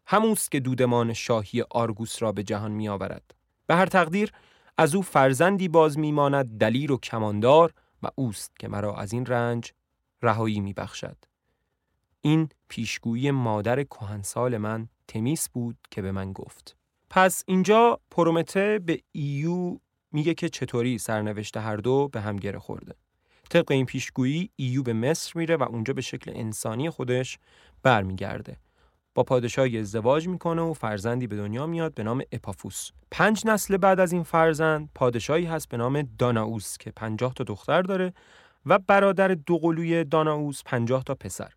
هموست 0.06 0.50
که 0.50 0.60
دودمان 0.60 1.12
شاهی 1.12 1.64
آرگوس 1.70 2.22
را 2.22 2.32
به 2.32 2.42
جهان 2.42 2.72
می 2.72 2.88
آورد. 2.88 3.34
به 3.66 3.76
هر 3.76 3.86
تقدیر 3.86 4.32
از 4.78 4.94
او 4.94 5.02
فرزندی 5.02 5.68
باز 5.68 5.98
میماند 5.98 6.58
دلیر 6.58 6.92
و 6.92 6.96
کماندار 6.96 7.74
و 8.02 8.08
اوست 8.14 8.58
که 8.58 8.68
مرا 8.68 8.96
از 8.96 9.12
این 9.12 9.26
رنج 9.26 9.72
رهایی 10.22 10.60
میبخشد 10.60 11.16
این 12.22 12.48
پیشگویی 12.68 13.30
مادر 13.30 13.82
کهنسال 13.82 14.58
من 14.58 14.88
تمیس 15.08 15.48
بود 15.48 15.76
که 15.90 16.02
به 16.02 16.12
من 16.12 16.32
گفت. 16.32 16.76
پس 17.10 17.44
اینجا 17.46 18.00
پرومته 18.10 18.78
به 18.78 19.00
ایو 19.12 19.76
میگه 20.12 20.34
که 20.34 20.48
چطوری 20.48 20.98
سرنوشت 20.98 21.56
هر 21.56 21.76
دو 21.76 22.08
به 22.08 22.20
هم 22.20 22.36
گره 22.36 22.58
خورده. 22.58 22.94
طبق 23.50 23.70
این 23.70 23.86
پیشگویی 23.86 24.50
ایو 24.56 24.82
به 24.82 24.92
مصر 24.92 25.32
میره 25.34 25.56
و 25.56 25.62
اونجا 25.62 25.94
به 25.94 26.00
شکل 26.00 26.32
انسانی 26.34 26.90
خودش 26.90 27.38
برمیگرده. 27.82 28.56
با 29.14 29.22
پادشاهی 29.22 29.78
ازدواج 29.78 30.28
می‌کنه 30.28 30.62
و 30.62 30.72
فرزندی 30.72 31.26
به 31.26 31.36
دنیا 31.36 31.66
میاد 31.66 31.94
به 31.94 32.02
نام 32.02 32.22
اپافوس. 32.32 32.90
پنج 33.10 33.46
نسل 33.46 33.76
بعد 33.76 34.00
از 34.00 34.12
این 34.12 34.22
فرزند 34.22 34.90
پادشاهی 34.94 35.44
هست 35.44 35.68
به 35.68 35.76
نام 35.76 36.02
داناوس 36.18 36.78
که 36.78 36.90
پنجاه 36.90 37.34
تا 37.34 37.44
دختر 37.44 37.82
داره 37.82 38.12
و 38.66 38.78
برادر 38.78 39.28
دوقلوی 39.28 40.04
داناوس 40.04 40.62
پنجاه 40.66 41.02
تا 41.02 41.14
پسر. 41.14 41.52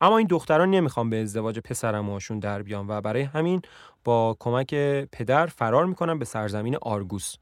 اما 0.00 0.18
این 0.18 0.26
دختران 0.26 0.70
نمی‌خوان 0.70 1.10
به 1.10 1.22
ازدواج 1.22 1.58
پسرموهاشون 1.58 2.38
در 2.38 2.62
بیان 2.62 2.86
و 2.88 3.00
برای 3.00 3.22
همین 3.22 3.62
با 4.04 4.36
کمک 4.40 4.74
پدر 5.12 5.46
فرار 5.46 5.86
می‌کنن 5.86 6.18
به 6.18 6.24
سرزمین 6.24 6.76
آرگوس. 6.82 7.34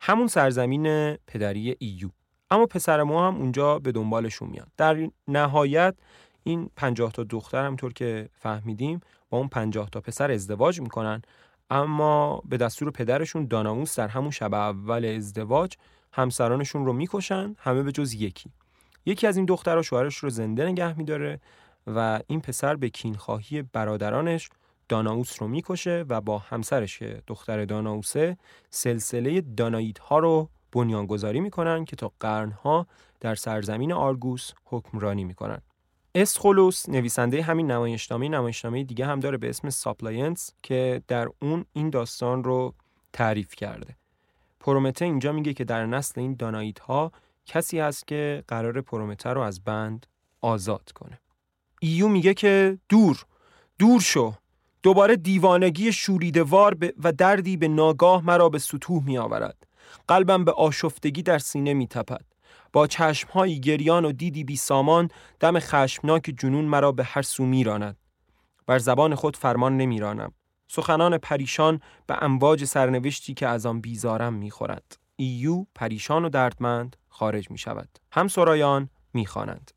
همون 0.00 0.26
سرزمین 0.26 1.14
پدری 1.14 1.76
ایو. 1.78 2.08
اما 2.50 2.66
پسر 2.66 3.02
ما 3.02 3.28
هم 3.28 3.36
اونجا 3.36 3.78
به 3.78 3.92
دنبالشون 3.92 4.48
میاد 4.48 4.68
در 4.76 5.08
نهایت 5.28 5.94
این 6.44 6.70
پنجاه 6.76 7.12
تا 7.12 7.24
دختر 7.24 7.64
همطور 7.64 7.92
که 7.92 8.28
فهمیدیم 8.32 9.00
با 9.30 9.38
اون 9.38 9.48
پنجاه 9.48 9.90
تا 9.90 10.00
پسر 10.00 10.30
ازدواج 10.30 10.80
می‌کنن. 10.80 11.22
اما 11.70 12.42
به 12.44 12.56
دستور 12.56 12.90
پدرشون 12.90 13.46
داناموس 13.46 13.98
در 13.98 14.08
همون 14.08 14.30
شب 14.30 14.54
اول 14.54 15.04
ازدواج 15.04 15.74
همسرانشون 16.12 16.86
رو 16.86 16.92
می‌کشن 16.92 17.56
همه 17.58 17.82
به 17.82 17.92
جز 17.92 18.14
یکی. 18.14 18.50
یکی 19.06 19.26
از 19.26 19.36
این 19.36 19.46
دخترها 19.46 19.82
شوهرش 19.82 20.16
رو 20.16 20.30
زنده 20.30 20.66
نگه 20.66 20.98
میداره. 20.98 21.40
و 21.86 22.20
این 22.26 22.40
پسر 22.40 22.76
به 22.76 22.88
کینخواهی 22.88 23.62
برادرانش 23.62 24.50
داناوس 24.88 25.42
رو 25.42 25.48
می‌کشه 25.48 26.04
و 26.08 26.20
با 26.20 26.38
همسرش 26.38 26.98
که 26.98 27.22
دختر 27.26 27.64
داناوسه 27.64 28.36
سلسله 28.70 29.40
دانایت 29.40 29.98
ها 29.98 30.18
رو 30.18 30.48
بنیانگذاری 30.72 31.40
می‌کنن 31.40 31.84
که 31.84 31.96
تا 31.96 32.12
قرنها 32.20 32.86
در 33.20 33.34
سرزمین 33.34 33.92
آرگوس 33.92 34.52
حکمرانی 34.64 35.24
می‌کنن. 35.24 35.58
اسخولوس 36.14 36.88
نویسنده 36.88 37.42
همین 37.42 37.70
نمایشنامه 37.70 38.28
نمایشنامه 38.28 38.84
دیگه 38.84 39.06
هم 39.06 39.20
داره 39.20 39.38
به 39.38 39.48
اسم 39.48 39.70
Suppliants 39.70 40.54
که 40.62 41.02
در 41.08 41.28
اون 41.42 41.64
این 41.72 41.90
داستان 41.90 42.44
رو 42.44 42.74
تعریف 43.12 43.54
کرده. 43.54 43.96
پرومته 44.60 45.04
اینجا 45.04 45.32
میگه 45.32 45.54
که 45.54 45.64
در 45.64 45.86
نسل 45.86 46.20
این 46.20 46.34
دانایت 46.34 46.78
ها 46.78 47.12
کسی 47.46 47.78
هست 47.78 48.06
که 48.06 48.44
قرار 48.48 48.80
پرومته 48.80 49.30
رو 49.30 49.40
از 49.40 49.64
بند 49.64 50.06
آزاد 50.40 50.92
کنه. 50.94 51.18
ایو 51.84 52.08
میگه 52.08 52.34
که 52.34 52.78
دور 52.88 53.24
دور 53.78 54.00
شو 54.00 54.34
دوباره 54.82 55.16
دیوانگی 55.16 55.92
شوریدوار 55.92 56.76
و 57.02 57.12
دردی 57.12 57.56
به 57.56 57.68
ناگاه 57.68 58.24
مرا 58.24 58.48
به 58.48 58.58
ستوه 58.58 59.04
می 59.04 59.18
آورد. 59.18 59.66
قلبم 60.08 60.44
به 60.44 60.52
آشفتگی 60.52 61.22
در 61.22 61.38
سینه 61.38 61.74
می 61.74 61.86
تپد. 61.86 62.24
با 62.72 62.86
چشمهایی 62.86 63.60
گریان 63.60 64.04
و 64.04 64.12
دیدی 64.12 64.44
بی 64.44 64.56
سامان 64.56 65.08
دم 65.40 65.58
خشمناک 65.58 66.34
جنون 66.38 66.64
مرا 66.64 66.92
به 66.92 67.04
هر 67.04 67.22
سو 67.22 67.44
می 67.44 67.64
راند. 67.64 67.96
بر 68.66 68.78
زبان 68.78 69.14
خود 69.14 69.36
فرمان 69.36 69.76
نمی 69.76 70.00
رانم. 70.00 70.32
سخنان 70.68 71.18
پریشان 71.18 71.80
به 72.06 72.22
امواج 72.22 72.64
سرنوشتی 72.64 73.34
که 73.34 73.46
از 73.46 73.66
آن 73.66 73.80
بیزارم 73.80 74.34
می 74.34 74.50
خورد. 74.50 74.98
ایو 75.16 75.64
پریشان 75.74 76.24
و 76.24 76.28
دردمند 76.28 76.96
خارج 77.08 77.50
می 77.50 77.58
شود. 77.58 77.98
هم 78.12 78.28
سرایان 78.28 78.90
می 79.14 79.26
خوانند. 79.26 79.70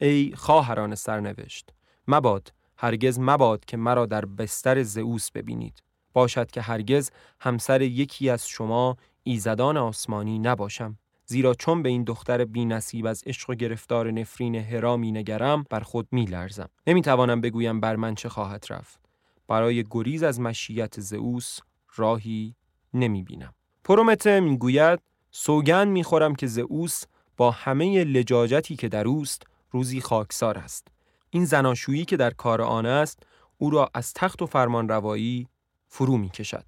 ای 0.00 0.32
خواهران 0.36 0.94
سرنوشت 0.94 1.70
مباد 2.08 2.52
هرگز 2.76 3.18
مباد 3.20 3.64
که 3.64 3.76
مرا 3.76 4.06
در 4.06 4.24
بستر 4.24 4.82
زئوس 4.82 5.30
ببینید. 5.30 5.82
باشد 6.12 6.50
که 6.50 6.60
هرگز 6.60 7.10
همسر 7.40 7.82
یکی 7.82 8.30
از 8.30 8.48
شما 8.48 8.96
ایزدان 9.22 9.76
آسمانی 9.76 10.38
نباشم. 10.38 10.98
زیرا 11.24 11.54
چون 11.54 11.82
به 11.82 11.88
این 11.88 12.04
دختر 12.04 12.44
بی 12.44 12.64
نصیب 12.64 13.06
از 13.06 13.22
عشق 13.26 13.50
و 13.50 13.54
گرفتار 13.54 14.10
نفرین 14.10 14.54
هرا 14.54 14.96
می 14.96 15.12
نگرم 15.12 15.64
بر 15.70 15.80
خود 15.80 16.08
می 16.12 16.24
لرزم 16.24 16.68
نمی 16.86 17.02
توانم 17.02 17.40
بگویم 17.40 17.80
بر 17.80 17.96
من 17.96 18.14
چه 18.14 18.28
خواهد 18.28 18.66
رفت. 18.70 19.00
برای 19.48 19.84
گریز 19.90 20.22
از 20.22 20.40
مشیت 20.40 21.00
زئوس 21.00 21.58
راهی 21.96 22.54
نمی 22.94 23.22
بینم 23.22 23.54
پرومته 23.84 24.40
می 24.40 24.58
گوید 24.58 25.00
سوگن 25.30 25.88
می 25.88 26.02
خورم 26.02 26.34
که 26.34 26.46
زئوس 26.46 27.04
با 27.36 27.50
همه 27.50 28.04
لجاجتی 28.04 28.76
که 28.76 28.88
در 28.88 29.08
اوست 29.08 29.42
روزی 29.70 30.00
خاکسار 30.00 30.58
است 30.58 30.88
این 31.30 31.44
زناشویی 31.44 32.04
که 32.04 32.16
در 32.16 32.30
کار 32.30 32.62
آن 32.62 32.86
است 32.86 33.22
او 33.58 33.70
را 33.70 33.90
از 33.94 34.12
تخت 34.12 34.42
و 34.42 34.46
فرمان 34.46 34.88
روایی 34.88 35.48
فرو 35.88 36.16
می 36.16 36.28
کشد 36.30 36.64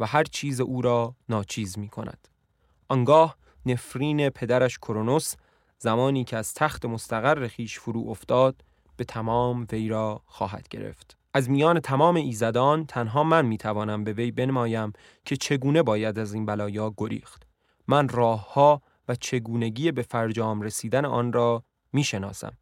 و 0.00 0.06
هر 0.06 0.24
چیز 0.24 0.60
او 0.60 0.82
را 0.82 1.14
ناچیز 1.28 1.78
می 1.78 1.88
کند. 1.88 2.28
آنگاه 2.88 3.36
نفرین 3.66 4.28
پدرش 4.28 4.78
کرونوس 4.78 5.34
زمانی 5.78 6.24
که 6.24 6.36
از 6.36 6.54
تخت 6.54 6.84
مستقر 6.84 7.48
خیش 7.48 7.78
فرو 7.78 8.08
افتاد 8.08 8.64
به 8.96 9.04
تمام 9.04 9.66
وی 9.72 9.88
را 9.88 10.22
خواهد 10.26 10.68
گرفت. 10.68 11.16
از 11.34 11.50
میان 11.50 11.80
تمام 11.80 12.16
ایزدان 12.16 12.86
تنها 12.86 13.24
من 13.24 13.46
می 13.46 13.58
توانم 13.58 14.04
به 14.04 14.12
وی 14.12 14.30
بنمایم 14.30 14.92
که 15.24 15.36
چگونه 15.36 15.82
باید 15.82 16.18
از 16.18 16.34
این 16.34 16.46
بلایا 16.46 16.94
گریخت. 16.96 17.46
من 17.88 18.08
راهها 18.08 18.82
و 19.08 19.14
چگونگی 19.14 19.92
به 19.92 20.02
فرجام 20.02 20.62
رسیدن 20.62 21.04
آن 21.04 21.32
را 21.32 21.64
می 21.94 22.04
شناسم. 22.04 22.52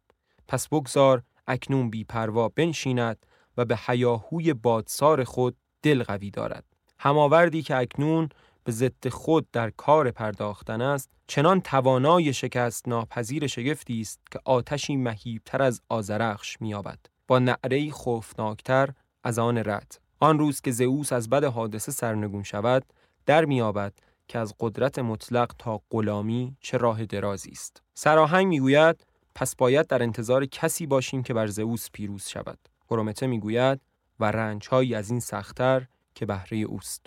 پس 0.47 0.67
بگذار 0.67 1.23
اکنون 1.47 1.89
بیپروا 1.89 2.49
بنشیند 2.49 3.25
و 3.57 3.65
به 3.65 3.75
حیاهوی 3.75 4.53
بادسار 4.53 5.23
خود 5.23 5.57
دل 5.81 6.03
قوی 6.03 6.31
دارد. 6.31 6.65
هماوردی 6.99 7.63
که 7.63 7.75
اکنون 7.75 8.29
به 8.63 8.71
ضد 8.71 9.09
خود 9.09 9.47
در 9.51 9.69
کار 9.69 10.11
پرداختن 10.11 10.81
است 10.81 11.09
چنان 11.27 11.61
توانای 11.61 12.33
شکست 12.33 12.87
ناپذیر 12.87 13.47
شگفتی 13.47 14.01
است 14.01 14.19
که 14.31 14.39
آتشی 14.45 14.95
مهیبتر 14.95 15.61
از 15.61 15.81
آزرخش 15.89 16.61
مییابد. 16.61 16.99
با 17.27 17.39
نعره 17.39 17.91
خوفناکتر 17.91 18.89
از 19.23 19.39
آن 19.39 19.57
رد. 19.57 19.99
آن 20.19 20.39
روز 20.39 20.61
که 20.61 20.71
زئوس 20.71 21.13
از 21.13 21.29
بد 21.29 21.43
حادثه 21.43 21.91
سرنگون 21.91 22.43
شود 22.43 22.85
در 23.25 23.45
مییابد 23.45 23.93
که 24.27 24.39
از 24.39 24.53
قدرت 24.59 24.99
مطلق 24.99 25.51
تا 25.59 25.81
غلامی 25.91 26.57
چه 26.59 26.77
راه 26.77 27.05
درازی 27.05 27.51
است. 27.51 27.81
سراهنگ 27.93 28.47
می‌گوید 28.47 29.05
پس 29.35 29.55
باید 29.55 29.87
در 29.87 30.03
انتظار 30.03 30.45
کسی 30.45 30.85
باشیم 30.85 31.23
که 31.23 31.33
بر 31.33 31.47
زئوس 31.47 31.89
پیروز 31.91 32.27
شود. 32.27 32.59
پرومته 32.89 33.27
می‌گوید 33.27 33.81
و 34.19 34.25
رنجهایی 34.25 34.95
از 34.95 35.09
این 35.09 35.19
سختتر 35.19 35.87
که 36.15 36.25
بهره 36.25 36.57
اوست. 36.57 37.05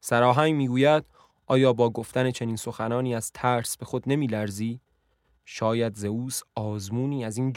سراهنگ 0.00 0.54
می‌گوید 0.54 1.04
آیا 1.46 1.72
با 1.72 1.90
گفتن 1.90 2.30
چنین 2.30 2.56
سخنانی 2.56 3.14
از 3.14 3.32
ترس 3.32 3.76
به 3.76 3.84
خود 3.84 4.02
نمیلرزی؟ 4.06 4.80
شاید 5.44 5.94
زئوس 5.94 6.40
آزمونی 6.54 7.24
از 7.24 7.36
این 7.36 7.52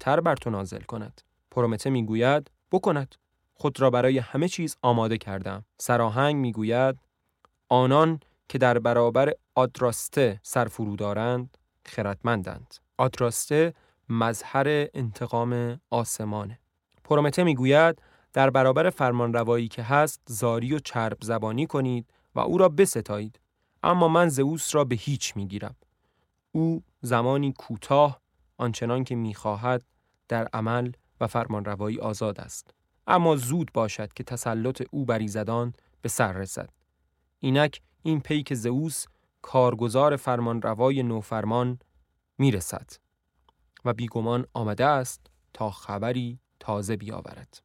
تر 0.00 0.20
بر 0.20 0.36
تو 0.36 0.50
نازل 0.50 0.80
کند. 0.80 1.20
پرومته 1.50 1.90
می‌گوید 1.90 2.50
بکند. 2.72 3.14
خود 3.54 3.80
را 3.80 3.90
برای 3.90 4.18
همه 4.18 4.48
چیز 4.48 4.76
آماده 4.82 5.18
کردم. 5.18 5.64
سراهنگ 5.78 6.36
می‌گوید 6.36 6.98
آنان 7.68 8.20
که 8.48 8.58
در 8.58 8.78
برابر 8.78 9.32
آدراسته 9.54 10.40
سرفرو 10.42 10.96
دارند 10.96 11.58
خردمندند. 11.86 12.74
آدراسته 12.98 13.74
مظهر 14.08 14.86
انتقام 14.94 15.80
آسمانه. 15.90 16.58
پرومته 17.04 17.44
می‌گوید 17.44 18.02
در 18.32 18.50
برابر 18.50 18.90
فرمان 18.90 19.32
روایی 19.32 19.68
که 19.68 19.82
هست 19.82 20.20
زاری 20.26 20.74
و 20.74 20.78
چرب 20.78 21.18
زبانی 21.22 21.66
کنید 21.66 22.06
و 22.34 22.40
او 22.40 22.58
را 22.58 22.68
بستایید. 22.68 23.40
اما 23.82 24.08
من 24.08 24.28
زئوس 24.28 24.74
را 24.74 24.84
به 24.84 24.94
هیچ 24.94 25.36
می‌گیرم. 25.36 25.76
او 26.52 26.82
زمانی 27.00 27.52
کوتاه 27.52 28.20
آنچنان 28.58 29.04
که 29.04 29.14
می‌خواهد 29.14 29.84
در 30.28 30.48
عمل 30.52 30.92
و 31.20 31.26
فرمان 31.26 31.64
روایی 31.64 32.00
آزاد 32.00 32.40
است. 32.40 32.74
اما 33.06 33.36
زود 33.36 33.70
باشد 33.74 34.12
که 34.12 34.24
تسلط 34.24 34.82
او 34.90 35.04
بر 35.04 35.18
ایزدان 35.18 35.72
به 36.02 36.08
سر 36.08 36.32
رسد. 36.32 36.70
اینک 37.38 37.80
این 38.02 38.20
پیک 38.20 38.54
زئوس 38.54 39.04
کارگزار 39.42 40.16
فرمان 40.16 40.62
روای 40.62 41.02
نوفرمان 41.02 41.78
می‌رسد 42.42 42.90
و 43.84 43.92
بیگمان 43.92 44.46
آمده 44.54 44.86
است 44.86 45.20
تا 45.54 45.70
خبری 45.70 46.38
تازه 46.60 46.96
بیاورد. 46.96 47.62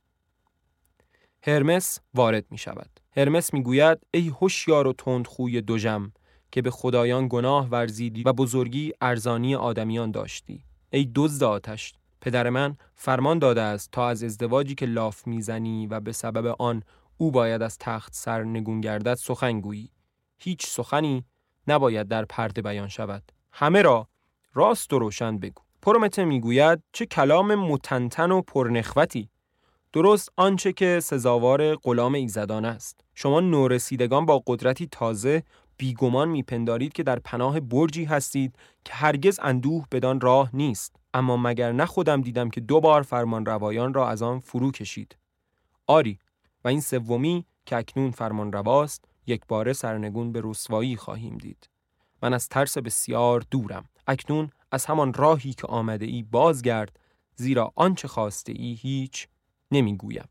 هرمس 1.44 2.00
وارد 2.14 2.46
می 2.52 2.58
شود. 2.58 3.00
هرمس 3.16 3.54
می 3.54 3.64
گوید 3.64 3.98
ای 4.12 4.28
هوشیار 4.30 4.88
و 4.88 4.94
تندخوی 4.94 5.62
دوژم 5.62 6.12
که 6.52 6.62
به 6.62 6.72
خدایان 6.72 7.28
گناه 7.28 7.68
ورزیدی 7.68 8.24
و 8.24 8.34
بزرگی 8.34 8.94
ارزانی 9.02 9.56
آدمیان 9.56 10.12
داشتی. 10.12 10.64
ای 10.90 11.12
دزد 11.16 11.44
آتش 11.44 11.94
پدر 12.22 12.50
من 12.50 12.78
فرمان 12.96 13.40
داده 13.40 13.62
است 13.62 13.92
تا 13.92 14.10
از 14.10 14.24
ازدواجی 14.24 14.76
که 14.76 14.86
لاف 14.86 15.28
می‌زنی 15.28 15.88
و 15.88 16.00
به 16.00 16.12
سبب 16.12 16.56
آن 16.60 16.84
او 17.18 17.32
باید 17.32 17.62
از 17.62 17.78
تخت 17.78 18.14
سر 18.14 18.44
نگون 18.44 18.82
گردد 18.82 19.14
سخن 19.14 19.60
گویی 19.62 19.90
هیچ 20.38 20.66
سخنی 20.66 21.26
نباید 21.68 22.08
در 22.08 22.26
پرده 22.26 22.62
بیان 22.62 22.88
شود 22.88 23.32
همه 23.52 23.82
را 23.82 24.08
راست 24.58 24.94
و 24.94 25.00
روشن 25.00 25.38
بگو. 25.38 25.62
پرومته 25.82 26.26
می‌گوید 26.26 26.84
چه 26.94 27.06
کلام 27.06 27.56
متنتن 27.56 28.32
و 28.32 28.42
پرنخوتی. 28.42 29.30
درست 29.94 30.30
آنچه 30.38 30.74
که 30.74 31.00
سزاوار 31.00 31.76
غلام 31.76 32.14
ایزدان 32.14 32.66
است. 32.66 33.00
شما 33.16 33.40
نورسیدگان 33.40 34.26
با 34.26 34.44
قدرتی 34.48 34.88
تازه 34.92 35.44
بیگمان 35.78 36.30
میپندارید 36.30 36.94
که 36.94 37.04
در 37.04 37.20
پناه 37.20 37.60
برجی 37.60 38.06
هستید 38.06 38.56
که 38.86 38.94
هرگز 38.94 39.40
اندوه 39.44 39.86
بدان 39.92 40.22
راه 40.22 40.50
نیست. 40.54 40.96
اما 41.14 41.38
مگر 41.38 41.72
نه 41.72 41.86
خودم 41.86 42.22
دیدم 42.22 42.50
که 42.50 42.62
دو 42.62 42.80
بار 42.80 43.02
فرمان 43.02 43.46
روایان 43.46 43.94
را 43.94 44.10
از 44.10 44.22
آن 44.22 44.40
فرو 44.40 44.72
کشید. 44.72 45.18
آری 45.88 46.20
و 46.64 46.68
این 46.68 46.82
سومی 46.82 47.46
که 47.66 47.76
اکنون 47.76 48.12
فرمان 48.12 48.52
رواست 48.52 49.06
یک 49.28 49.42
باره 49.48 49.74
سرنگون 49.74 50.32
به 50.32 50.42
رسوایی 50.44 50.96
خواهیم 50.96 51.38
دید. 51.38 51.70
من 52.24 52.34
از 52.34 52.50
ترس 52.50 52.78
بسیار 52.78 53.44
دورم. 53.52 53.86
اکنون 54.08 54.50
از 54.72 54.86
همان 54.86 55.14
راهی 55.14 55.54
که 55.54 55.68
آمده 55.68 56.06
ای 56.06 56.24
بازگرد 56.24 57.00
زیرا 57.36 57.72
آنچه 57.76 58.08
خواسته 58.08 58.54
ای 58.56 58.74
هیچ 58.74 59.28
نمی‌گویم 59.72 60.30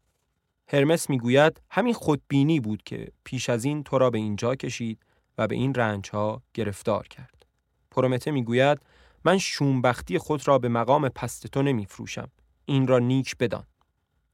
هرمس 0.68 1.10
می‌گوید 1.10 1.60
همین 1.70 1.94
خودبینی 1.94 2.60
بود 2.60 2.82
که 2.82 3.12
پیش 3.24 3.50
از 3.50 3.64
این 3.64 3.82
تو 3.82 3.98
را 3.98 4.10
به 4.10 4.18
اینجا 4.18 4.54
کشید 4.54 5.00
و 5.38 5.46
به 5.46 5.54
این 5.54 5.74
رنج 5.74 6.10
ها 6.10 6.42
گرفتار 6.54 7.08
کرد. 7.08 7.46
پرومته 7.90 8.30
می‌گوید 8.30 8.78
من 9.24 9.38
شومبختی 9.38 10.18
خود 10.18 10.48
را 10.48 10.58
به 10.58 10.68
مقام 10.68 11.08
پست 11.08 11.46
تو 11.46 11.62
نمیفروشم. 11.62 12.30
این 12.64 12.86
را 12.86 12.98
نیک 12.98 13.36
بدان. 13.36 13.66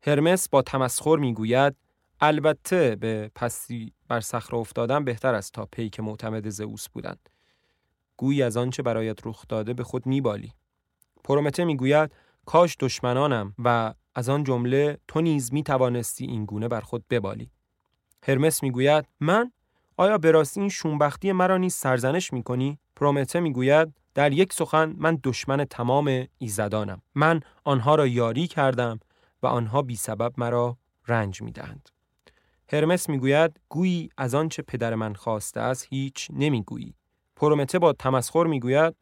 هرمس 0.07 0.49
با 0.49 0.63
تمسخر 0.63 1.17
می‌گوید 1.17 1.77
البته 2.21 2.97
به 2.97 3.31
پستی 3.35 3.93
بر 4.09 4.21
صخره 4.21 4.59
افتادن 4.59 5.05
بهتر 5.05 5.35
است 5.35 5.53
تا 5.53 5.67
پیک 5.73 6.01
معتمد 6.01 6.49
زئوس 6.49 6.89
بودند. 6.89 7.29
گویی 8.17 8.43
از 8.43 8.57
آنچه 8.57 8.83
برایت 8.83 9.27
رخ 9.27 9.45
داده 9.49 9.75
به 9.75 9.85
خود 9.85 10.07
میبالی. 10.07 10.53
پرومته 11.25 11.65
می‌گوید 11.65 12.13
کاش 12.47 12.77
دشمنانم 12.81 13.55
و 13.59 13.95
از 14.15 14.29
آن 14.29 14.45
جمله 14.45 14.99
تو 15.09 15.21
نیز 15.21 15.53
می 15.53 15.63
توانستی 15.63 16.27
این 16.27 16.45
گونه 16.45 16.69
بر 16.69 16.81
خود 16.81 17.05
ببالی. 17.11 17.51
هرمس 18.23 18.63
می‌گوید 18.63 19.05
من 19.21 19.53
آیا 19.97 20.19
به 20.19 20.31
راستی 20.31 20.61
این 20.61 20.69
شونبختی 20.69 21.33
مرا 21.33 21.57
نیز 21.57 21.75
سرزنش 21.75 22.33
می 22.33 22.43
کنی؟ 22.43 22.79
پرومته 22.97 23.41
می‌گوید 23.41 23.89
در 24.15 24.33
یک 24.33 24.53
سخن 24.53 24.95
من 24.99 25.19
دشمن 25.25 25.65
تمام 25.65 26.27
ایزدانم. 26.39 27.03
من 27.15 27.41
آنها 27.65 27.95
را 27.95 28.07
یاری 28.07 28.47
کردم 28.47 29.01
و 29.43 29.47
آنها 29.47 29.83
بی 29.83 29.97
سبب 29.97 30.33
مرا 30.37 30.77
رنج 31.09 31.43
می 31.43 31.53
دهند. 31.53 31.89
هرمس 32.73 33.09
می‌گوید 33.09 33.61
گویی 33.69 34.11
از 34.17 34.35
آنچه 34.35 34.63
پدر 34.63 34.95
من 34.95 35.15
خواسته 35.15 35.61
است 35.61 35.87
هیچ 35.91 36.29
نمی‌گویی. 36.33 36.95
پرومته 37.43 37.79
با 37.79 37.93
تمسخر 37.93 38.45
می‌گوید 38.45 38.95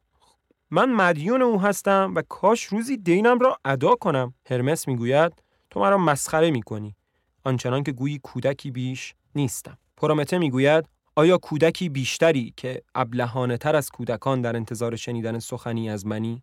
من 0.71 0.93
مدیون 0.93 1.43
او 1.43 1.61
هستم 1.61 2.13
و 2.17 2.23
کاش 2.29 2.65
روزی 2.65 2.97
دینم 2.97 3.39
را 3.39 3.59
ادا 3.65 3.95
کنم. 3.95 4.35
هرمس 4.51 4.89
می‌گوید 4.89 5.33
تو 5.71 5.81
مرا 5.81 5.99
مسخره 5.99 6.51
می‌کنی 6.51 6.97
آنچنان 7.45 7.83
که 7.83 7.93
گویی 7.93 8.21
کودکی 8.23 8.71
بیش 8.71 9.15
نیستم. 9.35 9.79
پرومته 9.97 10.39
می‌گوید 10.39 10.85
آیا 11.17 11.39
کودکی 11.39 11.89
بیشتری 11.89 12.55
که 12.57 12.83
ابلهانه 12.95 13.57
تر 13.57 13.77
از 13.77 13.91
کودکان 13.91 14.41
در 14.41 14.57
انتظار 14.57 14.97
شنیدن 14.97 15.39
سخنی 15.39 15.91
از 15.91 16.07
منی 16.07 16.43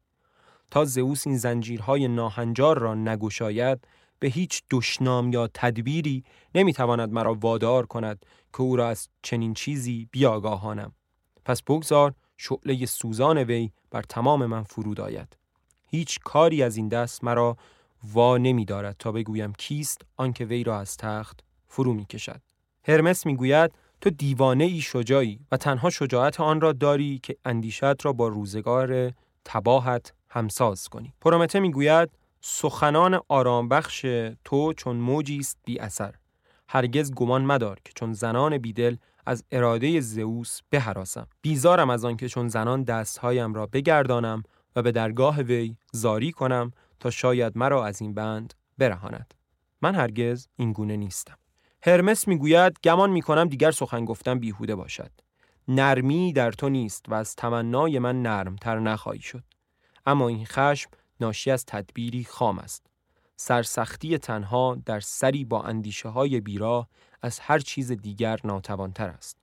تا 0.72 0.86
زئوس 0.86 1.28
این 1.28 1.38
زنجیرهای 1.38 2.08
ناهنجار 2.08 2.80
را 2.80 2.96
نگشاید 2.96 3.88
به 4.20 4.28
هیچ 4.28 4.64
دشنام 4.72 5.34
یا 5.34 5.50
تدبیری 5.54 6.24
نمی‌تواند 6.56 7.12
مرا 7.12 7.34
وادار 7.34 7.86
کند 7.86 8.26
که 8.54 8.62
او 8.62 8.76
را 8.76 8.90
از 8.90 9.10
چنین 9.22 9.54
چیزی 9.54 10.10
بیاگاهانم؟ 10.12 10.94
پس 11.48 11.64
بگذار 11.64 12.14
شعله 12.38 12.86
سوزان 12.86 13.38
وی 13.38 13.72
بر 13.92 14.02
تمام 14.02 14.46
من 14.46 14.64
فرود 14.64 15.02
آید. 15.02 15.38
هیچ 15.86 16.20
کاری 16.20 16.64
از 16.64 16.78
این 16.78 16.88
دست 16.88 17.24
مرا 17.24 17.58
وا 18.04 18.38
نمی 18.38 18.66
دارد 18.66 18.96
تا 19.00 19.12
بگویم 19.12 19.54
کیست 19.54 20.02
آنکه 20.18 20.46
وی 20.46 20.64
را 20.64 20.80
از 20.80 20.98
تخت 20.98 21.44
فرو 21.68 21.94
می 21.94 22.06
کشد. 22.06 22.42
هرمس 22.84 23.26
می 23.26 23.36
گوید 23.36 23.72
تو 24.02 24.10
دیوانه 24.10 24.64
ای 24.64 24.82
شجاعی 24.82 25.40
و 25.52 25.58
تنها 25.58 25.90
شجاعت 25.90 26.40
آن 26.40 26.62
را 26.62 26.74
داری 26.74 27.20
که 27.24 27.38
اندیشت 27.46 28.06
را 28.06 28.14
با 28.14 28.28
روزگار 28.28 29.12
تباهت 29.46 30.14
همساز 30.30 30.90
کنی. 30.90 31.14
پرومته 31.22 31.60
می 31.60 31.72
گوید 31.72 32.10
سخنان 32.42 33.20
آرامبخش 33.28 34.06
تو 34.46 34.74
چون 34.74 34.96
موجی 34.96 35.38
است 35.38 35.58
بی 35.66 35.80
اثر. 35.80 36.16
هرگز 36.70 37.14
گمان 37.14 37.46
مدار 37.46 37.80
که 37.86 37.92
چون 37.96 38.14
زنان 38.14 38.58
بیدل 38.58 38.96
از 39.28 39.44
اراده 39.52 40.00
زئوس 40.00 40.60
بهراسم. 40.70 41.28
بیزارم 41.42 41.90
از 41.90 42.06
آنکه 42.06 42.30
چون 42.30 42.48
زنان 42.48 42.84
دستهایم 42.84 43.54
را 43.54 43.66
بگردانم 43.66 44.44
و 44.76 44.82
به 44.82 44.92
درگاه 44.92 45.42
وی 45.42 45.76
زاری 45.92 46.32
کنم 46.32 46.72
تا 47.00 47.10
شاید 47.10 47.58
مرا 47.58 47.86
از 47.86 48.02
این 48.02 48.14
بند 48.14 48.54
برهاند. 48.78 49.34
من 49.82 49.96
هرگز 49.96 50.48
این 50.56 50.74
گونه 50.74 50.98
نیستم. 50.98 51.38
هرمس 51.84 52.28
می‌گوید 52.28 52.78
گمان 52.84 53.10
می‌کنم 53.10 53.46
دیگر 53.46 53.72
سخن 53.72 54.06
گفتن 54.06 54.40
بیهوده 54.40 54.76
باشد. 54.76 55.12
نرمی 55.68 56.34
در 56.34 56.52
تو 56.52 56.70
نیست 56.70 57.06
و 57.08 57.14
از 57.14 57.36
تمنای 57.36 58.00
من 58.00 58.22
نرمتر 58.22 58.80
نخواهی 58.80 59.22
شد. 59.22 59.44
اما 60.06 60.28
این 60.28 60.46
خشم 60.46 60.90
ناشی 61.20 61.52
از 61.52 61.66
تدبیری 61.66 62.24
خام 62.24 62.60
است. 62.60 62.86
سرسختی 63.36 64.18
تنها 64.18 64.78
در 64.86 65.00
سری 65.00 65.46
با 65.46 65.64
اندیشه 65.64 66.10
های 66.10 66.42
بیراه 66.42 66.88
از 67.22 67.40
هر 67.40 67.60
چیز 67.60 67.92
دیگر 67.92 68.40
ناتوانتر 68.44 69.08
است. 69.08 69.38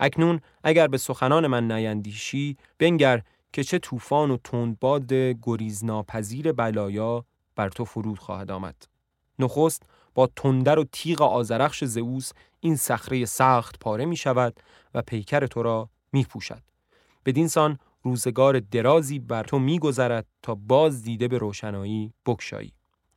اکنون 0.00 0.40
اگر 0.64 0.86
به 0.86 0.98
سخنان 0.98 1.46
من 1.46 1.72
نیندیشی 1.72 2.56
بنگر 2.78 3.22
که 3.52 3.64
چه 3.64 3.78
طوفان 3.78 4.30
و 4.30 4.36
تندباد 4.44 5.12
گریزناپذیر 5.42 6.52
بلایا 6.52 7.24
بر 7.56 7.68
تو 7.68 7.84
فرود 7.84 8.18
خواهد 8.18 8.50
آمد. 8.50 8.76
نخست 9.38 9.82
با 10.14 10.26
تندر 10.36 10.78
و 10.78 10.84
تیغ 10.84 11.22
آزرخش 11.22 11.84
زئوس 11.84 12.30
این 12.60 12.76
صخره 12.76 13.24
سخت 13.24 13.78
پاره 13.78 14.04
می 14.04 14.16
شود 14.16 14.60
و 14.94 15.02
پیکر 15.02 15.46
تو 15.46 15.62
را 15.62 15.88
می 16.12 16.24
پوشد. 16.24 16.62
بدینسان 17.26 17.78
روزگار 18.02 18.60
درازی 18.60 19.18
بر 19.18 19.42
تو 19.44 19.58
می 19.58 19.78
گذرد 19.78 20.26
تا 20.42 20.54
باز 20.54 21.02
دیده 21.02 21.28
به 21.28 21.38
روشنایی 21.38 22.12
بکشایی. 22.26 22.72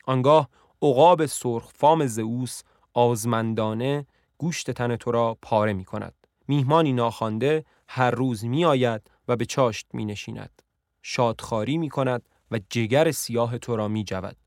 آنگاه 0.06 0.50
عقاب 0.82 1.26
سرخ 1.26 1.72
فام 1.76 2.06
زئوس 2.06 2.62
آزمندانه 2.96 4.06
گوشت 4.38 4.72
تن 4.72 4.96
تو 4.96 5.12
را 5.12 5.38
پاره 5.42 5.74
می 5.74 5.86
کند. 5.86 6.14
میهمانی 6.48 6.94
ناخوانده 6.94 7.66
هر 7.88 8.12
روز 8.12 8.46
می 8.46 8.66
آید 8.66 9.12
و 9.28 9.36
به 9.36 9.46
چاشت 9.46 9.88
می 9.94 10.06
نشیند. 10.06 10.62
شادخاری 11.02 11.78
می 11.78 11.90
کند 11.90 12.30
و 12.52 12.60
جگر 12.70 13.12
سیاه 13.12 13.58
تو 13.58 13.76
را 13.76 13.88
می 13.88 14.04
جود. 14.04 14.38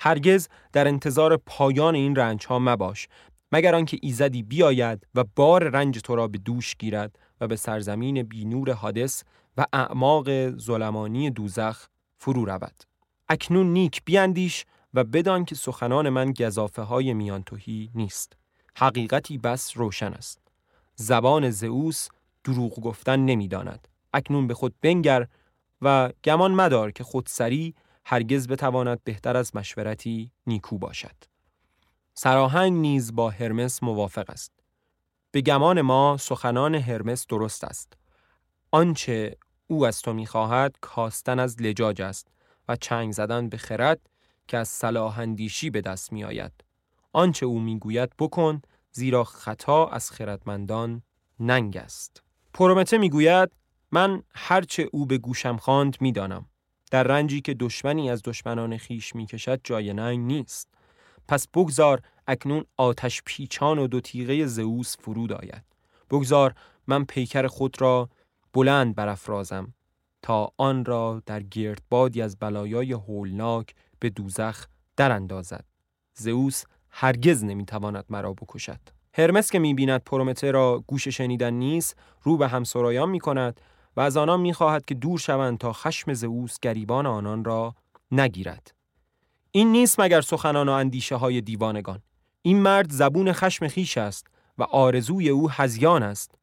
هرگز 0.00 0.48
در 0.72 0.88
انتظار 0.88 1.36
پایان 1.36 1.94
این 1.94 2.16
رنج 2.16 2.46
ها 2.46 2.58
مباش 2.58 3.08
مگر 3.52 3.74
آنکه 3.74 3.98
ایزدی 4.02 4.42
بیاید 4.42 5.06
و 5.14 5.24
بار 5.36 5.64
رنج 5.68 5.98
تو 6.00 6.16
را 6.16 6.28
به 6.28 6.38
دوش 6.38 6.76
گیرد 6.78 7.18
و 7.40 7.46
به 7.46 7.56
سرزمین 7.56 8.22
بینور 8.22 8.72
حادث 8.72 9.22
و 9.56 9.66
اعماق 9.72 10.50
ظلمانی 10.50 11.30
دوزخ 11.30 11.86
فرو 12.16 12.44
رود. 12.44 12.82
اکنون 13.28 13.72
نیک 13.72 14.04
بیاندیش 14.04 14.64
و 14.94 15.04
بدان 15.04 15.44
که 15.44 15.54
سخنان 15.54 16.08
من 16.08 16.32
گذافه 16.32 16.82
های 16.82 17.14
میانتوهی 17.14 17.90
نیست. 17.94 18.32
حقیقتی 18.76 19.38
بس 19.38 19.76
روشن 19.76 20.12
است. 20.12 20.40
زبان 20.94 21.50
زئوس 21.50 22.08
دروغ 22.44 22.80
گفتن 22.80 23.20
نمی‌داند. 23.20 23.88
اکنون 24.14 24.46
به 24.46 24.54
خود 24.54 24.74
بنگر 24.80 25.26
و 25.82 26.10
گمان 26.24 26.54
مدار 26.54 26.90
که 26.90 27.04
خودسری 27.04 27.74
هرگز 28.04 28.48
بتواند 28.48 29.04
بهتر 29.04 29.36
از 29.36 29.56
مشورتی 29.56 30.30
نیکو 30.46 30.78
باشد. 30.78 31.16
سراهنگ 32.14 32.72
نیز 32.72 33.14
با 33.14 33.30
هرمس 33.30 33.82
موافق 33.82 34.30
است. 34.30 34.52
به 35.30 35.40
گمان 35.40 35.80
ما 35.80 36.16
سخنان 36.16 36.74
هرمس 36.74 37.26
درست 37.26 37.64
است. 37.64 37.92
آنچه 38.70 39.36
او 39.66 39.86
از 39.86 40.02
تو 40.02 40.12
می‌خواهد 40.12 40.76
کاستن 40.80 41.38
از 41.38 41.62
لجاج 41.62 42.02
است 42.02 42.28
و 42.68 42.76
چنگ 42.76 43.12
زدن 43.12 43.48
به 43.48 43.56
خرد 43.56 44.00
که 44.48 44.56
از 44.56 44.68
صلاح 44.68 45.18
اندیشی 45.18 45.70
به 45.70 45.80
دست 45.80 46.12
می 46.12 46.24
آید. 46.24 46.52
آنچه 47.12 47.46
او 47.46 47.60
می‌گوید 47.60 48.10
بکن 48.18 48.62
زیرا 48.90 49.24
خطا 49.24 49.86
از 49.86 50.10
خردمندان 50.10 51.02
ننگ 51.40 51.76
است. 51.76 52.22
پرومته 52.54 52.98
می‌گوید 52.98 53.50
من 53.92 54.22
هرچه 54.34 54.88
او 54.92 55.06
به 55.06 55.18
گوشم 55.18 55.56
خواند 55.56 55.96
می‌دانم. 56.00 56.46
در 56.90 57.02
رنجی 57.02 57.40
که 57.40 57.54
دشمنی 57.54 58.10
از 58.10 58.22
دشمنان 58.24 58.76
خیش 58.76 59.14
می‌کشد 59.14 59.60
جای 59.64 59.92
ننگ 59.92 60.26
نیست. 60.26 60.68
پس 61.28 61.48
بگذار 61.48 62.02
اکنون 62.26 62.64
آتش 62.76 63.22
پیچان 63.24 63.78
و 63.78 63.86
دو 63.86 64.00
تیغه 64.00 64.46
زئوس 64.46 64.96
فرود 65.00 65.32
آید. 65.32 65.64
بگذار 66.10 66.54
من 66.86 67.04
پیکر 67.04 67.46
خود 67.46 67.80
را 67.80 68.08
بلند 68.52 68.94
برافرازم 68.94 69.74
تا 70.22 70.52
آن 70.56 70.84
را 70.84 71.22
در 71.26 71.42
گردبادی 71.42 72.22
از 72.22 72.36
بلایای 72.36 72.92
هولناک 72.92 73.74
به 74.00 74.10
دوزخ 74.10 74.66
در 74.96 75.12
اندازد. 75.12 75.64
زئوس 76.14 76.64
هرگز 76.90 77.44
نمی‌تواند 77.44 78.04
مرا 78.08 78.32
بکشد. 78.32 78.80
هرمس 79.14 79.50
که 79.50 79.58
می‌بیند 79.58 80.04
پرومته 80.04 80.50
را 80.50 80.84
گوش 80.86 81.08
شنیدن 81.08 81.54
نیست 81.54 81.96
رو 82.22 82.36
به 82.36 82.48
همسرایان 82.48 83.10
می‌کند 83.10 83.60
و 83.96 84.00
از 84.00 84.16
آنان 84.16 84.40
می‌خواهد 84.40 84.84
که 84.84 84.94
دور 84.94 85.18
شوند 85.18 85.58
تا 85.58 85.72
خشم 85.72 86.12
زئوس 86.12 86.58
گریبان 86.62 87.06
آنان 87.06 87.44
را 87.44 87.74
نگیرد. 88.10 88.74
این 89.50 89.72
نیست 89.72 90.00
مگر 90.00 90.20
سخنان 90.20 90.68
و 90.68 90.72
اندیشه 90.72 91.16
های 91.16 91.40
دیوانگان. 91.40 92.02
این 92.42 92.62
مرد 92.62 92.92
زبون 92.92 93.32
خشم 93.32 93.68
خیش 93.68 93.98
است 93.98 94.26
و 94.58 94.62
آرزوی 94.62 95.28
او 95.28 95.50
هزیان 95.50 96.02
است. 96.02 96.34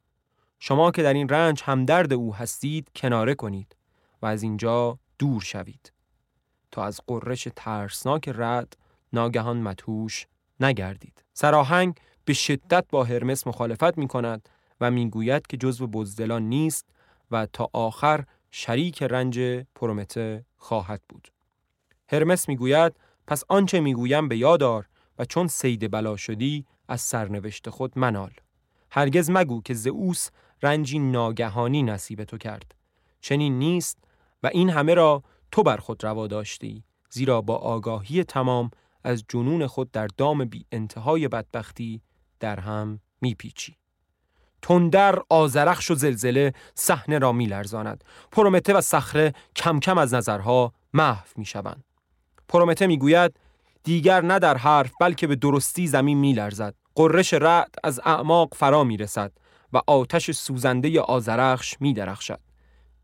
شما 0.60 0.92
که 0.92 1.04
در 1.04 1.14
این 1.14 1.30
رنج 1.30 1.62
همدرد 1.66 2.14
او 2.14 2.36
هستید 2.36 2.92
کناره 2.96 3.36
کنید 3.36 3.76
و 4.22 4.26
از 4.26 4.44
اینجا 4.44 5.00
دور 5.20 5.42
شوید. 5.42 5.92
تا 6.76 6.86
از 6.86 7.02
قررش 7.08 7.48
ترسناک 7.56 8.32
رد 8.36 8.78
ناگهان 9.14 9.62
متوش 9.62 10.28
نگردید 10.60 11.24
سراهنگ 11.34 11.96
به 12.26 12.34
شدت 12.34 12.86
با 12.90 13.04
هرمس 13.04 13.48
مخالفت 13.48 13.98
می 13.98 14.08
کند 14.08 14.50
و 14.82 14.92
می‌گوید 14.92 15.48
که 15.48 15.58
جزو 15.58 15.88
بزدلان 15.88 16.44
نیست 16.44 16.86
و 17.32 17.46
تا 17.46 17.70
آخر 17.74 18.24
شریک 18.52 19.04
رنج 19.04 19.40
پرومته 19.76 20.46
خواهد 20.58 21.02
بود. 21.10 21.28
هرمس 22.10 22.50
می‌گوید 22.50 22.94
پس 23.28 23.44
آنچه 23.50 23.80
می‌گویم 23.80 24.28
به 24.28 24.38
یادار 24.38 24.90
و 25.20 25.26
چون 25.26 25.48
سید 25.48 25.92
بلا 25.92 26.16
شدی 26.16 26.66
از 26.88 27.02
سرنوشت 27.02 27.70
خود 27.70 28.00
منال. 28.00 28.32
هرگز 28.92 29.30
مگو 29.30 29.62
که 29.62 29.74
زئوس 29.74 30.30
رنجی 30.64 31.00
ناگهانی 31.00 31.84
نصیب 31.84 32.24
تو 32.24 32.38
کرد. 32.38 32.76
چنین 33.22 33.60
نیست 33.60 33.98
و 34.44 34.50
این 34.54 34.70
همه 34.70 34.94
را 34.94 35.24
تو 35.52 35.64
بر 35.64 35.78
خود 35.78 36.04
روا 36.04 36.28
داشتی 36.28 36.84
زیرا 37.10 37.42
با 37.42 37.56
آگاهی 37.56 38.24
تمام 38.24 38.72
از 39.04 39.24
جنون 39.30 39.68
خود 39.68 39.92
در 39.92 40.08
دام 40.08 40.46
بی 40.46 40.66
انتهای 40.72 41.28
بدبختی 41.28 42.02
در 42.40 42.60
هم 42.60 43.00
میپیچی. 43.22 43.78
تندر 44.62 45.20
آزرخش 45.30 45.92
و 45.92 45.96
زلزله 45.96 46.54
صحنه 46.74 47.20
را 47.20 47.32
میلرزاند. 47.32 48.04
پرومته 48.32 48.74
و 48.74 48.82
صخره 48.82 49.34
کم 49.56 49.80
کم 49.80 49.98
از 49.98 50.14
نظرها 50.14 50.74
محو 50.94 51.28
می‌شوند. 51.36 51.84
پرومته 52.48 52.88
می‌گوید 52.88 53.40
دیگر 53.84 54.22
نه 54.22 54.40
در 54.40 54.58
حرف 54.58 54.92
بلکه 55.00 55.28
به 55.28 55.36
درستی 55.36 55.88
زمین 55.88 56.18
میلرزد. 56.18 56.76
قررش 56.96 57.34
رعد 57.34 57.76
از 57.84 58.02
اعماق 58.06 58.54
فرا 58.54 58.84
می‌رسد 58.84 59.32
و 59.74 59.82
آتش 59.88 60.32
سوزنده 60.32 61.02
آزرخش 61.02 61.76
میدرخشد. 61.80 62.40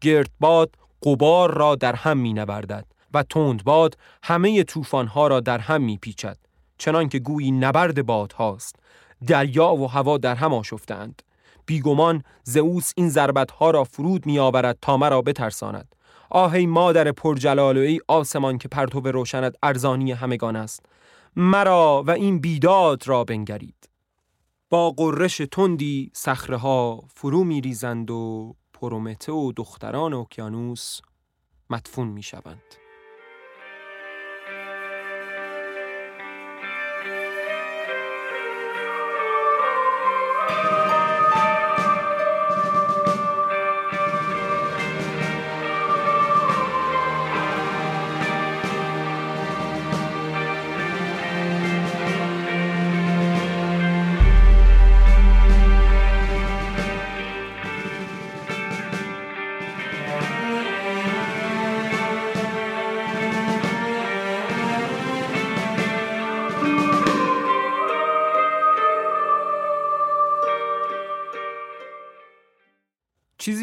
گردباد 0.01 0.75
قبار 1.03 1.53
را 1.53 1.75
در 1.75 1.95
هم 1.95 2.17
مینبردد 2.17 2.85
و 3.13 3.23
تندباد 3.23 3.97
همه 4.23 4.63
طوفانها 4.63 5.27
را 5.27 5.39
در 5.39 5.59
هم 5.59 5.81
میپیچد 5.81 6.37
چنان 6.77 7.09
که 7.09 7.19
گویی 7.19 7.51
نبرد 7.51 8.05
باد 8.05 8.31
هاست. 8.31 8.75
دریا 9.27 9.73
و 9.75 9.87
هوا 9.87 10.17
در 10.17 10.35
هم 10.35 10.53
آشفتند 10.53 11.21
بیگمان 11.65 12.23
زئوس 12.43 12.91
این 12.95 13.09
ضربت 13.09 13.51
ها 13.51 13.71
را 13.71 13.83
فرود 13.83 14.25
می 14.25 14.39
آورد 14.39 14.77
تا 14.81 14.97
مرا 14.97 15.21
بترساند. 15.21 15.95
آهی 16.29 16.65
مادر 16.65 17.11
پرجلال 17.11 17.77
و 17.77 17.79
ای 17.79 17.99
آسمان 18.07 18.57
که 18.57 18.67
پرتو 18.67 18.99
روشنت 18.99 19.55
ارزانی 19.63 20.11
همگان 20.11 20.55
است. 20.55 20.85
مرا 21.35 22.03
و 22.07 22.11
این 22.11 22.39
بیداد 22.39 23.07
را 23.07 23.23
بنگرید. 23.23 23.89
با 24.69 24.91
قررش 24.91 25.41
تندی 25.51 26.11
صخره 26.13 26.57
ها 26.57 27.03
فرو 27.15 27.43
می 27.43 27.61
ریزند 27.61 28.11
و 28.11 28.53
پرومته 28.81 29.31
و 29.31 29.51
دختران 29.51 30.13
اقیانوس 30.13 31.01
مدفون 31.69 32.07
می 32.07 32.23
شوند. 32.23 32.63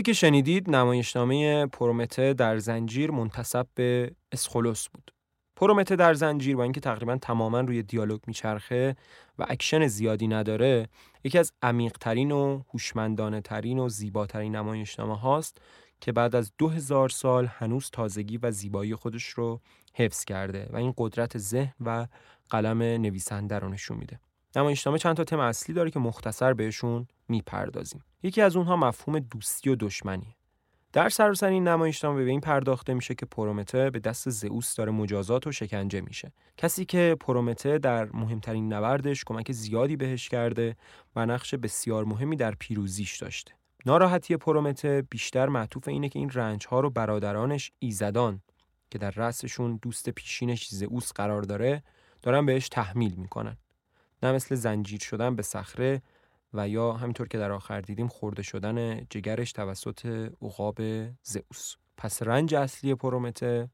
که 0.09 0.15
شنیدید 0.15 0.71
نمایشنامه 0.71 1.67
پرومته 1.67 2.35
در 2.35 2.59
زنجیر 2.59 3.11
منتسب 3.11 3.67
به 3.75 4.13
اسخولوس 4.33 4.89
بود. 4.89 5.11
پرومته 5.57 5.97
در 5.97 6.15
زنجیر 6.15 6.57
با 6.57 6.63
اینکه 6.63 6.81
تقریبا 6.81 7.17
تماما 7.17 7.61
روی 7.61 7.83
دیالوگ 7.83 8.21
میچرخه 8.27 8.97
و 9.39 9.47
اکشن 9.49 9.87
زیادی 9.87 10.29
نداره 10.29 10.89
یکی 11.25 11.39
از 11.39 11.53
عمیقترین 11.63 12.33
و 12.33 12.63
هوشمندانه 12.73 13.41
ترین 13.41 13.79
و 13.79 13.89
زیباترین 13.89 14.57
نمایشنامه 14.57 15.19
هاست 15.19 15.59
که 16.01 16.13
بعد 16.13 16.37
از 16.37 16.53
دو 16.59 16.69
هزار 16.69 17.09
سال 17.09 17.47
هنوز 17.47 17.91
تازگی 17.93 18.39
و 18.39 18.51
زیبایی 18.51 18.95
خودش 18.95 19.27
رو 19.27 19.61
حفظ 19.95 20.25
کرده 20.25 20.69
و 20.73 20.77
این 20.77 20.95
قدرت 20.97 21.39
ذهن 21.39 21.75
و 21.81 22.07
قلم 22.51 22.83
نویسنده 22.83 23.59
رو 23.59 23.69
نشون 23.69 23.97
میده. 23.97 24.21
نمایشنامه 24.57 24.99
چند 24.99 25.17
تا 25.17 25.25
تم 25.25 25.39
اصلی 25.39 25.75
داره 25.75 25.91
که 25.91 25.99
مختصر 25.99 26.53
بهشون 26.53 27.07
می‌پردازیم. 27.29 28.05
یکی 28.23 28.41
از 28.41 28.57
اونها 28.57 28.77
مفهوم 28.77 29.19
دوستی 29.19 29.71
و 29.71 29.77
دشمنی. 29.77 30.35
در 30.93 31.09
سراسر 31.09 31.47
این 31.47 31.69
نمایشنامه 31.69 32.25
به 32.25 32.31
این 32.31 32.41
پرداخته 32.41 32.95
میشه 32.95 33.15
که 33.15 33.27
پرومته 33.27 33.91
به 33.91 33.99
دست 33.99 34.31
زئوس 34.31 34.75
داره 34.75 34.93
مجازات 34.93 35.47
و 35.47 35.53
شکنجه 35.53 36.01
میشه. 36.01 36.33
کسی 36.57 36.85
که 36.85 37.17
پرومته 37.21 37.79
در 37.79 38.05
مهمترین 38.05 38.73
نبردش 38.73 39.25
کمک 39.25 39.53
زیادی 39.53 39.97
بهش 39.97 40.29
کرده 40.29 40.77
و 41.17 41.27
نقش 41.27 41.55
بسیار 41.55 42.05
مهمی 42.05 42.37
در 42.37 42.55
پیروزیش 42.55 43.17
داشته. 43.17 43.53
ناراحتی 43.87 44.37
پرومته 44.37 45.03
بیشتر 45.11 45.49
معطوف 45.49 45.89
اینه 45.89 46.09
که 46.09 46.19
این 46.19 46.31
رنج 46.31 46.67
ها 46.67 46.81
رو 46.81 46.91
برادرانش 46.91 47.73
ایزدان 47.79 48.43
که 48.91 48.99
در 48.99 49.11
رأسشون 49.11 49.79
دوست 49.83 50.11
پیشینش 50.11 50.69
زئوس 50.69 51.13
قرار 51.13 51.43
داره 51.43 51.83
دارن 52.23 52.47
بهش 52.47 52.69
تحمیل 52.69 53.15
می‌کنن. 53.15 53.57
نه 54.23 54.33
مثل 54.33 54.55
زنجیر 54.55 55.01
شدن 55.01 55.37
به 55.37 55.43
صخره 55.43 56.03
و 56.55 56.69
یا 56.69 56.93
همینطور 56.93 57.29
که 57.29 57.39
در 57.39 57.53
آخر 57.53 57.81
دیدیم 57.81 58.09
خورده 58.09 58.43
شدن 58.43 59.07
جگرش 59.11 59.53
توسط 59.53 60.31
عقاب 60.43 60.79
زئوس. 61.23 61.75
پس 61.97 62.23
رنج 62.23 62.55
اصلی 62.55 62.95
پرومته 62.95 63.69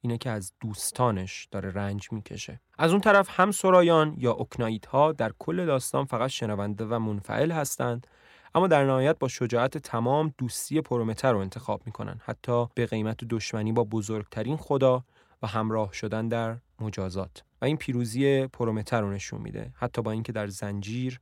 اینه 0.00 0.18
که 0.18 0.30
از 0.30 0.52
دوستانش 0.60 1.48
داره 1.50 1.70
رنج 1.70 2.12
می‌کشه. 2.12 2.60
از 2.78 2.90
اون 2.90 3.00
طرف 3.00 3.40
هم 3.40 3.50
سرایان 3.50 4.14
یا 4.18 4.32
اوکنایت 4.32 4.86
ها 4.86 5.12
در 5.12 5.32
کل 5.38 5.66
داستان 5.66 6.04
فقط 6.04 6.30
شنونده 6.30 6.84
و 6.84 6.98
منفعل 6.98 7.52
هستند 7.52 8.06
اما 8.54 8.66
در 8.66 8.84
نهایت 8.84 9.18
با 9.18 9.28
شجاعت 9.28 9.78
تمام 9.78 10.34
دوستی 10.38 10.80
پرومته 10.80 11.28
رو 11.28 11.38
انتخاب 11.38 11.82
می‌کنن. 11.86 12.20
حتی 12.24 12.66
به 12.74 12.86
قیمت 12.86 13.24
دشمنی 13.24 13.72
با 13.72 13.84
بزرگترین 13.84 14.56
خدا 14.56 15.04
و 15.42 15.46
همراه 15.46 15.92
شدن 15.92 16.28
در 16.28 16.56
مجازات. 16.80 17.42
و 17.62 17.64
این 17.64 17.76
پیروزی 17.76 18.46
پرومته 18.46 18.96
رو 18.96 19.12
نشون 19.12 19.40
میده. 19.40 19.70
حتی 19.74 20.02
با 20.02 20.10
اینکه 20.10 20.32
در 20.32 20.46
زنجیر 20.46 21.20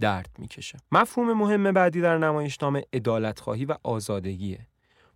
درد 0.00 0.30
می‌کشه. 0.38 0.78
مفهوم 0.92 1.32
مهم 1.32 1.72
بعدی 1.72 2.00
در 2.00 2.18
نمایشنامه 2.18 2.84
خواهی 3.36 3.64
و 3.64 3.76
آزادگیه. 3.82 4.66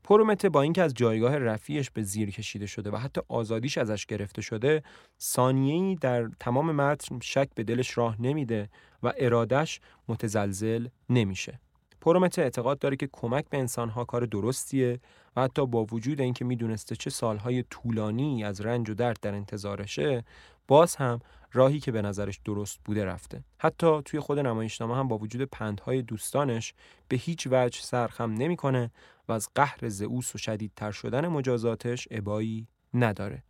پرومته 0.05 0.49
با 0.49 0.63
اینکه 0.63 0.83
از 0.83 0.95
جایگاه 0.95 1.39
رفیعش 1.39 1.91
به 1.91 2.03
زیر 2.03 2.31
کشیده 2.31 2.67
شده 2.67 2.91
و 2.91 2.97
حتی 2.97 3.21
آزادیش 3.29 3.79
ازش 3.79 4.07
گرفته 4.07 4.43
شده 4.43 4.83
ثانیه‌ای 5.21 5.95
در 5.95 6.31
تمام 6.41 6.73
متن 6.73 7.19
شک 7.23 7.49
به 7.55 7.65
دلش 7.65 7.99
راه 7.99 8.23
نمیده 8.23 8.71
و 9.03 9.13
ارادش 9.19 9.81
متزلزل 10.09 10.89
نمیشه. 11.09 11.61
پرومته 12.01 12.43
اعتقاد 12.43 12.79
داره 12.79 12.97
که 12.97 13.09
کمک 13.13 13.45
به 13.51 13.59
انسانها 13.59 14.05
کار 14.05 14.27
درستیه 14.27 15.01
و 15.37 15.43
حتی 15.43 15.67
با 15.67 15.85
وجود 15.85 16.21
اینکه 16.21 16.45
می‌دونسته 16.45 16.97
چه 16.97 17.11
سالهای 17.11 17.65
طولانی 17.71 18.45
از 18.45 18.61
رنج 18.61 18.91
و 18.91 18.95
درد 18.95 19.19
در 19.23 19.35
انتظارشه 19.35 20.25
باز 20.69 20.97
هم 20.97 21.19
راهی 21.53 21.81
که 21.81 21.93
به 21.93 22.03
نظرش 22.03 22.41
درست 22.45 22.81
بوده 22.85 23.05
رفته. 23.05 23.45
حتی 23.59 24.03
توی 24.05 24.21
خود 24.21 24.39
نمایشنامه 24.39 24.97
هم 24.97 25.09
با 25.09 25.19
وجود 25.19 25.43
پندهای 25.43 26.03
دوستانش 26.03 26.75
به 27.09 27.17
هیچ 27.17 27.49
وجه 27.51 27.81
سرخم 27.81 28.33
نمی‌کنه 28.33 28.91
و 29.29 29.33
از 29.33 29.49
قهر 29.55 29.89
زئوس 29.89 30.35
و 30.35 30.39
شدیدتر 30.39 30.91
شدن 30.91 31.29
مجازاتش 31.29 32.09
ابایی 32.11 32.69
نداره. 32.95 33.43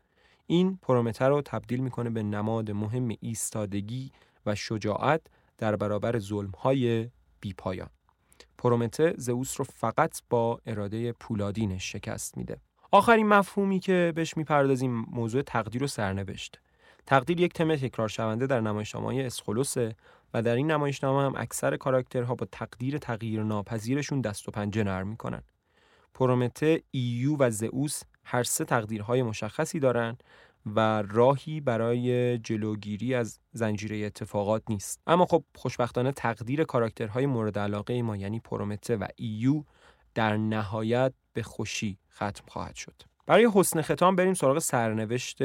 این 0.46 0.78
پرومته 0.82 1.24
رو 1.24 1.42
تبدیل 1.42 1.80
می‌کنه 1.80 2.10
به 2.10 2.22
نماد 2.22 2.70
مهم 2.70 3.08
ایستادگی 3.20 4.12
و 4.46 4.54
شجاعت 4.54 5.20
در 5.58 5.76
برابر 5.76 6.18
ظلمهای 6.18 7.10
بیپایان. 7.40 7.88
پرومته 8.60 9.14
زئوس 9.16 9.60
رو 9.60 9.64
فقط 9.64 10.22
با 10.30 10.60
اراده 10.66 11.12
پولادینش 11.12 11.92
شکست 11.92 12.36
میده 12.36 12.56
آخرین 12.92 13.28
مفهومی 13.28 13.80
که 13.80 14.12
بهش 14.16 14.36
می‌پردازیم 14.36 15.06
موضوع 15.10 15.42
تقدیر 15.42 15.84
و 15.84 15.86
سرنوشت 15.86 16.60
تقدیر 17.06 17.40
یک 17.40 17.52
تم 17.52 17.76
تکرار 17.76 18.08
شونده 18.08 18.46
در 18.46 18.60
نمایشنامه 18.60 19.22
اسخولوسه 19.26 19.96
و 20.34 20.42
در 20.42 20.54
این 20.54 20.70
نمایشنامه 20.70 21.22
هم 21.22 21.34
اکثر 21.36 21.76
کاراکترها 21.76 22.34
با 22.34 22.46
تقدیر 22.52 22.98
تغییر 22.98 23.42
ناپذیرشون 23.42 24.20
دست 24.20 24.48
و 24.48 24.50
پنجه 24.50 24.84
نرم 24.84 25.08
می‌کنن. 25.08 25.42
پرومته، 26.14 26.82
ایو 26.90 27.36
و 27.38 27.50
زئوس 27.50 28.02
هر 28.24 28.42
سه 28.42 28.64
تقدیرهای 28.64 29.22
مشخصی 29.22 29.80
دارن 29.80 30.16
و 30.66 31.02
راهی 31.02 31.60
برای 31.60 32.38
جلوگیری 32.38 33.14
از 33.14 33.38
زنجیره 33.52 34.06
اتفاقات 34.06 34.62
نیست. 34.68 35.00
اما 35.06 35.26
خب 35.26 35.44
خوشبختانه 35.54 36.12
تقدیر 36.12 36.64
کاراکترهای 36.64 37.26
مورد 37.26 37.58
علاقه 37.58 38.02
ما 38.02 38.16
یعنی 38.16 38.40
پرومته 38.40 38.96
و 38.96 39.06
ایو 39.16 39.62
در 40.14 40.36
نهایت 40.36 41.12
به 41.32 41.42
خوشی 41.42 41.98
ختم 42.12 42.44
خواهد 42.48 42.74
شد. 42.74 43.02
برای 43.26 43.48
حسن 43.54 43.82
ختام 43.82 44.16
بریم 44.16 44.34
سراغ 44.34 44.58
سرنوشت 44.58 45.38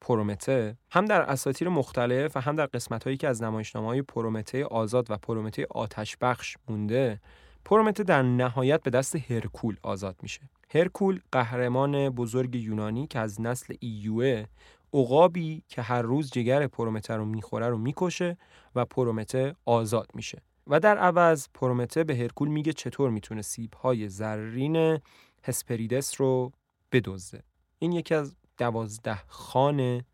پرومته 0.00 0.76
هم 0.90 1.04
در 1.04 1.22
اساطیر 1.22 1.68
مختلف 1.68 2.36
و 2.36 2.40
هم 2.40 2.56
در 2.56 2.66
قسمت 2.66 3.04
هایی 3.04 3.16
که 3.16 3.28
از 3.28 3.42
نمایشنامه 3.42 3.88
های 3.88 4.02
پرومته 4.02 4.64
آزاد 4.64 5.10
و 5.10 5.16
پرومته 5.16 5.66
آتش 5.70 6.16
بخش 6.20 6.56
مونده 6.68 7.20
پرومته 7.64 8.02
در 8.02 8.22
نهایت 8.22 8.82
به 8.82 8.90
دست 8.90 9.16
هرکول 9.16 9.76
آزاد 9.82 10.16
میشه. 10.22 10.40
هرکول 10.74 11.20
قهرمان 11.32 12.10
بزرگ 12.10 12.54
یونانی 12.54 13.06
که 13.06 13.18
از 13.18 13.40
نسل 13.40 13.74
ایوه 13.80 14.44
عقابی 14.92 15.62
که 15.68 15.82
هر 15.82 16.02
روز 16.02 16.30
جگر 16.30 16.66
پرومته 16.66 17.14
رو 17.14 17.24
می‌خوره 17.24 17.68
رو 17.68 17.78
می‌کشه 17.78 18.36
و 18.74 18.84
پرومته 18.84 19.54
آزاد 19.64 20.10
میشه. 20.14 20.42
و 20.66 20.80
در 20.80 20.98
عوض 20.98 21.48
پرومته 21.54 22.04
به 22.04 22.16
هرکول 22.16 22.48
میگه 22.48 22.72
چطور 22.72 23.10
می‌تونه 23.10 23.42
سیبهای 23.42 24.08
زرین 24.08 24.98
هسپریدس 25.44 26.20
رو 26.20 26.52
بدزده. 26.92 27.42
این 27.78 27.92
یکی 27.92 28.14
از 28.14 28.36
دوازده 28.58 29.18
خان 29.26 30.04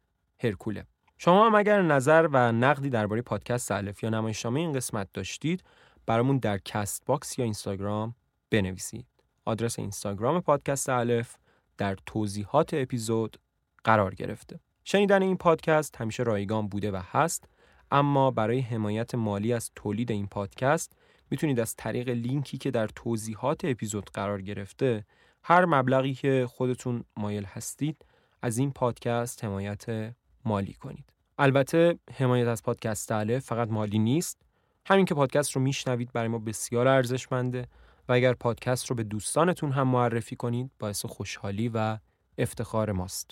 هرکوله. 0.41 0.87
شما 1.19 1.47
هم 1.47 1.55
اگر 1.55 1.83
نظر 1.83 2.29
و 2.33 2.53
نقدی 2.53 2.91
درباره 2.91 3.23
پادکست 3.23 3.71
الف 3.71 4.03
یا 4.03 4.11
نمایشنامه 4.11 4.61
این 4.61 4.73
قسمت 4.73 5.09
داشتید 5.13 5.63
برامون 6.07 6.39
در 6.39 6.59
Castbox 6.59 7.39
یا 7.39 7.45
اینستاگرام 7.45 8.15
بنویسید. 8.51 9.16
آدرس 9.47 9.79
اینستاگرام 9.79 10.41
پادکست 10.41 10.89
الف 10.89 11.37
در 11.79 11.97
توضیحات 12.07 12.75
اپیزود 12.75 13.37
قرار 13.85 14.15
گرفته 14.15 14.61
شنیدن 14.85 15.23
این 15.23 15.37
پادکست 15.37 15.97
همیشه 15.97 16.23
رایگان 16.23 16.69
بوده 16.69 16.91
و 16.91 17.03
هست 17.05 17.49
اما 17.91 18.31
برای 18.31 18.61
حمایت 18.61 19.15
مالی 19.15 19.53
از 19.53 19.71
تولید 19.75 20.11
این 20.11 20.27
پادکست 20.27 20.93
می‌تونید 21.31 21.61
از 21.61 21.75
طریق 21.77 22.09
لینکی 22.09 22.59
که 22.59 22.71
در 22.71 22.87
توضیحات 22.87 23.65
اپیزود 23.65 24.11
قرار 24.15 24.43
گرفته 24.43 25.05
هر 25.43 25.65
مبلغی 25.65 26.15
که 26.15 26.47
خودتون 26.49 27.05
مایل 27.17 27.45
هستید 27.45 28.05
از 28.43 28.59
این 28.59 28.73
پادکست 28.73 29.45
حمایت 29.45 30.15
مالی 30.45 30.73
کنید. 30.73 31.13
البته 31.39 31.99
حمایت 32.13 32.49
از 32.49 32.63
پادکست 32.63 33.13
اله 33.13 33.39
فقط 33.39 33.69
مالی 33.69 33.99
نیست. 33.99 34.43
همین 34.87 35.05
که 35.05 35.15
پادکست 35.15 35.53
رو 35.53 35.63
میشنوید 35.63 36.13
برای 36.13 36.29
ما 36.29 36.39
بسیار 36.39 36.89
ارزشمنده 36.89 37.69
و 38.09 38.13
اگر 38.13 38.35
پادکست 38.35 38.87
رو 38.87 38.97
به 38.97 39.03
دوستانتون 39.03 39.73
هم 39.73 39.89
معرفی 39.89 40.37
کنید 40.37 40.71
باعث 40.79 41.07
خوشحالی 41.07 41.69
و 41.69 41.99
افتخار 42.39 42.93
ماست. 42.93 43.31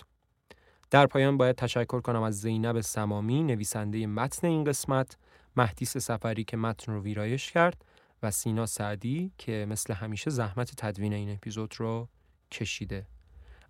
در 0.91 1.07
پایان 1.07 1.37
باید 1.37 1.55
تشکر 1.55 2.01
کنم 2.01 2.21
از 2.21 2.41
زینب 2.41 2.81
سمامی 2.81 3.43
نویسنده 3.43 4.07
متن 4.07 4.47
این 4.47 4.63
قسمت، 4.63 5.17
مهدیس 5.57 5.97
سفری 5.97 6.43
که 6.43 6.57
متن 6.57 6.91
رو 6.91 7.01
ویرایش 7.01 7.51
کرد 7.51 7.85
و 8.23 8.31
سینا 8.31 8.65
سعدی 8.65 9.31
که 9.37 9.65
مثل 9.69 9.93
همیشه 9.93 10.29
زحمت 10.29 10.73
تدوین 10.77 11.13
این 11.13 11.31
اپیزود 11.33 11.75
رو 11.77 12.07
کشیده. 12.51 13.05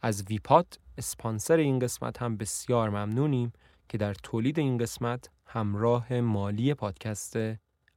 از 0.02 0.24
ویپات 0.30 0.80
اسپانسر 0.98 1.58
این 1.58 1.80
قسمت 1.80 2.22
هم 2.22 2.38
بسیار 2.38 2.90
ممنونیم 2.90 3.54
که 3.90 3.98
در 3.98 4.14
تولید 4.14 4.60
این 4.60 4.78
قسمت 4.78 5.30
همراه 5.46 6.14
مالی 6.14 6.74
پادکست 6.74 7.36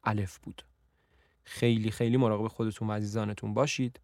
الف 0.05 0.39
بود. 0.39 0.68
خیلی 1.49 1.91
خیلی 1.91 2.17
مراقب 2.17 2.49
خودتون 2.49 2.91
و 2.91 2.93
عزیزانتون 2.93 3.55
باشید. 3.55 4.01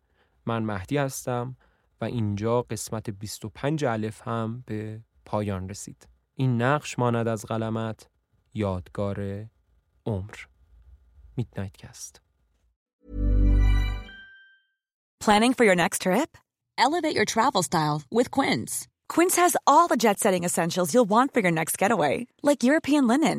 من 0.47 0.63
مهدی 0.63 0.97
هستم 0.97 1.57
و 2.01 2.05
اینجا 2.05 2.63
قسمت 2.63 3.11
25 3.11 3.85
الف 3.85 4.29
هم 4.29 4.65
به 4.67 5.01
پایان 5.25 5.69
رسید. 5.69 6.09
این 6.35 6.63
نقش 6.63 6.99
ماند 6.99 7.29
از 7.29 7.45
قلمت 7.45 8.09
یادگار 8.55 9.47
عمر. 10.07 10.35
میدنایت 11.37 11.77
کست. 11.77 12.21
Planning 15.25 15.55
for 15.55 15.65
your 15.65 15.79
next 15.85 16.03
trip? 16.03 16.31
Elevate 16.87 17.17
your 17.19 17.25
travel 17.35 17.63
style 17.63 18.03
with 18.11 18.31
Quince. 18.31 18.73
Quince 19.15 19.37
has 19.37 19.57
all 19.67 19.87
the 19.89 19.97
jet 20.05 20.19
setting 20.19 20.45
essentials 20.45 20.93
you'll 20.93 21.13
want 21.17 21.33
for 21.33 21.41
your 21.41 21.51
next 21.61 21.79
getaway, 21.83 22.27
like 22.43 22.69
European 22.71 23.07
linen, 23.07 23.39